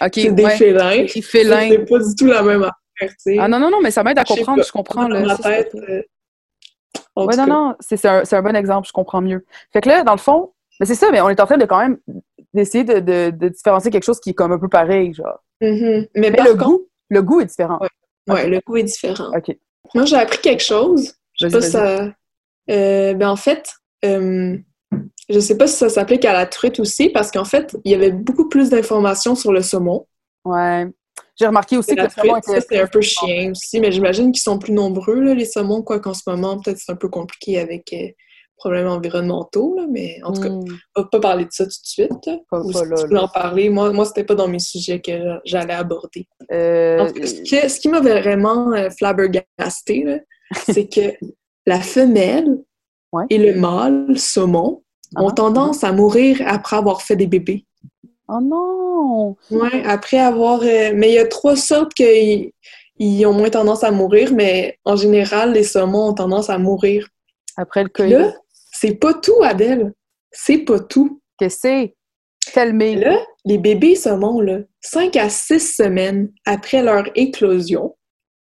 OK, 0.00 0.10
C'est 0.14 0.30
des 0.32 0.44
ouais. 0.44 0.56
félins. 0.56 1.06
C'est 1.08 1.88
pas 1.88 1.98
du 1.98 2.14
tout 2.16 2.26
la 2.26 2.42
même 2.42 2.62
affaire, 2.62 3.10
tu 3.10 3.14
sais. 3.18 3.36
Ah 3.38 3.48
non, 3.48 3.58
non, 3.58 3.70
non, 3.70 3.80
mais 3.80 3.90
ça 3.90 4.02
m'aide 4.02 4.18
à 4.18 4.24
comprendre, 4.24 4.62
je 4.64 4.72
comprends. 4.72 5.08
Dans 5.08 5.08
là, 5.08 5.22
ma 5.26 5.36
tête, 5.36 5.74
euh, 5.74 6.02
en 7.14 7.26
Ouais, 7.26 7.34
tout 7.34 7.40
non, 7.40 7.46
cas. 7.46 7.52
non, 7.52 7.74
c'est 7.80 8.04
un, 8.06 8.22
un 8.30 8.42
bon 8.42 8.56
exemple, 8.56 8.86
je 8.88 8.92
comprends 8.92 9.20
mieux. 9.22 9.44
Fait 9.72 9.80
que 9.80 9.88
là, 9.88 10.02
dans 10.04 10.12
le 10.12 10.18
fond, 10.18 10.52
mais 10.80 10.86
c'est 10.86 10.94
ça, 10.94 11.10
mais 11.10 11.20
on 11.20 11.28
est 11.28 11.40
en 11.40 11.46
train 11.46 11.56
de 11.58 11.64
quand 11.64 11.78
même 11.78 11.98
d'essayer 12.54 12.84
de, 12.84 13.00
de, 13.00 13.30
de 13.30 13.48
différencier 13.48 13.90
quelque 13.90 14.04
chose 14.04 14.20
qui 14.20 14.30
est 14.30 14.34
comme 14.34 14.52
un 14.52 14.58
peu 14.58 14.68
pareil, 14.68 15.12
genre. 15.14 15.42
Mhm. 15.60 16.06
Mais, 16.14 16.30
Mais 16.30 16.32
par 16.32 16.46
le 16.46 16.52
contre, 16.52 16.64
goût, 16.64 16.86
le 17.10 17.22
goût 17.22 17.40
est 17.40 17.46
différent. 17.46 17.78
Ouais. 17.80 18.34
ouais, 18.34 18.48
le 18.48 18.60
goût 18.66 18.76
est 18.76 18.82
différent. 18.84 19.30
OK. 19.36 19.56
Moi, 19.94 20.04
j'ai 20.04 20.16
appris 20.16 20.38
quelque 20.38 20.62
chose. 20.62 21.14
Je 21.38 21.48
sais 21.48 21.52
pas 21.52 21.60
si 21.60 21.70
ça... 21.70 22.12
Euh, 22.70 23.14
ben, 23.14 23.28
en 23.28 23.36
fait, 23.36 23.74
euh, 24.04 24.56
je 25.28 25.38
sais 25.38 25.56
pas 25.56 25.66
si 25.66 25.76
ça 25.76 25.88
s'applique 25.88 26.24
à 26.24 26.32
la 26.32 26.46
truite 26.46 26.80
aussi, 26.80 27.10
parce 27.10 27.30
qu'en 27.30 27.44
fait, 27.44 27.76
il 27.84 27.92
y 27.92 27.94
avait 27.94 28.10
beaucoup 28.10 28.48
plus 28.48 28.70
d'informations 28.70 29.34
sur 29.34 29.52
le 29.52 29.62
saumon. 29.62 30.06
Ouais. 30.44 30.86
J'ai 31.38 31.46
remarqué 31.46 31.76
aussi 31.76 31.94
que 31.94 32.02
le 32.02 32.08
saumon 32.08 32.36
était... 32.36 32.60
c'est 32.60 32.80
un 32.80 32.86
peu 32.86 33.00
chien 33.00 33.50
aussi, 33.50 33.80
mais 33.80 33.92
j'imagine 33.92 34.32
qu'ils 34.32 34.42
sont 34.42 34.58
plus 34.58 34.72
nombreux, 34.72 35.20
là, 35.20 35.34
les 35.34 35.44
saumons, 35.44 35.82
quoi 35.82 36.00
qu'en 36.00 36.14
ce 36.14 36.22
moment, 36.26 36.58
peut-être 36.60 36.78
c'est 36.78 36.92
un 36.92 36.96
peu 36.96 37.08
compliqué 37.08 37.58
avec 37.58 37.92
euh, 37.92 38.08
problèmes 38.56 38.86
environnementaux, 38.88 39.74
là, 39.76 39.84
mais 39.90 40.18
en 40.24 40.32
tout 40.32 40.40
cas, 40.40 40.48
Hmm, 40.48 40.64
on 40.96 41.02
va 41.02 41.08
pas 41.12 41.20
parler 41.20 41.44
de 41.44 41.50
ça 41.52 41.64
tout 41.64 41.70
de 41.70 41.74
suite. 41.86 42.10
pas, 42.50 42.60
Ou 42.60 42.72
pas 42.72 42.84
si 42.84 42.88
là, 42.88 42.96
tu 42.96 43.02
veux 43.08 43.14
là. 43.14 43.24
en 43.24 43.28
parler, 43.28 43.68
moi, 43.68 43.92
moi 43.92 44.06
c'était 44.06 44.24
pas 44.24 44.34
dans 44.34 44.48
mes 44.48 44.58
sujets 44.58 45.00
que 45.00 45.12
j'allais 45.44 45.74
aborder. 45.74 46.26
Euh, 46.52 47.00
En 47.00 47.08
ce, 47.08 47.12
que- 47.12 47.68
ce 47.68 47.80
qui 47.80 47.88
m'a 47.90 48.00
vraiment 48.00 48.72
euh, 48.72 48.88
flabbergasté, 48.90 50.04
là, 50.04 50.18
c'est 50.70 50.88
que 50.88 51.12
la 51.66 51.80
femelle 51.80 52.58
Ouais. 53.12 53.24
et 53.30 53.38
le 53.38 53.54
mâle 53.58 54.18
saumon 54.18 54.82
ont 55.16 55.28
Ah, 55.28 55.32
tendance 55.32 55.84
à 55.84 55.92
mourir 55.92 56.42
après 56.46 56.76
avoir 56.76 57.02
fait 57.02 57.14
des 57.16 57.28
bébés. 57.28 57.64
Oh 58.28 58.40
non! 58.42 59.36
Ouais, 59.50 59.82
après 59.84 60.18
avoir. 60.18 60.60
euh, 60.62 60.92
mais 60.94 61.10
il 61.10 61.14
y 61.14 61.18
a 61.18 61.26
trois 61.26 61.56
sortes 61.56 61.94
qui 61.94 62.52
ils 62.98 63.26
ont 63.26 63.32
moins 63.34 63.50
tendance 63.50 63.84
à 63.84 63.90
mourir, 63.90 64.32
mais 64.32 64.78
en 64.84 64.96
général, 64.96 65.52
les 65.52 65.64
saumons 65.64 66.08
ont 66.08 66.14
tendance 66.14 66.48
à 66.50 66.58
mourir. 66.58 67.06
Après 67.56 67.82
le 67.82 67.88
cueil. 67.90 68.10
là, 68.10 68.32
c'est 68.72 68.94
pas 68.94 69.14
tout, 69.14 69.36
Adèle. 69.42 69.92
C'est 70.32 70.58
pas 70.58 70.80
tout. 70.80 71.20
Qu'est-ce 71.38 71.56
que 71.56 71.60
c'est? 72.56 72.72
Me. 72.72 72.94
Là, 72.98 73.18
les 73.44 73.58
bébés 73.58 73.96
saumons, 73.96 74.40
là, 74.40 74.60
5 74.80 75.14
à 75.16 75.28
6 75.28 75.74
semaines 75.76 76.32
après 76.46 76.82
leur 76.82 77.04
éclosion, 77.14 77.96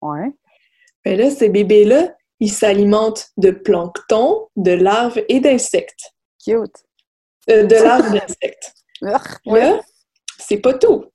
Ouais. 0.01 0.31
ben 1.05 1.17
là, 1.17 1.29
ces 1.31 1.47
bébés-là, 1.49 2.13
ils 2.41 2.51
s'alimentent 2.51 3.29
de 3.37 3.51
plancton, 3.51 4.47
de 4.57 4.71
larves 4.71 5.21
et 5.29 5.39
d'insectes. 5.39 6.11
Cute. 6.43 6.83
Euh, 7.49 7.63
de 7.63 7.75
larves 7.83 8.11
d'insectes. 8.11 8.73
Là, 9.45 9.81
c'est 10.39 10.57
pas 10.57 10.73
tout. 10.73 11.05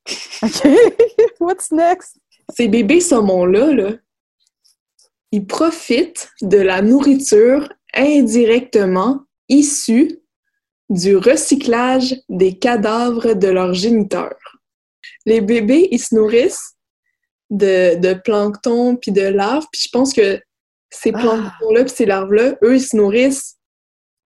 OK. 0.43 0.69
What's 1.41 1.71
next? 1.71 2.17
Ces 2.57 2.69
bébés 2.69 3.01
saumons-là, 3.01 3.73
là, 3.73 3.93
ils 5.33 5.47
profitent 5.47 6.31
de 6.43 6.59
la 6.59 6.81
nourriture 6.83 7.69
indirectement 7.95 9.25
issue 9.49 10.21
du 10.89 11.17
recyclage 11.17 12.15
des 12.29 12.59
cadavres 12.59 13.35
de 13.35 13.49
leurs 13.49 13.75
géniteurs. 13.75 14.39
Les 15.25 15.41
bébés, 15.41 15.89
ils 15.91 15.99
se 15.99 16.15
nourrissent 16.15 16.75
de, 17.51 17.97
de 17.99 18.15
plancton 18.15 18.97
puis 18.97 19.11
de 19.13 19.23
larves, 19.23 19.67
puis 19.73 19.83
je 19.85 19.89
pense 19.91 20.13
que 20.13 20.41
ces 20.91 21.11
Ah. 21.15 21.19
planctons-là 21.21 21.85
puis 21.85 21.95
ces 21.95 22.07
larves-là, 22.07 22.55
eux, 22.63 22.77
ils 22.77 22.81
se 22.81 22.97
nourrissent 22.97 23.57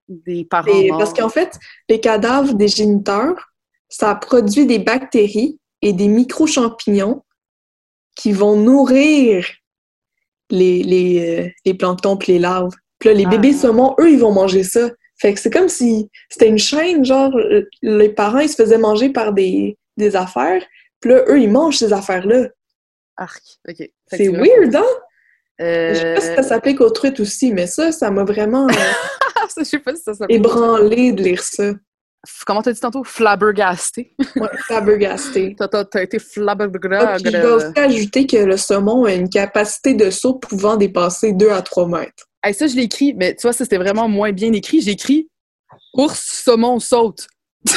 Des 0.09 0.45
parents 0.45 0.71
des- 0.79 0.89
parce 0.89 1.15
qu'en 1.15 1.29
fait, 1.31 1.59
les 1.89 2.01
cadavres 2.01 2.55
des 2.55 2.69
géniteurs, 2.69 3.50
ça 3.91 4.15
produit 4.15 4.65
des 4.65 4.79
bactéries 4.79 5.59
et 5.83 5.93
des 5.93 6.09
micro-champignons 6.09 7.23
qui 8.17 8.33
vont 8.33 8.57
nourrir 8.57 9.47
les, 10.51 10.83
les, 10.83 11.39
euh, 11.47 11.49
les 11.65 11.75
planctons 11.75 12.17
puis 12.17 12.33
les 12.33 12.39
larves. 12.39 12.73
Puis 12.99 13.09
là, 13.09 13.15
les 13.15 13.25
Ah. 13.27 13.31
bébés 13.31 13.53
saumons, 13.53 13.95
eux, 14.01 14.11
ils 14.11 14.19
vont 14.19 14.33
manger 14.33 14.63
ça. 14.63 14.91
Fait 15.19 15.35
que 15.35 15.41
c'est 15.41 15.51
comme 15.51 15.69
si 15.69 16.09
c'était 16.31 16.49
une 16.49 16.59
chaîne, 16.59 17.05
genre, 17.05 17.35
euh, 17.37 17.69
les 17.83 18.09
parents, 18.09 18.39
ils 18.39 18.49
se 18.49 18.57
faisaient 18.57 18.79
manger 18.79 19.11
par 19.11 19.33
des, 19.33 19.77
des 19.97 20.17
affaires, 20.17 20.65
puis 21.01 21.11
là, 21.11 21.25
eux, 21.29 21.41
ils 21.41 21.51
mangent 21.51 21.77
ces 21.79 21.93
affaires-là. 21.93 22.49
Arc. 23.17 23.43
OK. 23.69 23.91
C'est 24.07 24.29
weird, 24.29 24.75
hein? 24.77 24.85
Je 25.59 25.65
sais 25.95 26.05
Euh... 26.07 26.15
pas 26.15 26.21
si 26.23 26.27
ça 26.37 26.43
s'applique 26.43 26.81
aux 26.81 26.89
truites 26.91 27.21
aussi, 27.21 27.53
mais 27.53 27.67
ça, 27.67 27.93
ça 27.93 28.11
m'a 28.11 28.25
vraiment 28.25 28.67
euh, 28.69 29.47
Je 29.59 29.65
sais 29.65 29.79
pas 29.79 29.95
si 29.95 30.03
ça 30.03 30.13
ébranlé 30.29 31.13
de 31.13 31.23
lire 31.23 31.43
ça. 31.43 31.73
Comment 32.47 32.61
t'as 32.63 32.73
dit 32.73 32.81
tantôt? 32.81 33.03
Flabbergasté. 33.05 34.15
Ouais, 34.37 34.49
flabbergasté. 34.67 35.57
T'as- 35.59 36.03
été 36.03 36.19
Ah, 36.19 36.21
flabbergasté. 36.21 37.23
puis 37.23 37.33
je 37.33 37.41
dois 37.41 37.55
aussi 37.57 37.79
ajouter 37.79 38.27
que 38.27 38.37
le 38.37 38.57
saumon 38.57 39.05
a 39.05 39.15
une 39.15 39.29
capacité 39.31 39.95
de 39.95 40.11
saut 40.11 40.35
pouvant 40.35 40.77
dépasser 40.77 41.33
2 41.33 41.49
à 41.51 41.63
3 41.63 41.89
mètres. 41.89 42.27
Hey, 42.43 42.53
ça, 42.55 42.67
je 42.67 42.77
l'ai 42.77 42.83
écrit, 42.83 43.15
mais 43.15 43.35
tu 43.35 43.43
vois, 43.43 43.53
ça, 43.53 43.65
c'était 43.65 43.79
vraiment 43.79 44.09
moins 44.09 44.33
bien 44.33 44.53
écrit. 44.53 44.81
J'ai 44.83 44.93
écrit 44.93 45.29
ours, 45.95 46.19
saumon, 46.45 46.79
saute. 46.79 47.27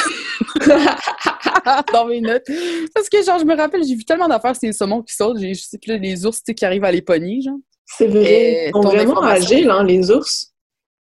dans 1.92 2.06
mes 2.06 2.20
notes. 2.20 2.46
Parce 2.94 3.08
que, 3.08 3.22
genre, 3.22 3.38
je 3.38 3.44
me 3.44 3.56
rappelle, 3.56 3.84
j'ai 3.84 3.94
vu 3.94 4.04
tellement 4.04 4.28
d'affaires, 4.28 4.56
c'est 4.58 4.66
les 4.66 4.72
saumons 4.72 5.02
qui 5.02 5.14
sautent. 5.14 5.38
J'ai 5.38 5.52
les 5.98 6.26
ours, 6.26 6.38
tu 6.38 6.42
sais, 6.46 6.54
qui 6.54 6.64
arrivent 6.64 6.84
à 6.84 6.92
les 6.92 7.02
pogner, 7.02 7.40
genre. 7.42 7.56
C'est 7.86 8.06
vrai. 8.08 8.24
Et 8.24 8.68
Ils 8.68 8.72
sont 8.72 8.80
vraiment 8.80 9.20
agiles, 9.22 9.70
hein, 9.70 9.84
les 9.84 10.10
ours. 10.10 10.53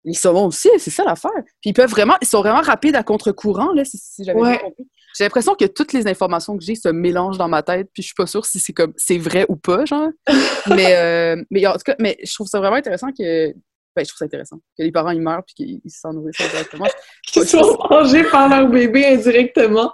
Les 0.06 0.14
saumons 0.14 0.46
aussi, 0.46 0.70
c'est 0.78 0.90
ça 0.90 1.04
l'affaire. 1.04 1.32
Puis 1.60 1.70
ils 1.70 1.72
peuvent 1.74 1.90
vraiment, 1.90 2.14
ils 2.22 2.28
sont 2.28 2.40
vraiment 2.40 2.62
rapides 2.62 2.94
à 2.96 3.02
contre-courant, 3.02 3.72
là, 3.72 3.84
si, 3.84 3.98
si 3.98 4.24
j'avais 4.24 4.40
Ouais. 4.40 4.58
compris. 4.58 4.86
J'ai 5.18 5.24
l'impression 5.24 5.54
que 5.54 5.64
toutes 5.64 5.92
les 5.92 6.06
informations 6.06 6.56
que 6.56 6.62
j'ai 6.64 6.74
se 6.74 6.88
mélangent 6.88 7.38
dans 7.38 7.48
ma 7.48 7.62
tête, 7.62 7.88
puis 7.92 8.02
je 8.02 8.08
suis 8.08 8.14
pas 8.14 8.26
sûre 8.26 8.44
si 8.46 8.60
c'est 8.60 8.72
comme 8.72 8.92
c'est 8.96 9.18
vrai 9.18 9.46
ou 9.48 9.56
pas, 9.56 9.84
genre. 9.84 10.10
mais, 10.68 10.94
euh, 10.96 11.42
mais 11.50 11.66
en 11.66 11.72
tout 11.72 11.84
cas, 11.86 11.96
mais 11.98 12.16
je 12.22 12.32
trouve 12.34 12.46
ça 12.46 12.60
vraiment 12.60 12.76
intéressant 12.76 13.08
que. 13.08 13.52
Ben, 13.96 14.04
je 14.04 14.08
trouve 14.10 14.18
ça 14.18 14.24
intéressant. 14.26 14.56
Que 14.78 14.82
les 14.84 14.92
parents 14.92 15.10
ils 15.10 15.22
meurent 15.22 15.42
puis 15.42 15.54
qu'ils 15.54 15.80
ils 15.82 15.90
s'en 15.90 16.12
nourrissent 16.12 16.36
directement. 16.36 16.84
Qui 17.26 17.46
sont 17.46 17.78
mangés 17.90 18.24
par 18.24 18.48
leur 18.48 18.68
bébé 18.68 19.06
indirectement. 19.06 19.92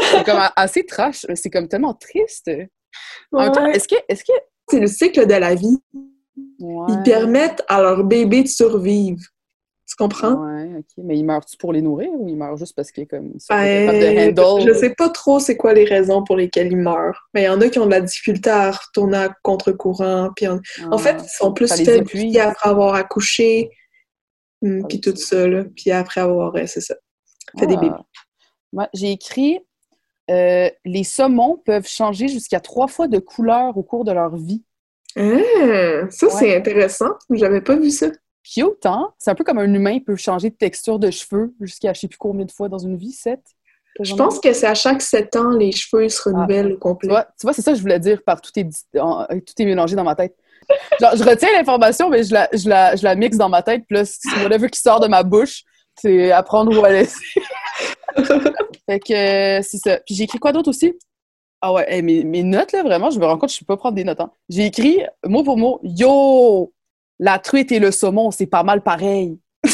C'est 0.00 0.24
comme 0.24 0.40
assez 0.56 0.86
trash. 0.86 1.26
C'est 1.34 1.50
comme 1.50 1.68
tellement 1.68 1.92
triste. 1.92 2.50
Ouais. 3.32 3.46
est-ce 3.74 3.86
que. 3.86 3.96
Est-ce 4.08 4.24
que... 4.24 4.32
C'est 4.70 4.80
le 4.80 4.86
cycle 4.86 5.26
de 5.26 5.34
la 5.34 5.54
vie. 5.54 5.76
Ouais. 6.58 6.86
Ils 6.88 7.02
permettent 7.04 7.62
à 7.68 7.82
leur 7.82 8.02
bébé 8.02 8.44
de 8.44 8.48
survivre. 8.48 9.20
Tu 9.86 9.96
comprends? 9.96 10.32
Ouais, 10.46 10.70
ok. 10.78 11.04
Mais 11.04 11.18
ils 11.18 11.24
meurent-tu 11.24 11.56
pour 11.58 11.72
les 11.72 11.82
nourrir 11.82 12.08
ou 12.12 12.26
ils 12.28 12.36
meurent 12.36 12.56
juste 12.56 12.74
parce 12.74 12.90
qu'ils 12.90 13.06
comme, 13.06 13.32
ils 13.34 13.40
sont 13.40 13.48
pas 13.48 13.62
Ben, 13.64 14.34
de 14.34 14.40
handle? 14.40 14.66
je 14.66 14.72
sais 14.78 14.94
pas 14.94 15.10
trop 15.10 15.38
c'est 15.40 15.56
quoi 15.58 15.74
les 15.74 15.84
raisons 15.84 16.24
pour 16.24 16.36
lesquelles 16.36 16.68
ils 16.72 16.76
meurent. 16.78 17.28
Mais 17.34 17.42
il 17.42 17.44
y 17.44 17.48
en 17.48 17.60
a 17.60 17.68
qui 17.68 17.78
ont 17.78 17.84
de 17.86 17.90
la 17.90 18.00
difficulté 18.00 18.48
à 18.48 18.70
retourner 18.70 19.18
à 19.18 19.34
contre-courant. 19.42 20.30
Puis 20.34 20.48
en... 20.48 20.58
en 20.90 20.98
fait, 20.98 21.16
ils 21.22 21.28
sont 21.28 21.52
plus 21.52 21.70
Ah, 21.70 21.76
faibles 21.76 22.04
puis 22.06 22.38
après 22.38 22.70
avoir 22.70 22.94
accouché. 22.94 23.70
hum, 24.62 24.80
Ah 24.82 24.86
Puis 24.88 24.96
oui, 24.96 25.00
tout 25.02 25.16
ça, 25.16 25.46
là. 25.46 25.64
Puis 25.76 25.90
après 25.90 26.22
avoir, 26.22 26.54
c'est 26.66 26.80
ça. 26.80 26.94
Fait 27.58 27.66
des 27.66 27.74
Ah. 27.76 27.80
bébés. 27.80 27.94
Moi, 28.72 28.88
j'ai 28.94 29.12
écrit 29.12 29.60
euh, 30.30 30.70
les 30.86 31.04
saumons 31.04 31.60
peuvent 31.62 31.86
changer 31.86 32.28
jusqu'à 32.28 32.58
trois 32.58 32.88
fois 32.88 33.06
de 33.06 33.18
couleur 33.18 33.76
au 33.76 33.82
cours 33.82 34.04
de 34.06 34.12
leur 34.12 34.34
vie. 34.36 34.64
Ah, 35.16 35.20
ça, 36.10 36.26
Ouais. 36.26 36.32
c'est 36.38 36.56
intéressant. 36.56 37.10
J'avais 37.30 37.60
pas 37.60 37.76
vu 37.76 37.90
ça. 37.90 38.06
Cute, 38.44 38.84
hein? 38.84 39.10
C'est 39.18 39.30
un 39.30 39.34
peu 39.34 39.42
comme 39.44 39.58
un 39.58 39.72
humain 39.72 39.98
peut 40.00 40.16
changer 40.16 40.50
de 40.50 40.54
texture 40.54 40.98
de 40.98 41.10
cheveux 41.10 41.54
jusqu'à 41.60 41.92
je 41.94 42.00
sais 42.00 42.08
plus 42.08 42.18
combien 42.18 42.44
de 42.44 42.52
fois 42.52 42.68
dans 42.68 42.78
une 42.78 42.96
vie, 42.96 43.12
sept? 43.12 43.40
Je 44.00 44.14
pense 44.14 44.40
que 44.40 44.52
c'est 44.52 44.66
à 44.66 44.74
chaque 44.74 45.00
sept 45.02 45.34
ans, 45.36 45.50
les 45.50 45.72
cheveux 45.72 46.08
se 46.08 46.22
renouvellent 46.28 46.72
au 46.72 46.74
Tu 46.74 46.78
complet. 46.80 47.08
vois, 47.10 47.24
tu 47.24 47.44
vois, 47.46 47.52
c'est 47.52 47.62
ça 47.62 47.70
que 47.72 47.78
je 47.78 47.82
voulais 47.82 48.00
dire 48.00 48.22
par 48.24 48.40
tout 48.40 48.50
est, 48.56 48.68
en- 48.98 49.24
tout 49.26 49.54
est 49.62 49.64
mélangé 49.64 49.94
dans 49.96 50.04
ma 50.04 50.14
tête. 50.14 50.36
Genre, 51.00 51.16
je 51.16 51.24
retiens 51.24 51.48
l'information, 51.56 52.10
mais 52.10 52.24
je 52.24 52.32
la, 52.34 52.48
je, 52.52 52.68
la, 52.68 52.96
je 52.96 53.04
la 53.04 53.14
mixe 53.14 53.36
dans 53.36 53.48
ma 53.48 53.62
tête, 53.62 53.84
puis 53.88 53.96
là, 53.98 54.04
c'est 54.04 54.42
whatever 54.42 54.68
qui 54.68 54.80
sort 54.80 55.00
de 55.00 55.08
ma 55.08 55.22
bouche, 55.22 55.62
c'est 56.00 56.32
à 56.32 56.42
prendre 56.42 56.76
ou 56.78 56.84
à 56.84 56.90
laisser. 56.90 57.20
fait 58.88 59.00
que 59.00 59.58
euh, 59.58 59.62
c'est 59.62 59.78
ça. 59.78 59.98
Puis 60.04 60.14
j'ai 60.14 60.24
écrit 60.24 60.38
quoi 60.38 60.52
d'autre 60.52 60.70
aussi? 60.70 60.92
Ah 61.60 61.72
ouais, 61.72 61.86
hey, 61.90 62.02
mes, 62.02 62.24
mes 62.24 62.42
notes, 62.42 62.72
là, 62.72 62.82
vraiment, 62.82 63.10
je 63.10 63.18
me 63.18 63.24
rends 63.24 63.38
compte 63.38 63.48
que 63.50 63.54
je 63.54 63.60
peux 63.60 63.66
pas 63.66 63.76
prendre 63.76 63.94
des 63.94 64.04
notes. 64.04 64.20
hein. 64.20 64.30
J'ai 64.48 64.66
écrit, 64.66 65.00
mot 65.24 65.42
pour 65.44 65.56
mot, 65.56 65.80
Yo! 65.82 66.72
La 67.18 67.38
truite 67.38 67.70
et 67.72 67.78
le 67.78 67.90
saumon, 67.90 68.30
c'est 68.30 68.46
pas 68.46 68.62
mal 68.62 68.82
pareil. 68.82 69.38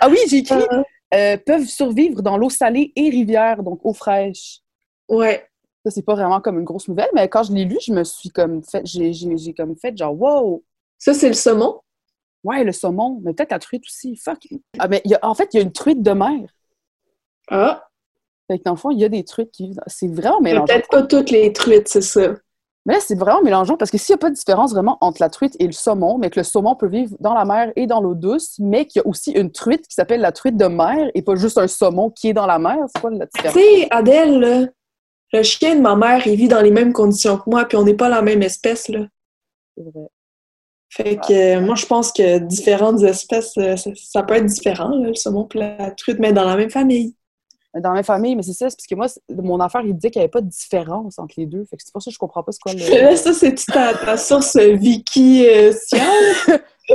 ah 0.00 0.08
oui, 0.08 0.18
j'ai 0.28 0.38
écrit, 0.38 0.54
Euh, 0.72 0.82
euh, 1.14 1.36
peuvent 1.44 1.66
survivre 1.66 2.22
dans 2.22 2.36
l'eau 2.36 2.50
salée 2.50 2.92
et 2.96 3.10
rivière, 3.10 3.62
donc 3.62 3.80
eau 3.84 3.92
fraîche. 3.92 4.60
ouais. 5.08 5.46
Ça, 5.82 5.90
c'est 5.90 6.02
pas 6.02 6.14
vraiment 6.14 6.42
comme 6.42 6.58
une 6.58 6.64
grosse 6.66 6.88
nouvelle, 6.88 7.08
mais 7.14 7.26
quand 7.30 7.42
je 7.42 7.54
l'ai 7.54 7.64
lu, 7.64 7.78
je 7.80 7.90
me 7.94 8.04
suis 8.04 8.28
comme 8.28 8.62
fait, 8.62 8.82
j'ai, 8.84 9.54
comme 9.54 9.74
fait 9.78 9.96
genre, 9.96 10.12
wow! 10.14 10.62
Ça, 10.98 11.14
c'est 11.14 11.28
le 11.28 11.32
saumon? 11.34 11.80
Ouais, 12.44 12.64
le 12.64 12.72
saumon, 12.72 13.18
mais 13.24 13.32
peut-être 13.32 13.50
la 13.52 13.58
truite 13.58 13.84
aussi. 13.86 14.14
Fuck. 14.16 14.46
Ah, 14.78 14.88
mais 14.88 15.00
il 15.06 15.10
y 15.10 15.14
a- 15.14 15.20
en 15.22 15.34
fait, 15.34 15.48
il 15.54 15.56
y 15.56 15.60
a 15.60 15.62
une 15.62 15.72
truite 15.72 16.02
de 16.02 16.10
mer. 16.10 16.50
Ah, 17.48 17.88
Fait 18.46 18.58
que 18.58 18.64
dans 18.64 18.72
le 18.72 18.76
fond, 18.76 18.90
il 18.90 18.98
y 18.98 19.06
a 19.06 19.08
des 19.08 19.24
truites 19.24 19.52
qui 19.52 19.74
C'est 19.86 20.06
vraiment 20.08 20.42
mélangeant. 20.42 20.66
peut-être 20.66 20.88
pas 20.90 21.02
toutes 21.04 21.30
les 21.30 21.50
truites, 21.54 21.88
c'est 21.88 22.02
ça. 22.02 22.34
Mais 22.86 22.94
là, 22.94 23.00
c'est 23.00 23.18
vraiment 23.18 23.42
mélangeant 23.42 23.76
parce 23.76 23.90
que 23.90 23.98
s'il 23.98 24.14
n'y 24.14 24.16
a 24.16 24.18
pas 24.18 24.30
de 24.30 24.34
différence 24.34 24.72
vraiment 24.72 24.96
entre 25.02 25.20
la 25.20 25.28
truite 25.28 25.54
et 25.58 25.66
le 25.66 25.72
saumon, 25.72 26.16
mais 26.18 26.30
que 26.30 26.40
le 26.40 26.44
saumon 26.44 26.74
peut 26.76 26.88
vivre 26.88 27.14
dans 27.20 27.34
la 27.34 27.44
mer 27.44 27.72
et 27.76 27.86
dans 27.86 28.00
l'eau 28.00 28.14
douce, 28.14 28.56
mais 28.58 28.86
qu'il 28.86 29.00
y 29.00 29.04
a 29.04 29.06
aussi 29.06 29.32
une 29.32 29.52
truite 29.52 29.86
qui 29.86 29.94
s'appelle 29.94 30.20
la 30.20 30.32
truite 30.32 30.56
de 30.56 30.64
mer 30.66 31.10
et 31.14 31.22
pas 31.22 31.34
juste 31.36 31.58
un 31.58 31.68
saumon 31.68 32.10
qui 32.10 32.28
est 32.28 32.32
dans 32.32 32.46
la 32.46 32.58
mer, 32.58 32.78
c'est 32.94 33.00
quoi 33.00 33.10
la 33.10 33.26
Tu 33.26 33.32
différence? 33.36 33.54
sais, 33.62 33.86
Adèle, 33.90 34.40
là, 34.40 34.66
le 35.32 35.42
chien 35.42 35.76
de 35.76 35.80
ma 35.80 35.94
mère, 35.94 36.26
il 36.26 36.36
vit 36.36 36.48
dans 36.48 36.62
les 36.62 36.70
mêmes 36.70 36.92
conditions 36.92 37.36
que 37.36 37.48
moi, 37.48 37.66
puis 37.66 37.76
on 37.76 37.84
n'est 37.84 37.94
pas 37.94 38.08
la 38.08 38.22
même 38.22 38.42
espèce, 38.42 38.88
là. 38.88 39.00
C'est 39.76 39.84
vrai. 39.84 40.08
Fait 40.92 41.16
que 41.16 41.58
euh, 41.58 41.60
moi, 41.60 41.76
je 41.76 41.86
pense 41.86 42.10
que 42.12 42.38
différentes 42.38 43.02
espèces, 43.02 43.56
euh, 43.58 43.76
ça, 43.76 43.90
ça 43.94 44.22
peut 44.24 44.34
être 44.34 44.46
différent, 44.46 44.88
là, 44.88 45.08
le 45.08 45.14
saumon 45.14 45.46
et 45.54 45.58
la 45.58 45.90
truite, 45.92 46.18
mais 46.18 46.32
dans 46.32 46.44
la 46.44 46.56
même 46.56 46.70
famille. 46.70 47.14
Dans 47.74 47.92
ma 47.92 48.02
famille, 48.02 48.34
mais 48.34 48.42
c'est 48.42 48.52
ça, 48.52 48.68
c'est 48.68 48.76
parce 48.76 48.86
que 48.88 48.94
moi, 48.96 49.06
mon 49.44 49.60
affaire, 49.60 49.82
il 49.82 49.94
disait 49.94 50.10
qu'il 50.10 50.18
n'y 50.18 50.24
avait 50.24 50.30
pas 50.30 50.40
de 50.40 50.48
différence 50.48 51.20
entre 51.20 51.34
les 51.36 51.46
deux. 51.46 51.64
Fait 51.64 51.76
que 51.76 51.82
c'est 51.84 51.92
pour 51.92 52.02
ça 52.02 52.10
que 52.10 52.14
je 52.14 52.18
comprends 52.18 52.42
pas 52.42 52.50
c'est 52.50 52.60
quoi 52.60 52.72
le. 52.72 52.80
Là, 53.02 53.14
ça, 53.16 53.32
c'est 53.32 53.54
ta, 53.54 53.94
ta 53.94 54.16
source 54.16 54.56
Vicky 54.56 55.46
euh? 55.46 55.72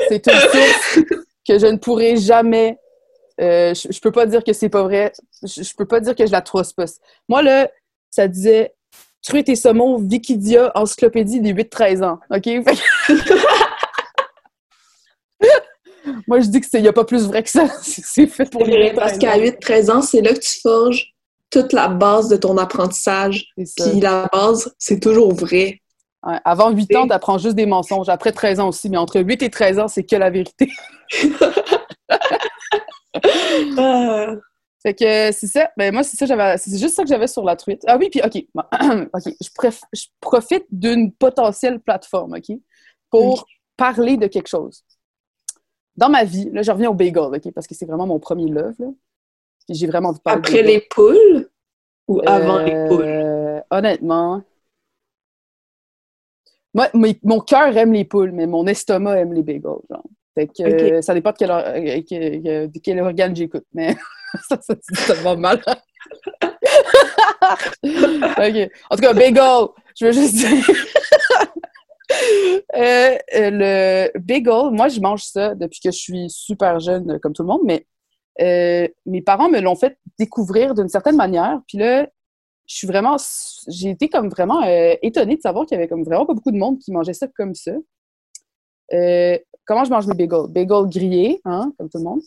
C'est 0.09 0.27
une 0.27 0.33
source 0.33 0.99
que 1.47 1.57
je 1.59 1.67
ne 1.67 1.77
pourrai 1.77 2.17
jamais. 2.17 2.77
euh, 3.39 3.73
je, 3.73 3.89
je 3.89 3.99
peux 4.01 4.11
pas 4.11 4.25
dire 4.25 4.43
que 4.43 4.51
c'est 4.51 4.67
pas 4.67 4.83
vrai. 4.83 5.13
Je, 5.43 5.63
je 5.63 5.75
peux 5.75 5.85
pas 5.85 6.01
dire 6.01 6.13
que 6.13 6.25
je 6.25 6.31
la 6.33 6.41
trousse 6.41 6.73
pas. 6.73 6.83
Moi, 7.29 7.41
là, 7.41 7.69
ça 8.11 8.27
disait 8.27 8.73
truite 9.23 9.47
et 9.49 9.55
saumon, 9.55 9.97
Wikidia, 9.97 10.71
encyclopédie 10.75 11.39
des 11.39 11.53
8-13 11.53 12.03
ans. 12.03 12.19
OK? 12.29 12.49
Moi, 16.27 16.39
je 16.39 16.47
dis 16.47 16.61
qu'il 16.61 16.81
n'y 16.81 16.87
a 16.87 16.93
pas 16.93 17.05
plus 17.05 17.27
vrai 17.27 17.43
que 17.43 17.49
ça. 17.49 17.67
C'est 17.81 18.27
fait 18.27 18.49
pour 18.49 18.63
les 18.63 18.89
8 18.89 18.95
Parce 18.95 19.17
qu'à 19.17 19.37
8-13 19.37 19.91
ans, 19.91 20.01
c'est 20.01 20.21
là 20.21 20.33
que 20.33 20.39
tu 20.39 20.59
forges 20.61 21.13
toute 21.51 21.71
la 21.73 21.87
base 21.87 22.27
de 22.29 22.35
ton 22.35 22.57
apprentissage. 22.57 23.45
Puis 23.55 23.99
la 24.01 24.27
base, 24.33 24.73
c'est 24.77 24.99
toujours 24.99 25.33
vrai. 25.33 25.79
Ouais, 26.25 26.37
Avant 26.43 26.71
8 26.71 26.95
ans, 26.95 27.07
tu 27.07 27.13
apprends 27.13 27.37
juste 27.37 27.55
des 27.55 27.65
mensonges. 27.67 28.09
Après 28.09 28.31
13 28.31 28.59
ans 28.59 28.69
aussi, 28.69 28.89
mais 28.89 28.97
entre 28.97 29.21
8 29.21 29.43
et 29.43 29.49
13 29.49 29.79
ans, 29.79 29.87
c'est 29.87 30.03
que 30.03 30.15
la 30.15 30.29
vérité. 30.29 30.69
Ah. 33.77 34.33
Fait 34.83 34.93
que 34.93 35.31
c'est 35.31 35.47
ça. 35.47 35.69
Ben 35.77 35.91
moi, 35.93 36.03
c'est 36.03 36.17
ça, 36.17 36.25
j'avais. 36.25 36.57
C'est 36.57 36.77
juste 36.77 36.95
ça 36.95 37.03
que 37.03 37.09
j'avais 37.09 37.27
sur 37.27 37.43
la 37.43 37.55
truite. 37.55 37.81
Ah 37.87 37.97
oui, 37.97 38.09
puis 38.11 38.21
OK. 38.23 38.45
bon, 38.53 38.61
OK. 39.13 39.33
Je, 39.41 39.49
préf- 39.49 39.81
je 39.93 40.03
profite 40.19 40.65
d'une 40.69 41.11
potentielle 41.11 41.79
plateforme, 41.79 42.33
OK? 42.35 42.55
Pour 43.09 43.47
parler 43.77 44.17
de 44.17 44.27
quelque 44.27 44.47
chose. 44.47 44.83
Dans 45.97 46.09
ma 46.09 46.23
vie, 46.23 46.49
là, 46.51 46.61
je 46.61 46.71
reviens 46.71 46.89
au 46.89 46.93
bagel, 46.93 47.23
OK? 47.23 47.51
Parce 47.53 47.67
que 47.67 47.75
c'est 47.75 47.85
vraiment 47.85 48.07
mon 48.07 48.19
premier 48.19 48.49
love, 48.49 48.75
là. 48.79 48.87
J'ai 49.69 49.87
vraiment 49.87 50.09
envie 50.09 50.19
de 50.19 50.23
parler 50.23 50.39
Après 50.41 50.63
les 50.63 50.81
poules? 50.81 51.49
Ou 52.07 52.21
avant 52.25 52.59
les 52.59 52.75
poules? 52.87 53.05
Euh, 53.05 53.59
Honnêtement. 53.71 54.43
Moi, 56.73 56.89
mes- 56.93 57.19
mon 57.23 57.39
cœur 57.39 57.75
aime 57.77 57.93
les 57.93 58.05
poules, 58.05 58.31
mais 58.31 58.47
mon 58.47 58.67
estomac 58.67 59.17
aime 59.19 59.33
les 59.33 59.43
bagels, 59.43 59.63
genre. 59.89 60.03
Fait 60.35 60.47
que 60.47 60.63
euh, 60.97 61.01
ça 61.01 61.13
dépend 61.13 61.31
de 61.31 61.37
quel, 61.37 61.49
or- 61.49 61.63
euh, 61.65 62.67
quel 62.83 62.99
organe 62.99 63.35
j'écoute, 63.35 63.63
mais 63.73 63.95
ça, 64.49 64.59
ça, 64.61 64.75
ça 64.81 65.13
va 65.15 65.35
mal. 65.37 65.61
OK. 67.83 68.69
En 68.89 68.95
tout 68.95 69.01
cas, 69.01 69.13
bagel, 69.13 69.67
je 69.95 70.05
veux 70.05 70.11
juste 70.11 70.35
dire. 70.35 70.65
Euh, 72.11 73.17
euh, 73.35 73.49
le 73.51 74.19
bagel, 74.19 74.71
moi, 74.71 74.87
je 74.89 74.99
mange 74.99 75.23
ça 75.23 75.55
depuis 75.55 75.79
que 75.79 75.91
je 75.91 75.97
suis 75.97 76.29
super 76.29 76.79
jeune, 76.79 77.11
euh, 77.11 77.19
comme 77.19 77.33
tout 77.33 77.43
le 77.43 77.47
monde, 77.47 77.61
mais 77.63 77.85
euh, 78.41 78.87
mes 79.05 79.21
parents 79.21 79.49
me 79.49 79.59
l'ont 79.59 79.75
fait 79.75 79.97
découvrir 80.19 80.75
d'une 80.75 80.89
certaine 80.89 81.15
manière. 81.15 81.61
Puis 81.67 81.77
là, 81.77 82.07
je 82.67 82.75
suis 82.75 82.87
vraiment, 82.87 83.17
j'ai 83.67 83.89
été 83.91 84.09
comme 84.09 84.29
vraiment 84.29 84.63
euh, 84.63 84.95
étonnée 85.01 85.37
de 85.37 85.41
savoir 85.41 85.65
qu'il 85.65 85.75
y 85.75 85.79
avait 85.79 85.87
comme 85.87 86.03
vraiment 86.03 86.25
pas 86.25 86.33
beaucoup 86.33 86.51
de 86.51 86.57
monde 86.57 86.79
qui 86.79 86.91
mangeait 86.91 87.13
ça 87.13 87.27
comme 87.35 87.55
ça. 87.55 87.71
Euh, 88.93 89.37
comment 89.65 89.83
je 89.83 89.89
mange 89.89 90.07
mes 90.07 90.15
bagels? 90.15 90.47
Bagel 90.49 90.89
grillé, 90.89 91.41
hein, 91.45 91.71
comme 91.77 91.89
tout 91.89 91.97
le 91.97 92.03
monde. 92.03 92.21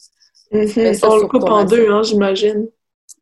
Mhm. 0.50 0.96
On 1.02 1.16
le 1.16 1.26
coupe 1.26 1.44
en 1.44 1.64
deux, 1.64 1.90
hein, 1.90 2.02
j'imagine. 2.02 2.68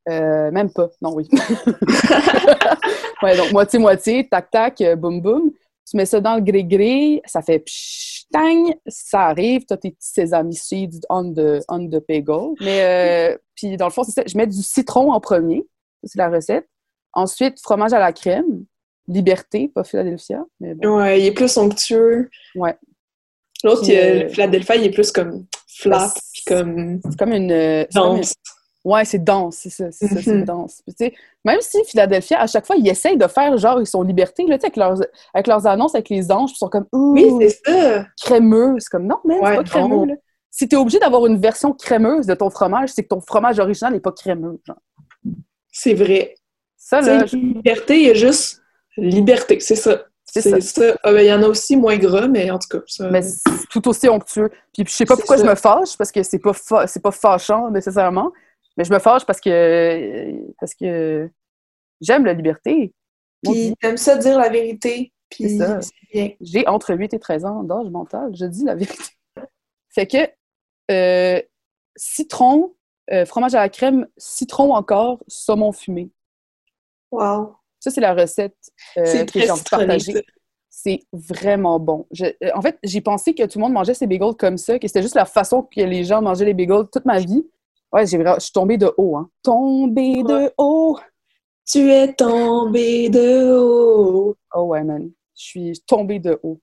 Euh, 0.09 0.50
même 0.52 0.70
pas, 0.70 0.88
non, 1.02 1.14
oui. 1.14 1.28
ouais, 3.22 3.36
donc 3.36 3.52
moitié-moitié, 3.52 4.28
tac-tac, 4.28 4.80
euh, 4.80 4.94
boum 4.94 5.20
boum. 5.20 5.50
Tu 5.89 5.97
mets 5.97 6.07
ça 6.07 6.20
dans 6.20 6.34
le 6.34 6.41
gré-gré, 6.43 7.22
ça 7.26 7.43
fait 7.43 7.61
psh, 7.61 8.24
tang, 8.32 8.74
ça 8.89 9.26
arrive, 9.26 9.64
t'as 9.66 9.76
tes 9.76 9.93
petits 9.93 10.09
sesame 10.11 10.51
seeds 10.53 11.01
on 11.09 11.32
the, 11.32 11.62
on 11.68 11.87
the 11.89 12.03
bagel. 12.09 12.55
Mais, 12.61 13.30
euh, 13.32 13.39
puis 13.55 13.76
dans 13.76 13.87
le 13.87 13.93
fond, 13.93 14.03
c'est 14.03 14.11
ça, 14.12 14.22
je 14.26 14.37
mets 14.37 14.49
du 14.49 14.62
citron 14.62 15.12
en 15.12 15.20
premier, 15.20 15.64
Ça, 16.03 16.11
c'est 16.12 16.18
la 16.18 16.28
recette. 16.28 16.68
Ensuite, 17.12 17.61
fromage 17.61 17.93
à 17.93 18.01
la 18.01 18.12
crème, 18.12 18.64
liberté, 19.07 19.68
pas 19.68 19.84
Philadelphia, 19.84 20.45
mais 20.59 20.74
bon. 20.74 20.99
Ouais, 20.99 21.20
il 21.20 21.26
est 21.26 21.32
plus 21.32 21.57
onctueux. 21.57 22.30
Ouais. 22.57 22.76
L'autre, 23.62 23.89
euh, 23.89 24.24
le 24.24 24.28
Philadelphia, 24.28 24.74
il 24.76 24.84
est 24.84 24.91
plus 24.91 25.12
comme 25.12 25.47
flat, 25.68 26.12
puis 26.32 26.43
comme 26.47 27.01
C'est 27.05 27.16
comme 27.18 27.32
une... 27.32 27.87
c'est 27.91 27.93
comme 27.95 28.12
une- 28.12 28.16
dense. 28.18 28.34
Ouais, 28.87 29.05
c'est 29.05 29.18
dense, 29.24 29.57
c'est 29.62 29.70
ça, 29.70 29.91
c'est 29.91 30.07
ça, 30.07 30.22
c'est 30.22 30.30
Mhm. 30.32 30.45
dense. 30.45 30.80
Puis, 30.87 30.95
tu 30.95 31.05
sais, 31.07 31.14
même 31.45 31.59
si 31.61 31.82
Philadelphia, 31.87 32.41
à 32.41 32.47
chaque 32.47 32.64
fois, 32.66 32.76
ils 32.76 32.87
essayent 32.89 33.16
de 33.16 33.26
faire 33.26 33.57
genre, 33.59 33.80
ils 33.80 33.87
sont 33.87 34.03
liberté, 34.03 34.47
là, 34.47 34.55
avec 34.55 34.76
leurs, 34.76 35.01
avec 35.34 35.47
leurs 35.49 35.66
annonces 35.66 35.97
avec 35.97 36.09
les 36.09 36.30
anges, 36.30 36.53
ils 36.53 36.57
sont 36.57 36.68
comme, 36.68 36.87
ouh, 36.93 37.12
Oui, 37.14 37.32
c'est 37.41 37.61
ça. 37.72 38.07
crémeux. 38.22 38.76
C'est 38.78 38.89
comme, 38.91 39.07
non, 39.07 39.18
mais 39.24 39.34
c'est 39.34 39.57
pas 39.57 39.64
crémeux, 39.64 40.07
là. 40.07 40.14
Si 40.53 40.68
t'es 40.68 40.76
obligé 40.76 40.99
d'avoir 41.01 41.26
une 41.26 41.39
version 41.39 41.72
crémeuse 41.72 42.26
de 42.26 42.34
ton 42.34 42.49
fromage, 42.49 42.91
c'est 42.91 43.03
que 43.03 43.09
ton 43.09 43.20
fromage 43.20 43.59
original 43.59 43.93
n'est 43.93 44.01
pas 44.01 44.12
crémeux, 44.12 44.59
genre. 44.64 44.78
C'est 45.72 45.95
vrai. 45.95 46.34
Ça, 46.76 47.01
là, 47.01 47.26
je- 47.26 47.37
liberté, 47.37 47.97
il 48.01 48.07
y 48.07 48.11
a 48.11 48.14
juste 48.14 48.62
liberté, 48.97 49.59
c'est 49.61 49.74
ça. 49.76 50.05
C'est 50.24 50.61
ça. 50.61 50.95
Ah, 51.03 51.12
ben, 51.12 51.20
il 51.20 51.26
y 51.28 51.32
en 51.32 51.43
a 51.43 51.49
aussi 51.49 51.76
moins 51.76 51.97
gras, 51.97 52.28
mais 52.28 52.51
en 52.51 52.59
tout 52.59 52.68
cas, 52.70 52.78
ça... 52.87 53.09
mais 53.11 53.22
c'est 53.22 53.43
tout 53.70 53.87
aussi 53.89 54.09
onctueux. 54.09 54.51
Puis 54.72 54.84
je 54.87 54.91
sais 54.93 55.05
pas 55.07 55.16
pourquoi 55.16 55.39
ça. 55.39 55.45
je 55.45 55.49
me 55.49 55.55
fâche, 55.55 55.97
parce 55.97 56.12
que 56.12 56.22
c'est 56.22 56.39
pas, 56.39 56.53
fa- 56.53 56.84
pas 57.03 57.11
fâchant 57.11 57.70
nécessairement, 57.70 58.32
mais 58.76 58.84
je 58.84 58.92
me 58.92 58.98
fâche 58.98 59.24
parce 59.24 59.40
que, 59.40 60.52
parce 60.58 60.74
que 60.74 61.30
j'aime 62.00 62.24
la 62.24 62.32
liberté. 62.32 62.92
Puis 63.42 63.74
t'aimes 63.80 63.96
ça 63.96 64.16
dire 64.16 64.38
la 64.38 64.48
vérité, 64.48 65.12
puis. 65.30 65.58
J'ai 66.40 66.66
entre 66.66 66.94
8 66.94 67.14
et 67.14 67.18
13 67.18 67.44
ans 67.44 67.62
d'âge 67.62 67.90
mental, 67.90 68.30
je 68.34 68.46
dis 68.46 68.64
la 68.64 68.74
vérité. 68.74 69.04
fait 69.88 70.06
que 70.06 70.18
euh, 70.90 71.42
citron, 71.96 72.74
euh, 73.12 73.24
fromage 73.24 73.54
à 73.54 73.60
la 73.60 73.68
crème, 73.68 74.06
citron 74.16 74.74
encore, 74.74 75.22
saumon 75.28 75.72
fumé. 75.72 76.10
Wow. 77.10 77.56
Ça, 77.80 77.90
c'est 77.90 78.00
la 78.00 78.14
recette 78.14 78.56
euh, 78.98 79.24
que 79.24 79.40
j'ai 79.40 79.50
envie 79.50 79.62
de 79.62 79.68
partager. 79.68 80.24
C'est 80.68 81.00
vraiment 81.12 81.78
bon. 81.80 82.06
Je- 82.10 82.52
en 82.54 82.60
fait, 82.60 82.78
j'ai 82.82 83.00
pensé 83.00 83.34
que 83.34 83.44
tout 83.44 83.58
le 83.58 83.64
monde 83.64 83.72
mangeait 83.72 83.94
ses 83.94 84.06
bagels 84.06 84.34
comme 84.34 84.58
ça, 84.58 84.78
que 84.78 84.86
c'était 84.86 85.02
juste 85.02 85.14
la 85.14 85.24
façon 85.24 85.62
que 85.62 85.80
les 85.80 86.04
gens 86.04 86.20
mangeaient 86.20 86.44
les 86.44 86.54
bagels 86.54 86.86
toute 86.92 87.04
ma 87.04 87.18
vie. 87.18 87.46
Ouais, 87.93 88.07
j'ai 88.07 88.18
je 88.18 88.41
suis 88.41 88.53
tombée 88.53 88.76
de 88.78 88.93
haut, 88.97 89.16
hein. 89.16 89.28
Tombée 89.43 90.22
de 90.22 90.53
haut! 90.59 90.99
Tu 91.68 91.91
es 91.91 92.12
tombé 92.12 93.09
de 93.09 93.53
haut. 93.57 94.37
Oh 94.55 94.62
ouais, 94.62 94.84
man. 94.84 95.11
Je 95.37 95.43
suis 95.45 95.72
tombée 95.87 96.18
de 96.18 96.39
haut. 96.43 96.61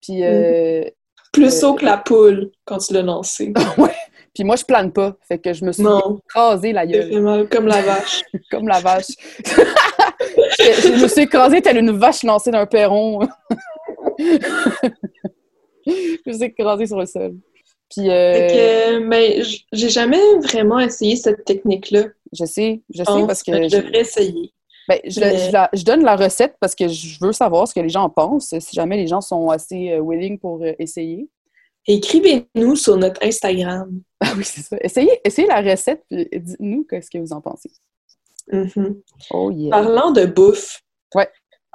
Puis, 0.00 0.20
Mm. 0.20 0.24
euh, 0.24 0.84
Plus 1.32 1.62
Euh, 1.62 1.68
haut 1.68 1.74
que 1.74 1.84
la 1.84 1.96
poule 1.98 2.50
quand 2.64 2.78
tu 2.78 2.92
l'as 2.94 3.02
lancé. 3.02 3.52
ouais. 3.78 3.94
Puis 4.34 4.42
moi, 4.44 4.56
je 4.56 4.64
plane 4.64 4.90
pas. 4.92 5.14
Fait 5.28 5.38
que 5.38 5.52
je 5.52 5.64
me 5.64 5.70
suis 5.72 5.82
Non, 5.84 6.18
écrasée 6.28 6.72
la 6.72 6.86
gueule, 6.86 7.48
comme 7.48 7.66
la 7.68 7.82
vache. 7.82 8.22
comme 8.50 8.66
la 8.68 8.80
vache. 8.80 9.06
je, 9.44 10.96
je 10.96 11.02
me 11.02 11.08
suis 11.08 11.22
écrasée 11.22 11.62
telle 11.62 11.78
une 11.78 11.92
vache 11.92 12.22
lancée 12.24 12.50
d'un 12.50 12.66
perron. 12.66 13.20
je 15.86 15.92
me 16.26 16.32
suis 16.32 16.44
écrasée 16.44 16.86
sur 16.86 16.98
le 16.98 17.06
sol. 17.06 17.34
Puis, 17.90 18.08
euh, 18.08 18.32
Fait 18.34 18.46
que, 18.54 18.98
mais 19.00 19.42
j- 19.42 19.66
j'ai 19.72 19.88
jamais 19.88 20.20
vraiment 20.42 20.78
essayé 20.78 21.16
cette 21.16 21.44
technique-là. 21.44 22.04
je 22.32 22.44
sais, 22.44 22.80
je 22.94 22.98
sais 23.02 23.26
parce 23.26 23.42
que 23.42 23.50
que 23.52 23.68
je 23.68 23.76
devrais 23.78 24.00
essayer. 24.00 24.52
ben, 24.88 25.00
je, 25.04 25.20
Mais- 25.20 25.36
je 25.48 25.52
la- 25.52 25.68
je 25.72 25.84
donne 25.84 26.04
la 26.04 26.14
recette 26.16 26.54
parce 26.60 26.74
que 26.74 26.86
je 26.88 27.18
veux 27.20 27.32
savoir 27.32 27.66
ce 27.66 27.74
que 27.74 27.80
les 27.80 27.88
gens 27.88 28.04
en 28.04 28.10
pensent, 28.10 28.54
si 28.58 28.74
jamais 28.74 28.96
les 28.96 29.06
gens 29.08 29.20
sont 29.20 29.48
assez 29.50 29.90
euh, 29.90 30.00
willing 30.00 30.38
pour 30.38 30.62
euh, 30.62 30.72
essayer. 30.78 31.28
Écrivez-nous 31.86 32.76
sur 32.76 32.96
notre 32.96 33.22
Instagram. 33.24 34.00
Ah 34.22 34.32
oui, 34.36 34.44
c'est 34.44 34.60
ça. 34.60 34.76
Essayez, 34.82 35.18
essayez 35.24 35.48
la 35.48 35.62
recette, 35.62 36.02
puis 36.10 36.28
dites-nous 36.30 36.84
qu'est-ce 36.84 37.10
que 37.10 37.16
vous 37.16 37.32
en 37.32 37.40
pensez. 37.40 37.70
Mhm. 38.52 39.00
Oh 39.30 39.50
yeah. 39.50 39.70
Parlant 39.70 40.10
de 40.10 40.26
bouffe, 40.26 40.82
Ah 41.16 41.24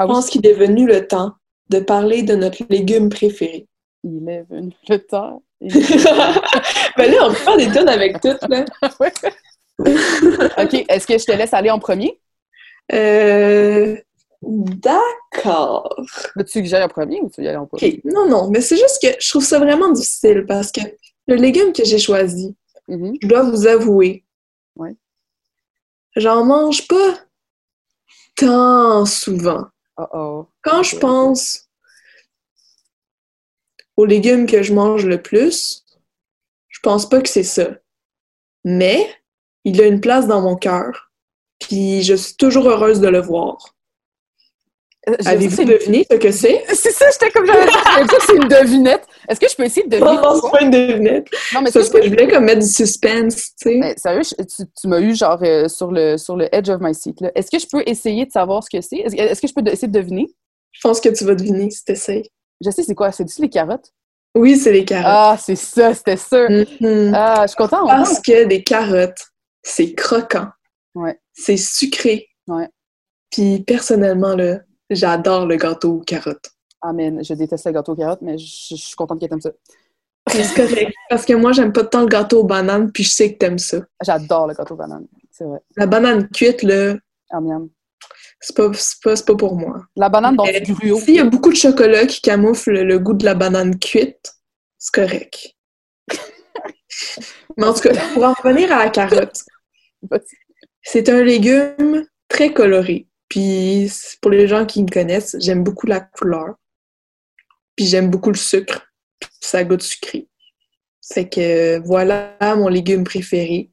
je 0.02 0.06
pense 0.06 0.30
qu'il 0.30 0.46
est 0.46 0.54
venu 0.54 0.86
le 0.86 1.08
temps 1.08 1.32
de 1.70 1.80
parler 1.80 2.22
de 2.22 2.36
notre 2.36 2.64
légume 2.70 3.10
préféré. 3.10 3.68
il 4.04 4.30
est 4.30 4.44
venu 4.44 4.72
le 4.88 4.98
temps. 5.00 5.42
Ben 6.98 7.12
là, 7.12 7.18
on 7.24 7.30
peut 7.30 7.36
faire 7.36 7.58
des 7.58 7.72
tonnes 7.72 7.90
avec 7.90 8.20
tout, 8.22 8.36
là. 8.50 8.66
OK, 10.64 10.86
est-ce 10.90 11.08
que 11.08 11.18
je 11.18 11.26
te 11.26 11.32
laisse 11.32 11.54
aller 11.54 11.70
en 11.72 11.80
premier? 11.80 12.20
Euh, 12.94 13.98
D'accord. 14.42 15.96
Veux-tu 16.36 16.62
que 16.62 16.68
j'aille 16.70 16.84
en 16.84 16.88
premier 16.88 17.20
ou 17.22 17.30
tu 17.30 17.42
veux 17.42 17.46
y 17.46 17.48
aller 17.50 17.58
en 17.58 17.66
premier? 17.66 17.96
OK. 18.06 18.14
Non, 18.14 18.28
non, 18.28 18.50
mais 18.50 18.62
c'est 18.62 18.78
juste 18.78 19.02
que 19.02 19.08
je 19.20 19.30
trouve 19.30 19.44
ça 19.44 19.58
vraiment 19.60 19.90
difficile 19.92 20.46
parce 20.48 20.72
que 20.72 20.82
le 21.28 21.36
légume 21.36 21.74
que 21.74 21.84
j'ai 21.84 21.98
choisi, 22.00 22.56
Mhm. 22.88 23.16
je 23.22 23.28
dois 23.28 23.42
vous 23.42 23.66
avouer, 23.66 24.24
Ouais. 24.76 24.96
j'en 26.16 26.46
mange 26.46 26.88
pas 26.88 27.16
tant 28.36 29.06
souvent. 29.06 29.66
Oh. 29.98 30.46
Quand 30.62 30.84
je 30.84 30.98
pense 30.98 31.65
aux 33.98 34.06
légumes 34.06 34.46
que 34.46 34.62
je 34.64 34.74
mange 34.74 35.06
le 35.06 35.22
plus, 35.22 35.86
je 36.70 36.80
pense 36.82 37.08
pas 37.08 37.22
que 37.22 37.30
c'est 37.30 37.44
ça. 37.44 37.70
Mais 38.64 39.08
il 39.64 39.82
a 39.82 39.86
une 39.86 40.02
place 40.02 40.28
dans 40.28 40.42
mon 40.42 40.56
cœur. 40.56 41.12
Puis 41.60 42.04
je 42.04 42.16
suis 42.16 42.36
toujours 42.36 42.68
heureuse 42.70 43.00
de 43.00 43.08
le 43.08 43.22
voir. 43.22 43.76
Euh, 45.08 45.16
Avez-vous 45.26 45.64
deviné 45.66 46.06
ce 46.10 46.18
que 46.18 46.32
c'est? 46.32 46.64
C'est 46.74 46.92
ça, 46.92 47.06
j'étais 47.12 47.30
comme 47.32 47.46
j'avais 47.46 47.66
dit 47.66 48.08
que 48.08 48.26
c'est 48.26 48.36
une 48.36 48.48
devinette. 48.48 49.06
Est-ce 49.30 49.40
que 49.40 49.48
je 49.48 49.56
peux 49.56 49.64
essayer 49.64 49.86
de 49.86 49.92
deviner? 49.92 50.16
Non, 50.16 50.42
c'est 50.42 50.52
pas 50.52 50.62
une 50.64 50.72
devinette. 50.72 51.28
Non, 51.54 51.62
mais 51.62 51.70
C'est 51.70 51.80
parce 51.80 51.92
que 51.92 52.02
je 52.02 52.10
voulais 52.10 52.28
comme 52.28 52.46
mettre 52.46 52.62
du 52.62 52.68
suspense, 52.68 53.52
tu 53.62 53.70
sais. 53.70 53.76
Mais 53.78 53.94
sérieux, 53.98 54.24
tu, 54.24 54.64
tu 54.80 54.88
m'as 54.88 55.00
eu 55.00 55.16
genre 55.16 55.40
euh, 55.44 55.68
sur, 55.68 55.92
le, 55.92 56.18
sur 56.18 56.36
le 56.36 56.54
edge 56.54 56.70
of 56.70 56.82
my 56.82 56.96
seat. 56.96 57.20
Est-ce 57.36 57.52
que 57.52 57.60
je 57.60 57.68
peux 57.68 57.84
essayer 57.86 58.26
de 58.26 58.32
savoir 58.32 58.64
ce 58.64 58.70
que 58.76 58.82
c'est? 58.82 58.98
Est-ce 58.98 59.42
que 59.42 59.48
je 59.48 59.54
peux 59.54 59.62
essayer 59.70 59.88
de 59.88 60.00
deviner? 60.00 60.28
Je 60.72 60.82
pense 60.82 61.00
que 61.00 61.10
tu 61.10 61.24
vas 61.24 61.36
deviner 61.36 61.70
si 61.70 61.86
t'essayes. 61.86 62.30
Je 62.64 62.70
sais 62.70 62.84
c'est 62.84 62.96
quoi, 62.96 63.12
c'est-tu 63.12 63.42
les 63.42 63.50
carottes? 63.50 63.92
Oui, 64.36 64.58
c'est 64.58 64.72
les 64.72 64.84
carottes. 64.86 65.06
Ah, 65.08 65.38
c'est 65.40 65.56
ça, 65.56 65.94
c'était 65.94 66.18
sûr. 66.18 66.50
Mhm. 66.50 67.12
Ah, 67.14 67.42
je 67.44 67.48
suis 67.48 67.56
contente. 67.58 67.88
Parce 67.88 68.20
que 68.20 68.46
des 68.46 68.64
carottes, 68.64 69.22
c'est 69.64 69.94
croquant. 69.94 70.48
Ouais. 70.94 71.20
C'est 71.34 71.58
sucré. 71.58 72.28
Ouais. 72.48 72.70
Puis 73.32 73.64
personnellement, 73.64 74.36
là, 74.36 74.60
j'adore 74.90 75.46
le 75.46 75.56
gâteau 75.56 75.96
aux 75.96 76.02
carottes. 76.02 76.50
Ah, 76.82 76.94
man, 76.94 77.24
je 77.24 77.34
déteste 77.34 77.66
le 77.66 77.72
gâteau 77.72 77.94
aux 77.94 77.96
carottes, 77.96 78.22
mais 78.22 78.38
je, 78.38 78.46
je 78.72 78.76
suis 78.76 78.96
contente 78.96 79.20
qu'elle 79.20 79.34
aime 79.34 79.42
ça. 79.42 79.52
C'est 80.30 80.54
correct. 80.56 80.94
Parce 81.10 81.26
que 81.26 81.34
moi, 81.34 81.52
j'aime 81.52 81.72
pas 81.72 81.84
tant 81.84 82.02
le 82.02 82.08
gâteau 82.08 82.42
aux 82.42 82.46
bananes, 82.46 82.92
puis 82.92 83.04
je 83.04 83.10
sais 83.12 83.34
que 83.34 83.38
t'aimes 83.38 83.60
ça. 83.60 83.78
J'adore 84.04 84.48
le 84.48 84.54
gâteau 84.54 84.74
aux 84.74 84.78
bananes. 84.78 85.08
C'est 85.32 85.44
vrai. 85.46 85.60
La 85.76 85.86
banane 85.88 86.28
cuite, 86.30 86.64
là, 86.64 86.96
Ah, 87.30 87.40
miam. 87.42 87.70
C'est 88.40 88.56
pas, 88.56 88.70
pas, 89.04 89.16
pas 89.16 89.36
pour 89.36 89.56
moi. 89.56 89.82
La 89.96 90.10
banane 90.10 90.36
dans 90.36 90.44
du 90.44 90.74
gruau. 90.74 91.00
S'il 91.00 91.16
y 91.16 91.20
a 91.20 91.26
beaucoup 91.26 91.52
de 91.52 91.58
chocolat 91.58 92.06
qui 92.06 92.22
camoufle 92.22 92.72
le 92.72 93.00
goût 93.00 93.14
de 93.14 93.26
la 93.26 93.34
banane 93.34 93.80
cuite, 93.80 94.34
c'est 94.78 94.94
correct. 94.94 95.56
Mais 97.58 97.66
en 97.66 97.74
tout 97.74 97.82
cas, 97.82 97.94
pour 98.14 98.24
en 98.24 98.34
revenir 98.34 98.72
à 98.72 98.86
la 98.86 98.90
carotte, 98.90 99.40
c'est 100.84 101.10
un 101.10 101.24
légume 101.24 102.06
très 102.28 102.54
coloré. 102.54 103.08
Puis 103.30 103.92
pour 104.22 104.32
les 104.32 104.48
gens 104.48 104.66
qui 104.66 104.84
me 104.84 104.90
connaissent, 104.90 105.36
j'aime 105.40 105.64
beaucoup 105.64 105.88
la 105.88 106.00
couleur. 106.00 106.56
Puis 107.76 107.88
j'aime 107.88 108.10
beaucoup 108.10 108.30
le 108.30 108.38
sucre. 108.38 108.86
Puis 109.20 109.30
ça 109.42 109.64
goûte 109.64 109.82
sucré. 109.82 110.28
Fait 111.14 111.28
que 111.28 111.80
voilà 111.86 112.36
mon 112.56 112.68
légume 112.68 113.04
préféré. 113.04 113.72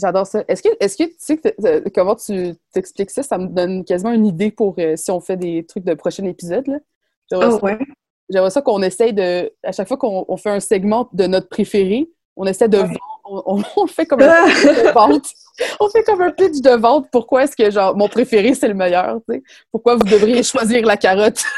J'adore 0.00 0.26
ça. 0.26 0.44
Est-ce 0.48 0.62
que, 0.62 0.68
est-ce 0.80 0.96
que 0.96 1.04
tu 1.04 1.14
sais 1.18 1.36
que 1.36 1.48
t- 1.48 1.90
comment 1.90 2.14
tu 2.14 2.54
t'expliques 2.72 3.10
ça? 3.10 3.22
Ça 3.22 3.36
me 3.38 3.46
donne 3.48 3.84
quasiment 3.84 4.12
une 4.12 4.26
idée 4.26 4.50
pour 4.50 4.74
euh, 4.78 4.94
si 4.96 5.10
on 5.10 5.20
fait 5.20 5.36
des 5.36 5.66
trucs 5.66 5.84
de 5.84 5.94
prochain 5.94 6.24
épisode. 6.24 6.66
Là. 6.68 6.78
J'aimerais 7.30 7.50
ça- 7.50 7.64
ouais? 7.64 7.78
J'aimerais 8.30 8.50
ça 8.50 8.62
qu'on 8.62 8.82
essaye 8.82 9.12
de. 9.12 9.50
À 9.64 9.72
chaque 9.72 9.88
fois 9.88 9.96
qu'on 9.96 10.24
on 10.28 10.36
fait 10.36 10.50
un 10.50 10.60
segment 10.60 11.08
de 11.12 11.26
notre 11.26 11.48
préféré, 11.48 12.10
on 12.36 12.44
essaie 12.46 12.68
de 12.68 12.76
Ouais. 12.78 12.84
vendre. 12.84 13.17
On, 13.76 13.86
fait 13.86 14.06
comme 14.06 14.22
un 14.22 14.44
pitch 14.62 14.82
de 14.84 14.90
vente. 14.92 15.26
On 15.80 15.88
fait 15.90 16.02
comme 16.04 16.22
un 16.22 16.30
pitch 16.30 16.60
de 16.60 16.70
vente. 16.70 17.08
Pourquoi 17.10 17.44
est-ce 17.44 17.56
que 17.56 17.70
genre 17.70 17.96
mon 17.96 18.08
préféré 18.08 18.54
c'est 18.54 18.68
le 18.68 18.74
meilleur? 18.74 19.18
tu 19.28 19.34
sais? 19.36 19.42
Pourquoi 19.72 19.96
vous 19.96 20.04
devriez 20.04 20.42
choisir 20.42 20.84
la 20.86 20.96
carotte? 20.96 21.42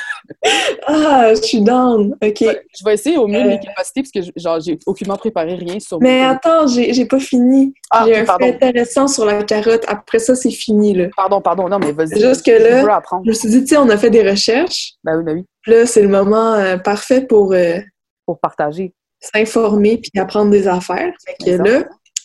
Ah, 0.87 1.35
je 1.35 1.43
suis 1.43 1.61
down. 1.61 2.13
OK. 2.23 2.39
Je 2.41 2.85
vais 2.85 2.95
essayer 2.95 3.17
au 3.19 3.27
mieux 3.27 3.41
de 3.43 3.47
Euh. 3.47 3.49
mes 3.49 3.59
capacités 3.59 4.03
parce 4.03 4.13
que 4.13 4.23
je- 4.23 4.31
genre 4.37 4.61
j'ai 4.61 4.79
aucunement 4.87 5.17
préparé 5.17 5.55
rien 5.57 5.81
sur 5.81 5.99
Mais 6.01 6.23
mon- 6.23 6.31
attends, 6.31 6.67
j'ai 6.69 6.93
j'ai 6.93 7.05
pas 7.05 7.19
fini. 7.19 7.75
Ah, 7.91 8.05
j'ai 8.07 8.19
un 8.19 8.25
pardon. 8.25 8.47
fait 8.47 8.53
intéressant 8.55 9.09
sur 9.09 9.25
la 9.25 9.43
carotte. 9.43 9.85
Après 9.89 10.21
ça, 10.21 10.37
c'est 10.37 10.51
fini, 10.53 10.95
là. 10.95 11.07
Pardon, 11.17 11.41
pardon, 11.41 11.69
non, 11.69 11.79
mais 11.81 11.91
vas-y. 11.93 12.09
C'est 12.11 12.21
juste 12.21 12.47
que 12.47 12.57
Je 12.59 12.63
là- 12.87 12.97
apprendre. 12.97 13.25
Je 13.25 13.31
me 13.31 13.35
suis 13.35 13.49
dit, 13.49 13.61
tu 13.63 13.67
sais, 13.69 13.77
on 13.77 13.89
a 13.89 13.97
fait 13.97 14.11
des 14.11 14.29
recherches. 14.29 14.93
Ben 15.03 15.17
oui, 15.19 15.25
ben 15.25 15.37
oui. 15.39 15.45
Là, 15.67 15.85
c'est 15.87 16.03
le 16.03 16.09
moment 16.09 16.53
euh, 16.55 16.77
parfait 16.77 17.23
pour 17.23 17.53
euh, 17.53 17.79
Pour 18.27 18.39
partager. 18.39 18.93
S'informer 19.21 19.99
puis 19.99 20.11
apprendre 20.21 20.51
des 20.51 20.67
affaires. 20.67 21.13
Fait 21.27 21.37
que 21.45 21.63
là, 21.63 21.85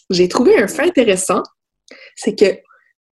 j'ai 0.10 0.28
trouvé 0.28 0.58
un 0.58 0.68
fait 0.68 0.84
intéressant. 0.84 1.44
C'est 2.16 2.36
que, 2.36 2.58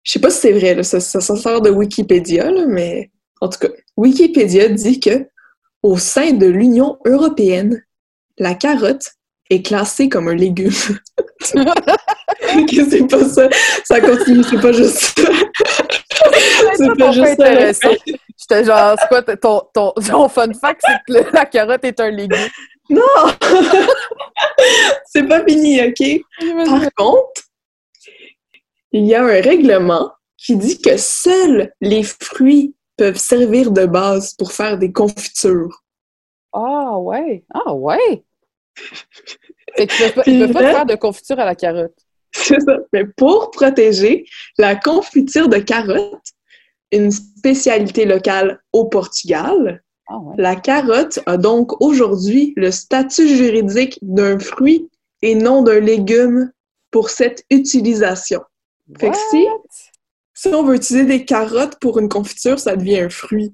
je 0.03 0.11
sais 0.11 0.19
pas 0.19 0.29
si 0.29 0.39
c'est 0.39 0.51
vrai, 0.51 0.75
là, 0.75 0.83
ça, 0.83 0.99
ça, 0.99 1.21
ça 1.21 1.35
sort 1.35 1.61
de 1.61 1.69
Wikipédia, 1.69 2.49
là, 2.51 2.65
mais 2.67 3.11
en 3.39 3.49
tout 3.49 3.59
cas, 3.59 3.69
Wikipédia 3.97 4.69
dit 4.69 4.99
que 4.99 5.27
au 5.83 5.97
sein 5.97 6.31
de 6.31 6.45
l'Union 6.45 6.97
européenne, 7.05 7.83
la 8.37 8.53
carotte 8.53 9.13
est 9.49 9.65
classée 9.65 10.09
comme 10.09 10.27
un 10.27 10.35
légume. 10.35 10.71
que 11.41 12.89
c'est 12.89 13.07
pas 13.07 13.27
ça. 13.27 13.49
Ça 13.83 13.99
continue, 13.99 14.43
c'est 14.43 14.61
pas 14.61 14.71
juste 14.71 14.97
ça. 14.97 15.23
C'est 16.75 16.97
pas 16.97 17.11
juste 17.11 17.81
ça. 17.81 17.89
J'étais 18.37 18.65
genre, 18.65 18.95
c'est 18.99 19.07
quoi 19.07 19.21
ton, 19.23 19.61
ton, 19.73 19.91
ton 19.91 20.29
fun 20.29 20.53
fact, 20.53 20.81
c'est 20.85 21.13
que 21.13 21.33
la 21.33 21.45
carotte 21.45 21.83
est 21.83 21.99
un 21.99 22.09
légume. 22.09 22.47
Non! 22.91 23.01
c'est 25.05 25.27
pas 25.27 25.43
fini, 25.45 25.81
OK? 25.81 26.21
Par 26.65 26.93
contre, 26.95 27.41
il 28.91 29.05
y 29.05 29.15
a 29.15 29.23
un 29.23 29.41
règlement 29.41 30.11
qui 30.37 30.57
dit 30.57 30.81
que 30.81 30.97
seuls 30.97 31.73
les 31.79 32.03
fruits 32.03 32.75
peuvent 32.97 33.17
servir 33.17 33.71
de 33.71 33.85
base 33.85 34.33
pour 34.33 34.51
faire 34.51 34.77
des 34.77 34.91
confitures. 34.91 35.83
Ah 36.53 36.97
ouais, 36.97 37.45
ah 37.53 37.73
ouais. 37.73 38.23
Fait 39.75 39.87
que 39.87 39.93
tu 39.93 40.13
peux 40.13 40.21
tu 40.23 40.39
peux 40.39 40.53
pas 40.53 40.71
faire 40.71 40.85
de 40.85 40.95
confiture 40.95 41.39
à 41.39 41.45
la 41.45 41.55
carotte. 41.55 41.97
C'est 42.33 42.59
ça. 42.59 42.77
Mais 42.91 43.05
pour 43.05 43.51
protéger 43.51 44.25
la 44.57 44.75
confiture 44.75 45.47
de 45.47 45.57
carotte, 45.57 46.25
une 46.91 47.11
spécialité 47.11 48.05
locale 48.05 48.61
au 48.73 48.85
Portugal, 48.85 49.81
Ah 50.13 50.17
ouais. 50.17 50.35
la 50.37 50.57
carotte 50.57 51.19
a 51.25 51.37
donc 51.37 51.81
aujourd'hui 51.81 52.53
le 52.57 52.69
statut 52.69 53.29
juridique 53.29 53.97
d'un 54.01 54.39
fruit 54.39 54.89
et 55.21 55.35
non 55.35 55.61
d'un 55.61 55.79
légume 55.79 56.51
pour 56.89 57.09
cette 57.09 57.45
utilisation. 57.49 58.41
Fait 58.99 59.11
que? 59.11 59.17
Si 60.33 60.49
on 60.49 60.63
veut 60.63 60.75
utiliser 60.75 61.05
des 61.05 61.23
carottes 61.23 61.79
pour 61.79 61.97
une 61.97 62.09
confiture, 62.09 62.59
ça 62.59 62.75
devient 62.75 62.99
un 62.99 63.09
fruit. 63.09 63.53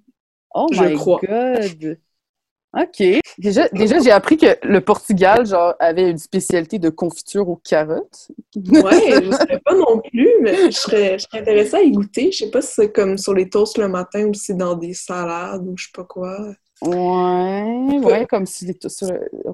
Oh 0.56 0.68
je 0.72 0.82
my 0.84 0.96
crois. 0.96 1.20
god. 1.22 2.00
OK. 2.76 3.04
Déjà, 3.38 3.68
déjà 3.70 4.00
j'ai 4.00 4.10
appris 4.12 4.36
que 4.38 4.48
le 4.64 4.82
Portugal, 4.82 5.46
genre, 5.46 5.76
avait 5.80 6.10
une 6.10 6.18
spécialité 6.18 6.80
de 6.80 6.90
confiture 6.90 7.48
aux 7.48 7.58
carottes. 7.58 8.30
Ouais, 8.56 9.22
je 9.22 9.26
ne 9.28 9.32
savais 9.32 9.60
pas 9.60 9.76
non 9.76 10.00
plus, 10.00 10.30
mais 10.42 10.56
je 10.56 10.72
serais, 10.72 11.20
je 11.20 11.26
serais 11.26 11.42
intéressée 11.42 11.76
à 11.76 11.82
y 11.82 11.92
goûter. 11.92 12.32
Je 12.32 12.46
sais 12.46 12.50
pas 12.52 12.62
si 12.62 12.74
c'est 12.74 12.92
comme 12.92 13.18
sur 13.18 13.34
les 13.36 13.48
toasts 13.50 13.78
le 13.78 13.88
matin 13.90 14.26
ou 14.26 14.34
si 14.34 14.46
c'est 14.46 14.58
dans 14.58 14.76
des 14.76 14.94
salades 14.94 15.68
ou 15.68 15.76
je 15.78 15.86
sais 15.86 15.92
pas 15.94 16.04
quoi. 16.04 16.36
Ouais, 16.82 18.00
ouais, 18.04 18.26
comme 18.28 18.46
si 18.46 18.66
les- 18.66 18.78
sur 18.90 19.08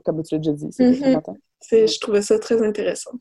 comme 0.04 0.24
tu 0.24 0.36
l'as 0.36 0.40
déjà 0.40 0.52
dit, 0.54 0.68
c'est 0.72 0.86
Mhm. 0.88 0.96
ce 0.96 1.10
matin. 1.10 1.34
Je 1.72 2.00
trouvais 2.00 2.22
ça 2.22 2.38
très 2.40 2.62
intéressant. 2.66 3.12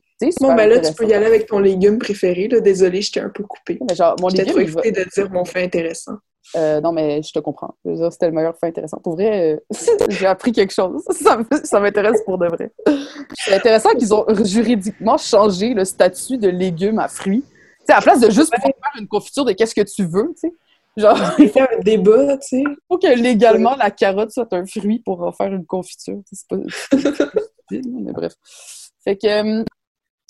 Bon, 0.41 0.53
ben 0.53 0.67
là, 0.67 0.79
tu 0.79 0.93
peux 0.93 1.07
y 1.07 1.13
aller 1.13 1.25
avec 1.25 1.45
ton 1.47 1.59
légume 1.59 1.97
préféré. 1.97 2.47
Là. 2.49 2.59
Désolée, 2.59 3.01
je 3.01 3.11
t'ai 3.13 3.19
un 3.21 3.29
peu 3.29 3.43
coupé. 3.43 3.79
Mais 3.87 3.95
genre, 3.95 4.15
mon 4.19 4.27
légume, 4.27 4.59
il 4.61 4.69
va- 4.69 4.81
de 4.81 5.09
dire 5.13 5.29
mon 5.31 5.45
fait 5.45 5.63
intéressant. 5.63 6.17
Euh, 6.55 6.81
non, 6.81 6.91
mais 6.91 7.21
je 7.23 7.31
te 7.31 7.39
comprends. 7.39 7.75
Je 7.83 7.91
veux 7.91 7.95
dire, 7.97 8.11
C'était 8.11 8.27
le 8.27 8.33
meilleur 8.33 8.55
fait 8.57 8.67
intéressant. 8.67 8.97
Pour 8.97 9.13
vrai, 9.13 9.53
euh, 9.53 9.75
j'ai 10.09 10.27
appris 10.27 10.51
quelque 10.51 10.73
chose. 10.73 11.03
Ça 11.63 11.79
m'intéresse 11.79 12.21
pour 12.25 12.37
de 12.37 12.47
vrai. 12.47 12.71
C'est 13.33 13.55
intéressant 13.55 13.89
qu'ils 13.91 14.13
ont 14.13 14.25
juridiquement 14.43 15.17
changé 15.17 15.73
le 15.73 15.85
statut 15.85 16.37
de 16.37 16.49
légume 16.49 16.99
à 16.99 17.07
fruit. 17.07 17.43
Tu 17.43 17.85
sais, 17.87 17.93
à 17.93 17.97
la 17.97 18.01
place 18.01 18.19
de 18.19 18.29
juste 18.29 18.53
pouvoir 18.53 18.73
faire 18.73 19.01
une 19.01 19.07
confiture 19.07 19.45
de 19.45 19.53
qu'est-ce 19.53 19.75
que 19.75 19.81
tu 19.81 20.05
veux, 20.05 20.33
tu 20.35 20.47
sais. 20.49 20.53
Genre, 20.95 21.17
Il 21.39 21.49
fait 21.49 21.61
un 21.61 21.79
débat, 21.79 22.37
tu 22.37 22.47
sais. 22.47 22.61
il 22.61 22.77
faut 22.87 22.97
que 22.97 23.07
légalement 23.07 23.75
la 23.75 23.91
carotte 23.91 24.31
soit 24.31 24.51
un 24.53 24.65
fruit 24.65 24.99
pour 24.99 25.21
en 25.21 25.31
faire 25.31 25.51
une 25.51 25.65
confiture. 25.65 26.21
C'est 26.31 26.47
pas 26.47 26.57
mais 27.71 28.11
bref. 28.11 28.33
Fait 29.03 29.17
que, 29.17 29.61
euh, 29.61 29.63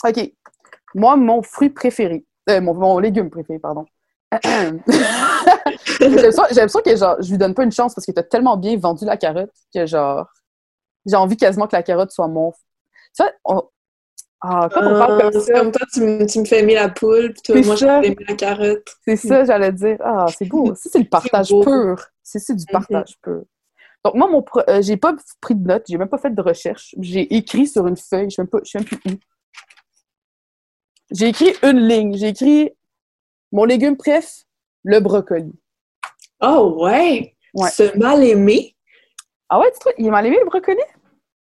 OK. 0.08 0.34
Moi, 0.96 1.16
mon 1.16 1.42
fruit 1.42 1.70
préféré, 1.70 2.24
euh, 2.50 2.62
mon, 2.62 2.74
mon 2.74 3.00
légume 3.00 3.30
préféré, 3.30 3.60
pardon. 3.60 3.86
J'aime 6.00 6.32
ça, 6.32 6.48
j'aime 6.52 6.70
ça 6.70 6.82
que 6.82 6.96
genre, 6.96 7.16
je 7.22 7.30
lui 7.32 7.38
donne 7.38 7.54
pas 7.54 7.64
une 7.64 7.72
chance 7.72 7.94
parce 7.96 8.06
que 8.06 8.12
t'as 8.12 8.24
tellement 8.24 8.58
bien 8.58 8.78
vendu 8.78 9.06
la 9.06 9.18
carotte 9.18 9.52
que 9.74 9.86
genre, 9.86 10.28
j'ai 11.06 11.16
envie 11.16 11.38
quasiment 11.38 11.68
que 11.68 11.76
la 11.76 11.84
carotte 11.84 12.12
soit 12.12 12.28
mon. 12.28 12.52
Tu 12.52 12.58
sais, 13.14 13.32
on- 13.46 13.64
ah, 14.42 14.68
quand 14.74 14.82
on 14.86 14.98
parle 14.98 15.22
comme 15.22 15.32
c'est 15.34 15.54
ça, 15.54 15.60
comme 15.60 15.72
toi, 15.72 15.86
tu, 15.94 16.02
me- 16.02 16.26
tu 16.26 16.40
me 16.40 16.46
fais 16.46 16.60
aimer 16.60 16.76
la 16.76 16.90
poule, 16.90 17.32
puis 17.34 17.42
toi, 17.44 17.62
moi, 17.62 17.76
je 17.76 17.80
ça. 17.86 18.02
fais 18.02 18.08
aimer 18.08 18.26
la 18.28 18.36
carotte. 18.36 18.88
c'est 19.06 19.16
ça, 19.16 19.46
j'allais 19.46 19.72
dire. 19.72 19.98
Ah, 20.04 20.26
c'est 20.38 20.46
beau. 20.46 20.74
Ça, 20.76 20.90
c'est 20.92 21.00
le 21.00 21.06
partage 21.10 21.50
pur. 21.64 22.06
C'est 22.24 22.56
du 22.56 22.66
partage 22.66 23.16
pur. 23.22 23.44
Donc, 24.04 24.16
moi, 24.16 24.28
mon 24.30 24.42
pro- 24.42 24.62
euh, 24.70 24.82
j'ai 24.82 24.98
pas 24.98 25.16
pris 25.40 25.56
de 25.56 25.66
notes, 25.66 25.84
j'ai 25.88 25.98
même 25.98 26.10
pas 26.10 26.18
fait 26.18 26.30
de 26.34 26.42
recherche. 26.42 26.94
J'ai 27.00 27.34
écrit 27.36 27.68
sur 27.68 27.88
une 27.88 27.96
feuille, 27.96 28.30
je 28.30 28.36
sais 28.36 28.42
même 28.42 28.50
pas, 28.50 28.60
je 28.66 28.72
sais 28.72 28.80
même 28.80 28.86
plus 28.88 29.00
où. 29.06 29.16
J'ai 31.12 31.28
écrit 31.28 31.54
une 31.64 31.80
ligne. 31.88 32.18
J'ai 32.18 32.30
écrit 32.30 32.72
mon 33.54 33.66
légume 33.66 33.96
préf, 33.96 34.44
le 34.84 35.00
brocoli. 35.00 35.54
Oh 36.42 36.76
ouais! 36.82 37.36
Ouais. 37.54 37.70
Se 37.70 37.98
mal 37.98 38.24
aimer? 38.24 38.76
Ah 39.48 39.60
ouais, 39.60 39.72
tu 39.72 39.80
trouves? 39.80 39.94
Il 40.00 40.08
est 40.08 40.12
mal 40.12 40.26
aimé, 40.26 40.38
le 40.40 40.50
brocoli? 40.50 40.82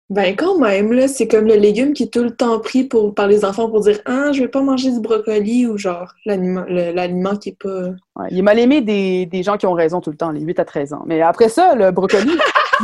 Ben 0.09 0.35
quand 0.35 0.57
même, 0.57 0.91
là, 0.91 1.07
c'est 1.07 1.27
comme 1.27 1.45
le 1.45 1.53
légume 1.53 1.93
qui 1.93 2.03
est 2.03 2.11
tout 2.11 2.23
le 2.23 2.35
temps 2.35 2.59
pris 2.59 2.83
pour, 2.83 3.13
par 3.13 3.27
les 3.27 3.45
enfants 3.45 3.69
pour 3.69 3.81
dire 3.81 3.99
«Ah, 4.05 4.31
je 4.31 4.41
vais 4.41 4.47
pas 4.47 4.63
manger 4.63 4.91
du 4.91 4.99
brocoli» 4.99 5.67
ou 5.67 5.77
genre 5.77 6.11
l'aliment 6.25 7.35
qui 7.35 7.49
est 7.49 7.57
pas... 7.61 7.89
Ouais, 8.15 8.27
il 8.31 8.39
est 8.39 8.41
mal 8.41 8.57
aimé 8.57 8.81
des, 8.81 9.27
des 9.27 9.43
gens 9.43 9.57
qui 9.57 9.67
ont 9.67 9.73
raison 9.73 10.01
tout 10.01 10.09
le 10.09 10.17
temps, 10.17 10.31
les 10.31 10.41
8 10.41 10.57
à 10.57 10.65
13 10.65 10.93
ans. 10.93 11.03
Mais 11.05 11.21
après 11.21 11.47
ça, 11.47 11.75
le 11.75 11.91
brocoli, 11.91 12.31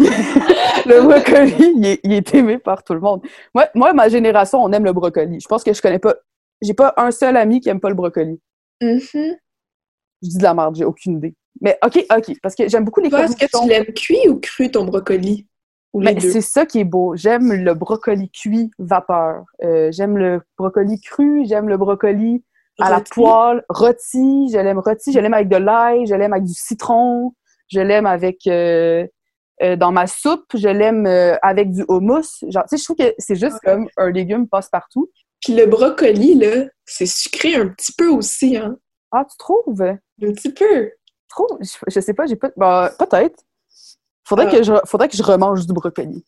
le 0.86 1.02
brocoli, 1.02 1.74
il 1.78 1.86
est, 1.88 2.00
il 2.04 2.14
est 2.14 2.36
aimé 2.36 2.60
par 2.60 2.84
tout 2.84 2.94
le 2.94 3.00
monde. 3.00 3.22
Moi, 3.56 3.66
moi, 3.74 3.92
ma 3.94 4.08
génération, 4.08 4.64
on 4.64 4.72
aime 4.72 4.86
le 4.86 4.94
brocoli. 4.94 5.40
Je 5.40 5.48
pense 5.48 5.64
que 5.64 5.74
je 5.74 5.82
connais 5.82 5.98
pas, 5.98 6.14
j'ai 6.62 6.76
pas 6.76 6.94
un 6.96 7.10
seul 7.10 7.36
ami 7.38 7.60
qui 7.60 7.70
aime 7.70 7.80
pas 7.80 7.90
le 7.90 7.96
brocoli. 7.96 8.40
Mhm. 8.82 9.38
Je 10.22 10.30
dis 10.30 10.38
de 10.38 10.44
la 10.44 10.54
merde, 10.54 10.76
j'ai 10.76 10.86
aucune 10.86 11.18
idée. 11.18 11.36
Mais 11.62 11.78
ok, 11.84 12.06
ok, 12.16 12.34
parce 12.42 12.56
que 12.56 12.68
j'aime 12.68 12.84
beaucoup 12.84 13.02
les 13.02 13.08
est-ce 13.08 13.36
que 13.36 13.46
tu 13.46 13.70
l'aimes 13.70 13.94
cuit 13.94 14.28
ou 14.28 14.40
cru, 14.40 14.70
ton 14.72 14.86
brocoli? 14.86 15.48
Deux? 15.94 16.20
c'est 16.20 16.42
ça 16.42 16.66
qui 16.66 16.80
est 16.80 16.86
beau. 16.86 17.16
J'aime 17.16 17.54
le 17.54 17.74
brocoli 17.74 18.30
cuit 18.30 18.72
vapeur. 18.80 19.46
Euh, 19.64 19.92
j'aime 19.92 20.18
le 20.18 20.42
brocoli 20.58 21.00
cru, 21.00 21.46
j'aime 21.46 21.70
le 21.70 21.78
brocoli 21.78 22.44
à 22.82 22.90
la 22.90 23.00
poêle, 23.00 23.64
rôti, 23.70 24.50
je 24.52 24.58
l'aime 24.58 24.80
rôti, 24.80 25.14
je 25.14 25.20
l'aime 25.20 25.34
avec 25.34 25.48
de 25.48 25.56
l'ail, 25.56 26.06
je 26.08 26.16
l'aime 26.16 26.34
avec 26.34 26.44
du 26.44 26.54
citron, 26.54 27.34
je 27.70 27.80
l'aime 27.80 28.06
avec 28.06 28.46
euh, 28.48 29.08
euh, 29.64 29.78
dans 29.78 29.94
ma 29.94 30.08
soupe, 30.08 30.52
je 30.54 30.68
l'aime 30.68 31.06
avec 31.42 31.72
du 31.72 31.86
hummus. 31.88 32.44
Genre, 32.50 32.64
tu 32.64 32.70
sais, 32.70 32.78
je 32.78 32.84
trouve 32.84 32.98
que 32.98 33.16
c'est 33.18 33.36
juste 33.36 33.60
comme 33.64 33.88
un 33.96 34.10
légume 34.10 34.50
passe-partout. 34.50 35.10
Puis 35.46 35.54
le 35.56 35.68
brocoli, 35.68 36.36
là, 36.36 36.66
c'est 36.86 37.06
sucré 37.06 37.56
un 37.56 37.68
petit 37.68 37.91
peu 37.93 38.08
aussi, 38.10 38.58
hein? 38.58 38.78
Ah, 39.12 39.24
tu 39.30 39.38
trouves? 39.38 39.80
Un 39.82 39.98
petit 40.34 40.52
peu. 40.52 40.91
Trop? 41.30 41.48
Je, 41.62 41.68
je 41.88 42.00
sais 42.00 42.14
pas, 42.16 42.26
j'ai 42.26 42.36
pas. 42.36 42.50
bah, 42.58 42.91
peut-être. 42.98 43.43
Faudrait, 44.24 44.48
Ah. 44.50 44.58
que 44.58 44.64
je, 44.64 44.74
faudrait 44.86 45.08
que 45.08 45.16
je 45.16 45.22
remange 45.24 45.68
du 45.68 45.72
brocoli. 45.74 46.26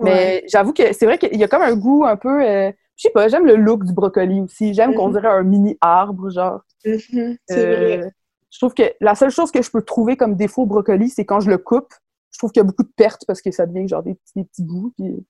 Mais 0.00 0.10
Ouais. 0.10 0.44
j'avoue 0.48 0.72
que 0.72 0.92
c'est 0.94 1.04
vrai 1.04 1.18
qu'il 1.18 1.36
y 1.36 1.44
a 1.44 1.48
comme 1.48 1.60
un 1.62 1.74
goût 1.76 2.04
un 2.06 2.16
peu. 2.16 2.42
euh, 2.42 2.72
je 2.96 3.02
sais 3.02 3.10
pas, 3.10 3.28
j'aime 3.28 3.44
le 3.44 3.56
look 3.56 3.84
du 3.84 3.92
brocoli 3.92 4.40
aussi. 4.40 4.72
J'aime 4.72 4.94
qu'on 4.94 5.08
Mhm. 5.08 5.12
dirait 5.14 5.28
un 5.28 5.42
mini 5.42 5.76
arbre, 5.82 6.30
genre. 6.30 6.62
Mhm, 6.86 7.36
c'est 7.46 7.58
Euh, 7.58 7.76
vrai. 7.98 8.12
Je 8.50 8.58
trouve 8.58 8.72
que 8.72 8.84
la 9.02 9.14
seule 9.14 9.30
chose 9.30 9.50
que 9.50 9.60
je 9.60 9.70
peux 9.70 9.82
trouver 9.82 10.16
comme 10.16 10.34
défaut 10.34 10.62
au 10.62 10.66
brocoli, 10.66 11.10
c'est 11.10 11.26
quand 11.26 11.40
je 11.40 11.50
le 11.50 11.58
coupe, 11.58 11.92
je 12.32 12.38
trouve 12.38 12.52
qu'il 12.52 12.60
y 12.60 12.64
a 12.64 12.66
beaucoup 12.66 12.84
de 12.84 12.92
pertes 12.96 13.24
parce 13.26 13.42
que 13.42 13.50
ça 13.50 13.66
devient 13.66 13.86
genre 13.86 14.02
des 14.02 14.14
petits, 14.14 14.32
des 14.36 14.44
petits 14.44 14.62
bouts. 14.62 14.94
Puis, 14.96 15.26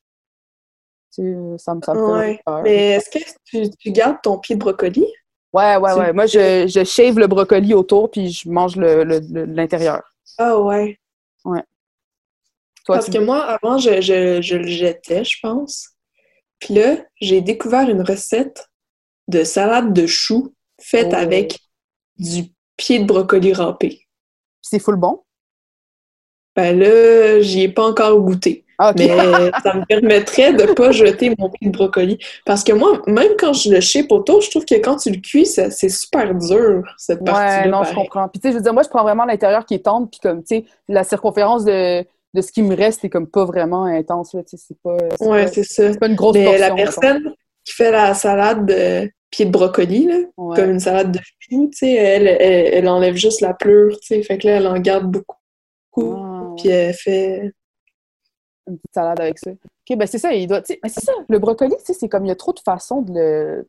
ça 1.59 1.75
me, 1.75 1.81
ça 1.83 1.95
me 1.95 2.01
Ouais. 2.13 2.37
peu 2.37 2.43
peur. 2.45 2.63
Mais 2.63 2.93
est-ce 2.93 3.11
que 3.11 3.19
tu, 3.45 3.71
tu 3.71 3.91
gardes 3.93 4.19
ton 4.23 4.39
pied 4.39 4.55
de 4.57 4.61
brocoli? 4.61 5.07
Ouais, 5.53 5.77
ouais, 5.77 5.93
tu- 5.93 5.99
ouais. 5.99 6.13
Moi, 6.13 6.27
je, 6.27 6.67
je 6.69 6.85
shave 6.85 7.19
le 7.19 7.27
brocoli 7.27 7.73
autour 7.75 8.11
puis 8.11 8.31
je 8.31 8.49
mange 8.49 8.77
le- 8.77 9.05
le- 9.05 9.21
le- 9.21 9.45
l'intérieur. 9.47 10.03
Ah 10.39 10.59
ouais. 10.61 10.99
Toi, 11.45 11.63
Parce 12.97 13.07
tu- 13.07 13.13
que 13.13 13.19
moi, 13.19 13.43
avant, 13.45 13.79
je, 13.79 14.01
je, 14.01 14.41
je 14.43 14.57
le 14.57 14.67
jetais, 14.67 15.25
je 15.25 15.37
pense. 15.43 15.89
Puis 16.59 16.75
là, 16.75 16.97
j'ai 17.21 17.41
découvert 17.41 17.89
une 17.89 18.03
recette 18.03 18.69
de 19.29 19.43
salade 19.45 19.93
de 19.93 20.07
choux 20.07 20.55
faite 20.81 21.09
Oh. 21.13 21.17
avec 21.17 21.59
du 22.19 22.45
pied 22.77 22.99
de 23.01 23.05
brocoli 23.07 23.53
râpé. 23.53 24.03
c'est 24.63 24.79
full 24.79 24.97
bon? 24.97 25.23
Ben 26.55 26.79
là, 26.79 27.41
j'y 27.41 27.63
ai 27.63 27.69
pas 27.69 27.85
encore 27.87 28.21
goûté. 28.21 28.66
Ah. 28.79 28.93
Mais 28.99 29.09
ça 29.63 29.75
me 29.75 29.85
permettrait 29.87 30.53
de 30.53 30.73
pas 30.75 30.91
jeter 30.93 31.35
mon 31.39 31.49
pied 31.51 31.69
de 31.69 31.73
brocoli. 31.73 32.19
Parce 32.45 32.63
que 32.63 32.73
moi, 32.73 33.01
même 33.07 33.33
quand 33.39 33.53
je 33.53 33.71
le 33.71 33.81
shape 33.81 34.13
autour, 34.13 34.41
je 34.43 34.51
trouve 34.51 34.65
que 34.65 34.75
quand 34.75 34.97
tu 34.97 35.11
le 35.11 35.17
cuis, 35.21 35.47
c'est 35.47 35.89
super 35.89 36.35
dur, 36.35 36.83
cette 36.99 37.25
partie-là. 37.25 37.63
Ouais, 37.65 37.69
non, 37.71 37.85
je 37.85 37.95
comprends. 37.95 38.29
Puis, 38.29 38.41
tu 38.41 38.49
sais, 38.49 38.53
je 38.53 38.59
veux 38.59 38.63
dire, 38.63 38.75
moi, 38.75 38.83
je 38.83 38.89
prends 38.89 39.03
vraiment 39.03 39.25
l'intérieur 39.25 39.65
qui 39.65 39.75
est 39.75 39.85
tendre, 39.85 40.09
puis 40.11 40.21
comme, 40.21 40.43
tu 40.43 40.57
sais, 40.57 40.65
la 40.89 41.05
circonférence 41.05 41.65
de, 41.65 42.05
de 42.35 42.41
ce 42.43 42.53
qui 42.53 42.63
me 42.63 42.77
reste 42.77 43.05
est 43.05 43.09
comme 43.09 43.27
pas 43.29 43.45
vraiment 43.47 43.85
intense, 43.85 44.35
là, 44.35 44.43
tu 44.43 44.57
sais, 44.57 44.65
c'est 44.69 44.79
pas, 44.83 44.97
Ouais, 45.25 45.47
c'est 45.47 45.65
ça. 45.65 45.93
c'est 45.93 45.99
pas 45.99 46.09
une 46.09 46.15
grosse 46.15 46.35
Mais 46.35 46.45
portion. 46.45 46.61
la 46.61 46.75
mettons. 46.75 47.01
personne 47.01 47.33
qui 47.65 47.73
fait 47.73 47.91
la 47.91 48.13
salade 48.15 48.67
de 48.67 49.11
pied 49.31 49.47
de 49.47 49.51
brocoli, 49.51 50.07
là, 50.07 50.17
Ouais. 50.37 50.57
comme 50.57 50.71
une 50.71 50.81
salade 50.81 51.13
de 51.13 51.19
choux, 51.19 51.71
tu 51.73 51.79
sais, 51.79 51.95
elle, 51.95 52.29
elle, 52.29 52.75
elle 52.75 52.89
enlève 52.89 53.15
juste 53.17 53.41
la 53.41 53.55
pleure, 53.55 53.93
tu 54.01 54.07
sais. 54.09 54.23
Fait 54.23 54.37
que 54.39 54.47
là, 54.47 54.57
elle 54.57 54.67
en 54.67 54.79
garde 54.79 55.11
beaucoup. 55.11 56.15
Ah. 56.17 56.43
Puis 56.59 56.69
elle 56.69 56.93
fait... 56.95 57.53
Une 58.67 58.79
petite 58.79 58.95
salade 58.95 59.21
avec 59.21 59.39
ça. 59.39 59.51
OK, 59.51 59.97
ben 59.97 60.07
c'est 60.07 60.19
ça, 60.19 60.33
il 60.33 60.47
doit, 60.47 60.63
mais 60.83 60.89
c'est 60.89 61.05
ça, 61.05 61.13
le 61.29 61.39
brocoli, 61.39 61.75
tu 61.79 61.85
sais, 61.85 61.93
c'est 61.93 62.09
comme, 62.09 62.25
il 62.25 62.29
y 62.29 62.33
a 62.33 62.37
trop 62.37 62.53
de 62.53 62.61
façons 62.61 63.03
de 63.03 63.13
le... 63.15 63.69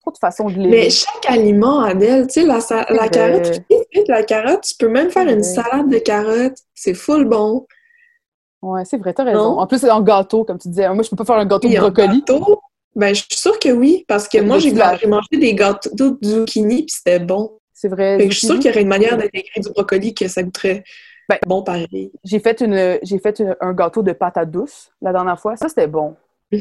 Trop 0.00 0.10
de 0.10 0.18
façons 0.18 0.48
de 0.48 0.58
Mais 0.58 0.90
chaque 0.90 1.26
aliment, 1.28 1.80
Adèle, 1.80 2.26
tu 2.26 2.40
sais, 2.40 2.46
la, 2.46 2.58
la 2.90 3.08
carotte, 3.08 3.62
la 4.08 4.22
carotte, 4.24 4.62
tu 4.62 4.74
peux 4.76 4.88
même 4.88 5.10
faire 5.10 5.28
une 5.28 5.44
salade 5.44 5.88
de 5.88 5.98
carottes. 5.98 6.58
C'est 6.74 6.94
full 6.94 7.24
bon. 7.24 7.66
Ouais, 8.62 8.84
c'est 8.84 8.96
vrai, 8.96 9.12
t'as 9.14 9.22
raison. 9.22 9.38
Non? 9.38 9.58
En 9.60 9.66
plus, 9.68 9.78
c'est 9.78 9.90
en 9.90 10.00
gâteau, 10.00 10.44
comme 10.44 10.58
tu 10.58 10.68
disais. 10.68 10.88
Moi, 10.88 11.04
je 11.04 11.10
peux 11.10 11.16
pas 11.16 11.24
faire 11.24 11.36
un 11.36 11.46
gâteau 11.46 11.68
de 11.68 11.76
brocoli. 11.76 12.18
gâteau, 12.18 12.60
ben, 12.96 13.14
je 13.14 13.22
suis 13.22 13.38
sûre 13.38 13.58
que 13.58 13.70
oui, 13.70 14.04
parce 14.08 14.26
que 14.26 14.38
moi, 14.38 14.58
j'ai 14.58 14.72
mangé 14.72 15.28
des 15.32 15.54
gâteaux 15.54 15.90
de 15.94 16.18
zucchini, 16.24 16.84
puis 16.84 16.94
c'était 16.96 17.20
bon. 17.20 17.58
C'est 17.72 17.88
vrai. 17.88 18.18
Fait 18.18 18.28
que 18.28 18.34
je 18.34 18.38
suis 18.38 18.46
sûre 18.46 18.56
qu'il 18.56 18.66
y 18.66 18.70
aurait 18.70 18.82
une 18.82 18.88
manière 18.88 19.16
d'intégrer 19.16 19.60
du 19.60 19.70
brocoli 19.70 20.14
que 20.14 20.28
ça 20.28 20.42
goûterait 20.42 20.84
Ben, 21.28 21.38
bon 21.46 21.62
pareil. 21.62 22.12
J'ai 22.24 22.40
fait, 22.40 22.60
une, 22.60 22.98
j'ai 23.02 23.18
fait 23.18 23.38
une- 23.40 23.56
un 23.60 23.72
gâteau 23.72 24.02
de 24.02 24.12
pâte 24.12 24.36
à 24.36 24.44
douce 24.44 24.90
la 25.00 25.12
dernière 25.12 25.38
fois. 25.40 25.56
Ça, 25.56 25.68
c'était 25.68 25.86
bon. 25.86 26.16
Mhm. 26.52 26.60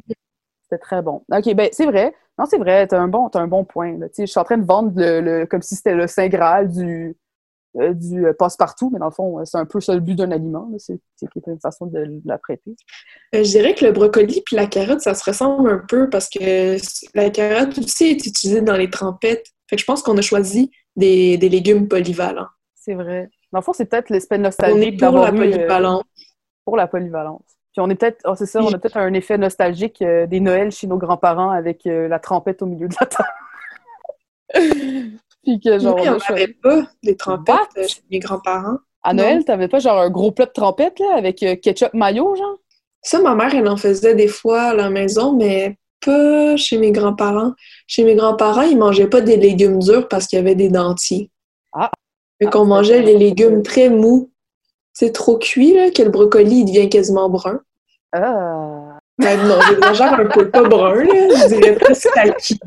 C'était 0.63 0.79
très 0.81 1.01
bon. 1.01 1.23
OK, 1.31 1.53
ben 1.55 1.69
c'est 1.71 1.85
vrai. 1.85 2.13
Non, 2.37 2.45
c'est 2.45 2.57
vrai. 2.57 2.87
T'as 2.87 2.99
un 2.99 3.07
bon, 3.07 3.29
t'as 3.29 3.41
un 3.41 3.47
bon 3.47 3.65
point. 3.65 3.97
là. 3.97 4.07
Je 4.17 4.25
suis 4.25 4.39
en 4.39 4.43
train 4.43 4.57
de 4.57 4.65
vendre 4.65 4.91
le, 4.95 5.21
le- 5.21 5.45
comme 5.45 5.61
si 5.61 5.75
c'était 5.75 5.95
le 5.95 6.07
Saint 6.07 6.27
Graal 6.29 6.69
du, 6.71 7.15
euh, 7.77 7.93
du 7.93 8.25
euh, 8.27 8.33
passe-partout, 8.33 8.89
mais 8.91 8.99
dans 8.99 9.05
le 9.07 9.11
fond, 9.11 9.39
euh, 9.39 9.45
c'est 9.45 9.57
un 9.57 9.65
peu 9.65 9.81
ça 9.81 9.93
le 9.95 10.01
but 10.01 10.15
d'un 10.15 10.31
aliment. 10.31 10.69
là. 10.71 10.77
C'est 10.79 10.99
une 11.47 11.59
façon 11.61 11.87
de, 11.87 12.05
de 12.05 12.21
l'apprêter. 12.25 12.75
Euh, 13.35 13.43
je 13.43 13.49
dirais 13.51 13.75
que 13.75 13.85
le 13.85 13.91
brocoli 13.93 14.41
puis 14.45 14.55
la 14.57 14.67
carotte, 14.67 15.01
ça 15.01 15.13
se 15.15 15.23
ressemble 15.23 15.69
un 15.71 15.79
peu 15.87 16.09
parce 16.09 16.29
que 16.29 16.77
la 17.15 17.29
carotte 17.31 17.77
aussi 17.79 18.05
est 18.05 18.25
utilisée 18.27 18.61
dans 18.61 18.77
les 18.77 18.89
trempettes. 18.89 19.47
Fait 19.69 19.75
que 19.77 19.81
je 19.81 19.85
pense 19.85 20.03
qu'on 20.03 20.17
a 20.17 20.21
choisi 20.21 20.71
des, 20.95 21.37
des 21.37 21.49
légumes 21.49 21.87
polyvalents. 21.87 22.47
C'est 22.75 22.95
vrai. 22.95 23.29
Dans 23.51 23.59
le 23.59 23.63
fond, 23.63 23.73
c'est 23.73 23.85
peut-être 23.85 24.09
l'espèce 24.09 24.37
On 24.37 24.41
est 24.41 24.45
nostalgique 24.45 24.99
pour 24.99 25.11
d'avoir 25.11 25.31
la 25.31 25.37
eu, 25.37 25.41
euh, 25.41 25.51
polyvalence. 25.51 26.03
pour 26.65 26.77
la 26.77 26.87
polyvalence. 26.87 27.43
Puis 27.73 27.79
on 27.79 27.89
est 27.89 27.95
peut-être, 27.95 28.21
oh, 28.25 28.33
c'est 28.35 28.45
ça, 28.45 28.61
on 28.61 28.73
a 28.73 28.77
peut-être 28.77 28.97
un 28.97 29.13
effet 29.13 29.37
nostalgique 29.37 30.01
euh, 30.01 30.27
des 30.27 30.41
Noëls 30.41 30.71
chez 30.71 30.87
nos 30.87 30.97
grands-parents 30.97 31.51
avec 31.51 31.85
euh, 31.85 32.07
la 32.09 32.19
trompette 32.19 32.61
au 32.61 32.65
milieu 32.65 32.87
de 32.89 32.95
la 32.99 33.05
table. 33.07 33.29
Puis 35.43 35.59
que 35.59 35.79
genre, 35.79 35.95
Oui, 35.95 36.09
on 36.09 36.17
n'avait 36.17 36.47
pas 36.49 36.81
des 37.01 37.15
trempettes 37.15 37.55
What? 37.75 37.87
chez 37.87 38.01
mes 38.11 38.19
grands-parents. 38.19 38.77
À. 39.03 39.13
Noël, 39.13 39.43
t'avais 39.45 39.67
pas 39.67 39.79
genre 39.79 39.99
un 39.99 40.09
gros 40.09 40.31
plat 40.31 40.45
de 40.45 40.51
trompette 40.51 40.99
là, 40.99 41.15
avec 41.15 41.41
euh, 41.43 41.55
ketchup 41.55 41.93
mayo, 41.93 42.35
genre? 42.35 42.57
Ça, 43.01 43.19
ma 43.19 43.33
mère, 43.33 43.55
elle 43.55 43.67
en 43.67 43.77
faisait 43.77 44.13
des 44.13 44.27
fois 44.27 44.61
à 44.61 44.73
la 44.75 44.89
maison, 44.89 45.35
mais 45.35 45.77
pas 46.05 46.55
chez 46.57 46.77
mes 46.77 46.91
grands-parents. 46.91 47.53
Chez 47.87 48.03
mes 48.03 48.15
grands-parents, 48.15 48.61
ils 48.61 48.77
mangeaient 48.77 49.09
pas 49.09 49.21
des 49.21 49.37
légumes 49.37 49.79
durs 49.79 50.07
parce 50.07 50.27
qu'il 50.27 50.37
y 50.37 50.39
avait 50.39 50.55
des 50.55 50.69
dentiers. 50.69 51.31
Ah. 51.73 51.89
Fait 52.41 52.49
qu'on 52.49 52.65
mangeait 52.65 52.97
c'est 52.97 53.03
les 53.03 53.17
légumes 53.17 53.61
très 53.63 53.89
mous. 53.89 54.31
C'est 54.93 55.11
trop 55.11 55.37
cuit, 55.37 55.73
là, 55.73 55.91
que 55.91 56.01
le 56.03 56.09
brocoli, 56.09 56.59
il 56.61 56.65
devient 56.65 56.89
quasiment 56.89 57.29
brun. 57.29 57.61
Ah. 58.13 58.97
Ben 59.17 59.47
non, 59.47 59.59
j'exagère 59.69 60.13
un 60.19 60.25
peu, 60.25 60.49
pas 60.49 60.63
brun, 60.63 61.03
là, 61.03 61.47
je 61.47 61.47
dirais 61.55 61.75
presque 61.75 62.09
kaki. 62.13 62.59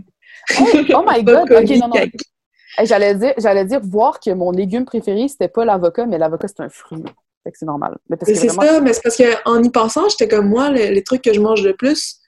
Oh 0.61 1.05
my 1.07 1.23
god! 1.25 1.51
Ok, 1.51 1.69
non, 1.71 1.89
non. 1.89 1.95
Hey, 1.97 2.87
j'allais 2.87 3.15
dire, 3.15 3.35
j'allais 3.39 3.65
dire 3.65 3.81
voir 3.83 4.21
que 4.21 4.31
mon 4.31 4.51
légume 4.51 4.85
préféré, 4.85 5.29
c'était 5.29 5.49
pas 5.49 5.65
l'avocat, 5.65 6.07
mais 6.07 6.19
l'avocat, 6.19 6.49
c'est 6.49 6.61
un 6.63 6.69
fruit. 6.69 7.03
Fait 7.43 7.53
que 7.53 7.59
c'est 7.59 7.67
normal. 7.67 7.97
Mais 8.09 8.17
c'est 8.23 8.35
vraiment- 8.35 8.63
ça, 8.63 8.81
mais 8.81 8.93
c'est 8.93 9.03
parce 9.03 9.17
qu'en 9.17 9.63
y 9.63 9.71
pensant, 9.71 10.09
j'étais 10.09 10.29
comme 10.29 10.49
moi, 10.49 10.71
le- 10.71 10.93
les 10.93 11.03
trucs 11.05 11.23
que 11.23 11.33
je 11.33 11.41
mange 11.41 11.63
le 11.63 11.75
plus, 11.75 12.21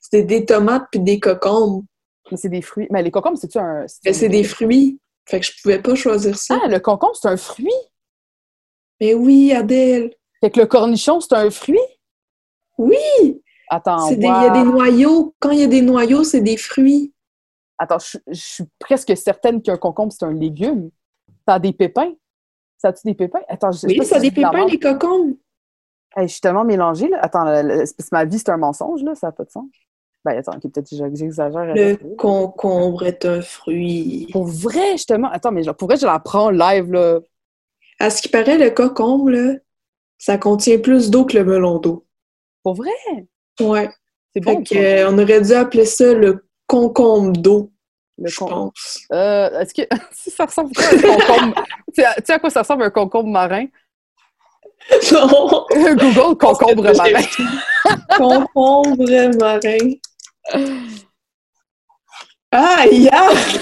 c'était 0.00 0.22
des 0.22 0.44
tomates 0.46 0.84
puis 0.90 1.00
des 1.00 1.20
cocombes. 1.20 1.84
mais 2.30 2.36
c'est 2.38 2.48
des 2.48 2.62
fruits. 2.62 2.86
Mais 2.90 3.02
les 3.02 3.10
concombres, 3.10 3.36
c'est-tu 3.38 3.58
un. 3.58 3.80
Mais 3.82 3.86
Ben, 4.06 4.14
c'est 4.14 4.28
des 4.30 4.42
fruits. 4.44 4.98
Fait 5.26 5.40
que 5.40 5.46
je 5.46 5.52
pouvais 5.62 5.80
pas 5.80 5.94
choisir 5.94 6.36
ça. 6.36 6.58
Ah, 6.62 6.68
le 6.68 6.80
concombre, 6.80 7.16
c'est 7.16 7.28
un 7.28 7.36
fruit? 7.36 7.70
Mais 9.00 9.14
oui, 9.14 9.52
Adèle. 9.52 10.14
Fait 10.40 10.50
que 10.50 10.60
le 10.60 10.66
cornichon, 10.66 11.20
c'est 11.20 11.34
un 11.34 11.50
fruit? 11.50 11.78
Oui! 12.78 13.42
Attends, 13.70 14.10
Il 14.10 14.22
y 14.22 14.26
a 14.26 14.50
des 14.50 14.62
noyaux. 14.62 15.34
Quand 15.40 15.50
il 15.50 15.60
y 15.60 15.64
a 15.64 15.66
des 15.66 15.80
noyaux, 15.80 16.24
c'est 16.24 16.42
des 16.42 16.56
fruits. 16.56 17.14
Attends, 17.78 17.98
je, 17.98 18.18
je 18.28 18.40
suis 18.40 18.64
presque 18.78 19.16
certaine 19.16 19.62
qu'un 19.62 19.78
concombre, 19.78 20.12
c'est 20.12 20.24
un 20.24 20.32
légume. 20.32 20.90
Ça 21.48 21.54
a 21.54 21.58
des 21.58 21.72
pépins. 21.72 22.12
Ça 22.78 22.88
a-tu 22.88 23.06
des 23.06 23.14
pépins? 23.14 23.40
Attends, 23.48 23.72
je 23.72 23.78
sais 23.78 23.86
Oui, 23.86 23.96
pas 23.96 24.04
ça 24.04 24.16
a 24.16 24.20
des 24.20 24.30
pépins, 24.30 24.66
les 24.66 24.78
cocombes. 24.78 25.36
Hey, 26.16 26.28
je 26.28 26.32
suis 26.32 26.40
tellement 26.40 26.64
mélangée, 26.64 27.08
là. 27.08 27.18
Attends, 27.22 27.44
ma 28.12 28.24
vie, 28.24 28.38
c'est 28.38 28.50
un 28.50 28.58
mensonge, 28.58 29.02
là. 29.02 29.14
Ça 29.14 29.28
n'a 29.28 29.32
pas 29.32 29.44
de 29.44 29.50
sens. 29.50 29.66
Ben, 30.24 30.38
attends, 30.38 30.52
ok, 30.56 30.62
peut-être 30.72 30.88
que 30.88 30.96
j'exagère. 30.96 31.74
Le 31.74 31.96
concombre 32.16 33.04
est 33.04 33.24
un 33.26 33.42
fruit. 33.42 34.28
Pour 34.32 34.46
vrai, 34.46 34.92
justement. 34.92 35.28
Attends, 35.30 35.52
mais 35.52 35.62
genre, 35.62 35.76
pour 35.76 35.88
vrai, 35.88 35.96
je 35.98 36.06
la 36.06 36.18
prends 36.18 36.50
live, 36.50 36.90
là. 36.92 37.20
À 38.00 38.08
ce 38.10 38.22
qui 38.22 38.28
paraît, 38.28 38.56
le 38.58 38.70
cocombre, 38.70 39.30
là, 39.30 39.52
ça 40.18 40.38
contient 40.38 40.78
plus 40.78 41.10
d'eau 41.10 41.26
que 41.26 41.36
le 41.36 41.44
melon 41.44 41.78
d'eau. 41.78 42.06
Pour 42.62 42.74
vrai? 42.74 42.90
Ouais. 43.60 43.90
C'est 44.32 44.40
bon. 44.40 44.62
que, 44.64 44.74
euh, 44.76 45.10
on 45.10 45.18
aurait 45.18 45.42
dû 45.42 45.52
appeler 45.52 45.84
ça 45.84 46.12
le 46.14 46.44
concombre 46.66 47.32
d'eau. 47.32 47.70
Le 48.16 48.28
je 48.28 48.36
con- 48.38 48.46
pense. 48.48 49.00
Euh, 49.12 49.60
Est-ce 49.60 49.74
que 49.74 49.82
si 50.12 50.30
ça 50.30 50.46
ressemble 50.46 50.70
à 50.78 50.82
un 50.88 50.98
concombre? 51.18 51.54
tu 51.94 52.00
sais 52.00 52.04
à- 52.04 52.14
tu 52.14 52.22
sais 52.24 52.32
à 52.32 52.38
quoi 52.38 52.48
ça 52.50 52.62
ressemble 52.62 52.84
un 52.84 52.90
concombre 52.90 53.28
marin? 53.28 53.66
Non! 55.12 55.66
Google 55.70 56.36
concombre 56.38 56.82
marin. 56.96 57.22
Concombre 58.16 59.36
marin. 59.38 59.92
Ah, 62.52 62.84
yuck! 62.90 63.60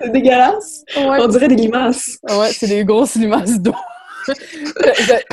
C'est 0.00 0.10
dégueulasse. 0.10 0.84
Ouais. 0.96 1.18
On 1.20 1.28
dirait 1.28 1.48
des 1.48 1.54
limaces. 1.56 2.18
Ouais, 2.28 2.52
c'est 2.52 2.66
des 2.66 2.84
grosses 2.84 3.14
limaces 3.14 3.58
d'eau. 3.58 3.74
je, 4.28 4.32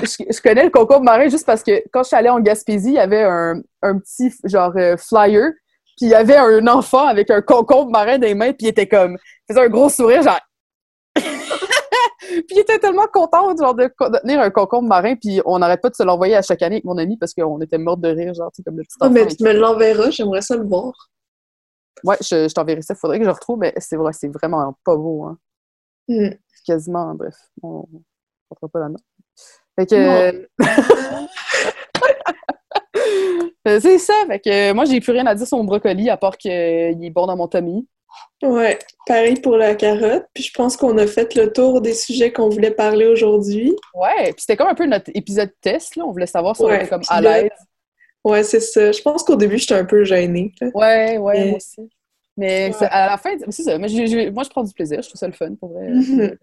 je- 0.04 0.24
je 0.34 0.42
connais 0.42 0.64
le 0.66 0.70
concombre 0.70 1.04
marin 1.04 1.28
juste 1.28 1.46
parce 1.46 1.64
que 1.64 1.84
quand 1.92 2.04
je 2.04 2.08
suis 2.10 2.16
allée 2.16 2.30
en 2.30 2.40
Gaspésie, 2.40 2.90
il 2.90 2.94
y 2.94 3.00
avait 3.00 3.24
un, 3.24 3.56
un 3.82 3.98
petit 4.00 4.32
genre 4.46 4.72
euh, 4.78 4.96
flyer, 4.98 5.52
puis 5.98 6.06
il 6.06 6.10
y 6.10 6.16
avait 6.16 6.38
un 6.38 6.66
enfant 6.68 7.06
avec 7.08 7.30
un 7.32 7.42
concombre 7.42 7.92
marin 7.92 8.18
dans 8.18 8.28
les 8.28 8.36
mains, 8.36 8.54
puis 8.54 8.68
il 8.68 8.70
était 8.70 8.88
comme, 8.88 9.18
il 9.50 9.54
faisait 9.54 9.66
un 9.66 9.70
gros 9.70 9.90
sourire, 9.90 10.22
genre. 10.22 10.40
puis 12.48 12.56
il 12.56 12.60
était 12.60 12.80
tellement 12.80 13.08
content 13.12 13.56
genre, 13.56 13.76
de, 13.76 13.84
de 13.84 14.20
tenir 14.20 14.40
un 14.40 14.50
concombre 14.50 14.88
marin, 14.88 15.16
puis 15.16 15.42
on 15.46 15.60
n'arrête 15.60 15.82
pas 15.82 15.90
de 15.90 15.96
se 15.96 16.04
l'envoyer 16.04 16.36
à 16.36 16.42
chaque 16.42 16.62
année 16.62 16.76
avec 16.76 16.86
mon 16.86 16.98
ami 16.98 17.18
parce 17.18 17.34
qu'on 17.34 17.60
était 17.62 17.78
morts 17.78 17.98
de 17.98 18.10
rire, 18.10 18.34
genre, 18.34 18.52
tu 18.52 18.58
sais, 18.58 18.64
comme 18.64 18.78
le 18.78 18.84
petit 18.84 18.96
Ah, 19.00 19.06
enfant. 19.06 19.14
mais 19.14 19.24
et 19.24 19.28
tu 19.28 19.44
me 19.44 19.54
l'enverras, 19.54 20.10
j'aimerais 20.10 20.42
ça 20.42 20.56
le 20.56 20.66
voir. 20.66 20.94
Ouais, 22.04 22.18
je, 22.22 22.48
je 22.48 22.54
t'enverrai 22.54 22.82
ça. 22.82 22.96
Faudrait 22.96 23.20
que 23.20 23.26
je 23.26 23.30
retrouve, 23.30 23.60
mais 23.60 23.74
c'est 23.78 23.96
vrai, 23.96 24.12
c'est 24.14 24.28
vraiment 24.28 24.76
pas 24.84 24.96
beau. 24.96 25.24
Hein. 25.24 25.38
Hmm. 26.08 26.30
Quasiment, 26.66 27.14
bref, 27.16 27.36
on 27.62 27.86
ne 27.94 28.56
fera 28.56 28.70
pas 28.70 28.80
la 28.80 28.90
note. 28.90 29.02
Fait 29.78 29.86
que. 29.86 30.48
Euh, 33.66 33.80
c'est 33.80 33.98
ça. 33.98 34.14
Fait 34.28 34.40
que 34.42 34.74
moi, 34.74 34.84
j'ai 34.84 35.00
plus 35.00 35.14
rien 35.14 35.26
à 35.26 35.36
dire 35.36 35.48
sur 35.48 35.58
mon 35.58 35.64
brocoli, 35.64 36.10
à 36.10 36.18
part 36.18 36.38
qu'il 36.38 36.52
est 36.52 37.10
bon 37.10 37.26
dans 37.28 37.38
mon 37.38 37.48
tummy. 37.48 37.88
Ouais, 38.42 38.78
pareil 39.08 39.36
pour 39.40 39.56
la 39.58 39.74
carotte. 39.76 40.26
Puis 40.34 40.44
je 40.44 40.54
pense 40.54 40.76
qu'on 40.76 40.98
a 40.98 41.08
fait 41.08 41.34
le 41.36 41.52
tour 41.54 41.82
des 41.82 41.94
sujets 41.94 42.32
qu'on 42.34 42.50
voulait 42.50 42.72
parler 42.72 43.06
aujourd'hui. 43.06 43.74
Ouais, 43.94 44.26
puis 44.34 44.36
c'était 44.40 44.58
comme 44.58 44.68
un 44.68 44.76
peu 44.76 44.86
notre 44.86 45.10
épisode 45.14 45.52
test, 45.62 45.96
là. 45.96 46.04
On 46.06 46.12
voulait 46.12 46.26
savoir 46.26 46.56
si 46.56 46.62
on 46.64 46.70
était 46.74 46.88
comme 46.88 47.02
à 47.08 47.22
l'aise. 47.22 47.50
Ouais, 48.24 48.44
c'est 48.44 48.60
ça. 48.60 48.92
Je 48.92 49.02
pense 49.02 49.24
qu'au 49.24 49.36
début, 49.36 49.58
j'étais 49.58 49.76
un 49.76 49.86
peu 49.86 50.04
gênée. 50.04 50.54
là. 50.62 50.68
Ouais, 50.74 51.18
ouais, 51.18 51.34
Mais- 51.40 51.48
moi 51.48 51.58
aussi. 51.58 51.90
Mais 52.36 52.72
Ouais. 52.82 52.88
à 52.90 53.12
la 53.12 53.18
fin, 53.18 53.30
c'est 53.50 53.62
ça. 53.64 53.78
Mais 53.78 53.88
moi, 54.32 54.44
je 54.44 54.50
prends 54.50 54.64
du 54.64 54.74
plaisir. 54.74 55.02
Je 55.04 55.08
trouve 55.10 55.20
ça 55.20 55.28
le 55.28 55.34
fun, 55.34 55.54
pour 55.54 55.74
vrai. 55.74 55.90
Mhm. 55.90 56.36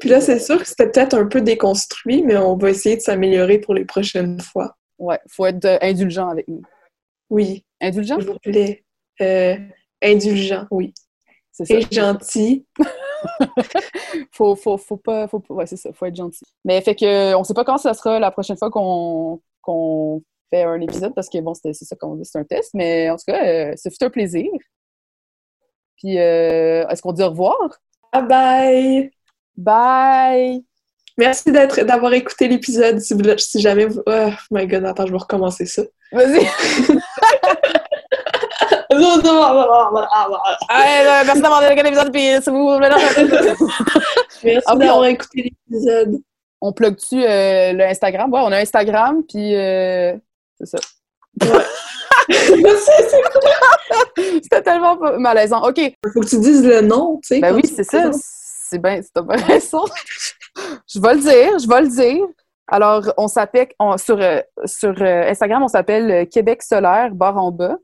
Puis 0.00 0.08
là, 0.10 0.20
c'est 0.20 0.38
sûr 0.38 0.58
que 0.58 0.68
c'était 0.68 0.90
peut-être 0.90 1.14
un 1.14 1.26
peu 1.26 1.40
déconstruit, 1.40 2.22
mais 2.22 2.36
on 2.36 2.56
va 2.58 2.68
essayer 2.70 2.96
de 2.96 3.00
s'améliorer 3.00 3.58
pour 3.58 3.72
les 3.74 3.86
prochaines 3.86 4.38
fois. 4.40 4.76
Ouais, 4.98 5.18
faut 5.30 5.46
être 5.46 5.64
euh, 5.64 5.78
indulgent 5.80 6.28
avec 6.28 6.46
nous. 6.46 6.60
Oui, 7.30 7.64
Indulgent? 7.80 8.18
s'il 8.20 8.28
vous 8.28 8.38
plaît. 8.38 8.84
Euh, 9.22 9.56
indulgent, 10.02 10.66
oui. 10.70 10.92
C'est 11.52 11.92
gentil. 11.92 12.64
faut, 14.32 14.56
faut, 14.56 14.78
faut 14.78 14.96
pas, 14.96 15.28
faut 15.28 15.42
ouais, 15.50 15.66
c'est 15.66 15.76
ça, 15.76 15.92
faut 15.92 16.06
être 16.06 16.16
gentil. 16.16 16.44
Mais 16.64 16.80
fait 16.80 16.94
que, 16.94 17.34
on 17.34 17.44
sait 17.44 17.54
pas 17.54 17.64
quand 17.64 17.78
ça 17.78 17.92
sera 17.94 18.18
la 18.18 18.30
prochaine 18.30 18.56
fois 18.56 18.70
qu'on 18.70 19.40
qu'on 19.62 20.22
fait 20.50 20.62
un 20.62 20.80
épisode, 20.80 21.14
parce 21.14 21.28
que 21.28 21.38
bon, 21.40 21.54
c'est 21.54 21.72
ça 21.74 21.96
qu'on 21.96 22.16
dit, 22.16 22.24
c'est 22.24 22.38
un 22.38 22.44
test, 22.44 22.70
mais 22.74 23.10
en 23.10 23.16
tout 23.16 23.24
cas, 23.26 23.44
euh, 23.44 23.74
ce 23.76 23.88
fut 23.88 24.02
un 24.02 24.10
plaisir. 24.10 24.50
Puis, 25.96 26.18
euh, 26.18 26.86
est-ce 26.88 27.02
qu'on 27.02 27.12
dit 27.12 27.22
au 27.22 27.28
revoir? 27.30 27.78
Bye 28.12 28.26
bye! 28.26 29.10
Bye! 29.56 30.64
Merci 31.18 31.52
d'être 31.52 31.84
d'avoir 31.84 32.14
écouté 32.14 32.48
l'épisode. 32.48 32.98
Si, 33.00 33.14
si 33.38 33.60
jamais 33.60 33.86
vous. 33.86 34.00
Oh 34.06 34.30
my 34.50 34.66
god, 34.66 34.86
attends, 34.86 35.06
je 35.06 35.12
vais 35.12 35.18
recommencer 35.18 35.66
ça. 35.66 35.82
Vas-y! 36.12 36.46
Merci 41.26 41.40
d'avoir 41.42 41.60
regardé 41.60 41.82
l'épisode, 41.82 42.12
puis 42.12 42.42
si 42.42 42.50
vous 42.50 42.74
voulez... 42.74 42.88
Merci 44.42 44.76
d'avoir 44.78 45.04
écouté 45.06 45.52
l'épisode. 45.70 46.20
on 46.60 46.72
plug-tu 46.72 47.22
euh, 47.24 47.72
le 47.72 47.84
Instagram? 47.84 48.32
Ouais, 48.32 48.40
on 48.42 48.52
a 48.52 48.58
Instagram, 48.58 49.22
puis 49.28 49.54
euh, 49.54 50.16
c'est 50.58 50.66
ça. 50.66 50.78
C'est- 52.30 52.62
c'est- 53.08 53.22
C'était 54.42 54.62
tellement 54.62 54.96
pas- 54.96 55.18
malaisant. 55.18 55.62
OK, 55.66 55.80
Faut 56.12 56.20
que 56.20 56.26
tu 56.26 56.38
dises 56.38 56.64
le 56.64 56.80
nom, 56.80 57.18
tu 57.22 57.34
sais. 57.34 57.40
Ben 57.40 57.54
oui, 57.54 57.62
c'est 57.66 57.82
ça. 57.84 58.10
C'est 58.12 58.78
bien, 58.78 59.00
c'est 59.02 59.22
bien 59.24 59.36
raison. 59.46 59.84
je 60.86 61.00
vais 61.00 61.14
le 61.14 61.20
dire, 61.20 61.58
je 61.58 61.68
vais 61.68 61.80
le 61.80 61.88
dire. 61.88 62.24
Alors, 62.68 63.02
on 63.16 63.26
s'appelle, 63.26 63.68
sur, 63.96 64.20
euh, 64.20 64.40
sur 64.64 64.94
euh, 65.00 65.28
Instagram, 65.30 65.62
on 65.64 65.68
s'appelle 65.68 66.28
Québec 66.28 66.62
solaire, 66.62 67.10
barre 67.12 67.38
en 67.38 67.50
bas. 67.50 67.76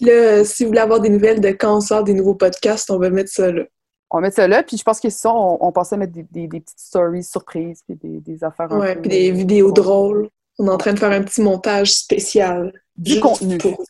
Puis 0.00 0.06
Là, 0.10 0.44
si 0.44 0.62
vous 0.64 0.68
voulez 0.70 0.80
avoir 0.80 1.00
des 1.00 1.08
nouvelles 1.10 1.40
de 1.40 1.48
quand 1.50 1.76
on 1.76 1.80
sort 1.80 2.04
des 2.04 2.14
nouveaux 2.14 2.34
podcasts, 2.34 2.90
on 2.90 2.98
va 2.98 3.10
mettre 3.10 3.30
ça 3.30 3.50
là. 3.50 3.62
On 4.10 4.20
met 4.20 4.30
ça 4.30 4.48
là, 4.48 4.62
puis 4.62 4.78
je 4.78 4.82
pense 4.82 5.00
que 5.00 5.10
ça, 5.10 5.30
on, 5.34 5.58
on 5.60 5.70
pensait 5.70 5.96
mettre 5.98 6.12
des, 6.14 6.22
des- 6.30 6.46
des 6.48 6.60
petites 6.60 6.78
stories 6.80 7.22
surprises, 7.24 7.82
puis 7.86 7.96
des, 7.96 8.20
des 8.20 8.42
affaires 8.44 8.70
Ouais, 8.72 8.96
puis 8.96 9.10
des 9.10 9.30
vidéos 9.32 9.70
drôles. 9.70 10.28
On 10.58 10.66
est 10.66 10.70
en 10.70 10.78
train 10.78 10.94
de 10.94 10.98
faire 10.98 11.10
un 11.12 11.22
petit 11.22 11.42
montage 11.42 11.92
spécial. 11.92 12.72
Du 12.96 13.10
Juste 13.12 13.22
contenu. 13.22 13.58
pour- 13.58 13.84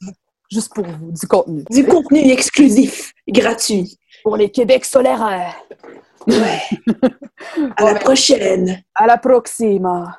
Juste 0.51 0.73
pour 0.75 0.85
vous, 0.87 1.13
du 1.13 1.27
contenu. 1.27 1.63
du 1.71 1.85
contenu 1.85 2.31
exclusif, 2.33 3.13
gratuit. 3.29 3.99
Pour 4.25 4.37
les 4.37 4.51
Québec 4.51 4.85
solaires. 4.87 5.55
Ouais. 6.27 6.61
à 7.77 7.85
la 7.85 7.95
prochaine. 7.95 8.83
À 8.95 9.07
la 9.07 9.19
proxima. 9.19 10.19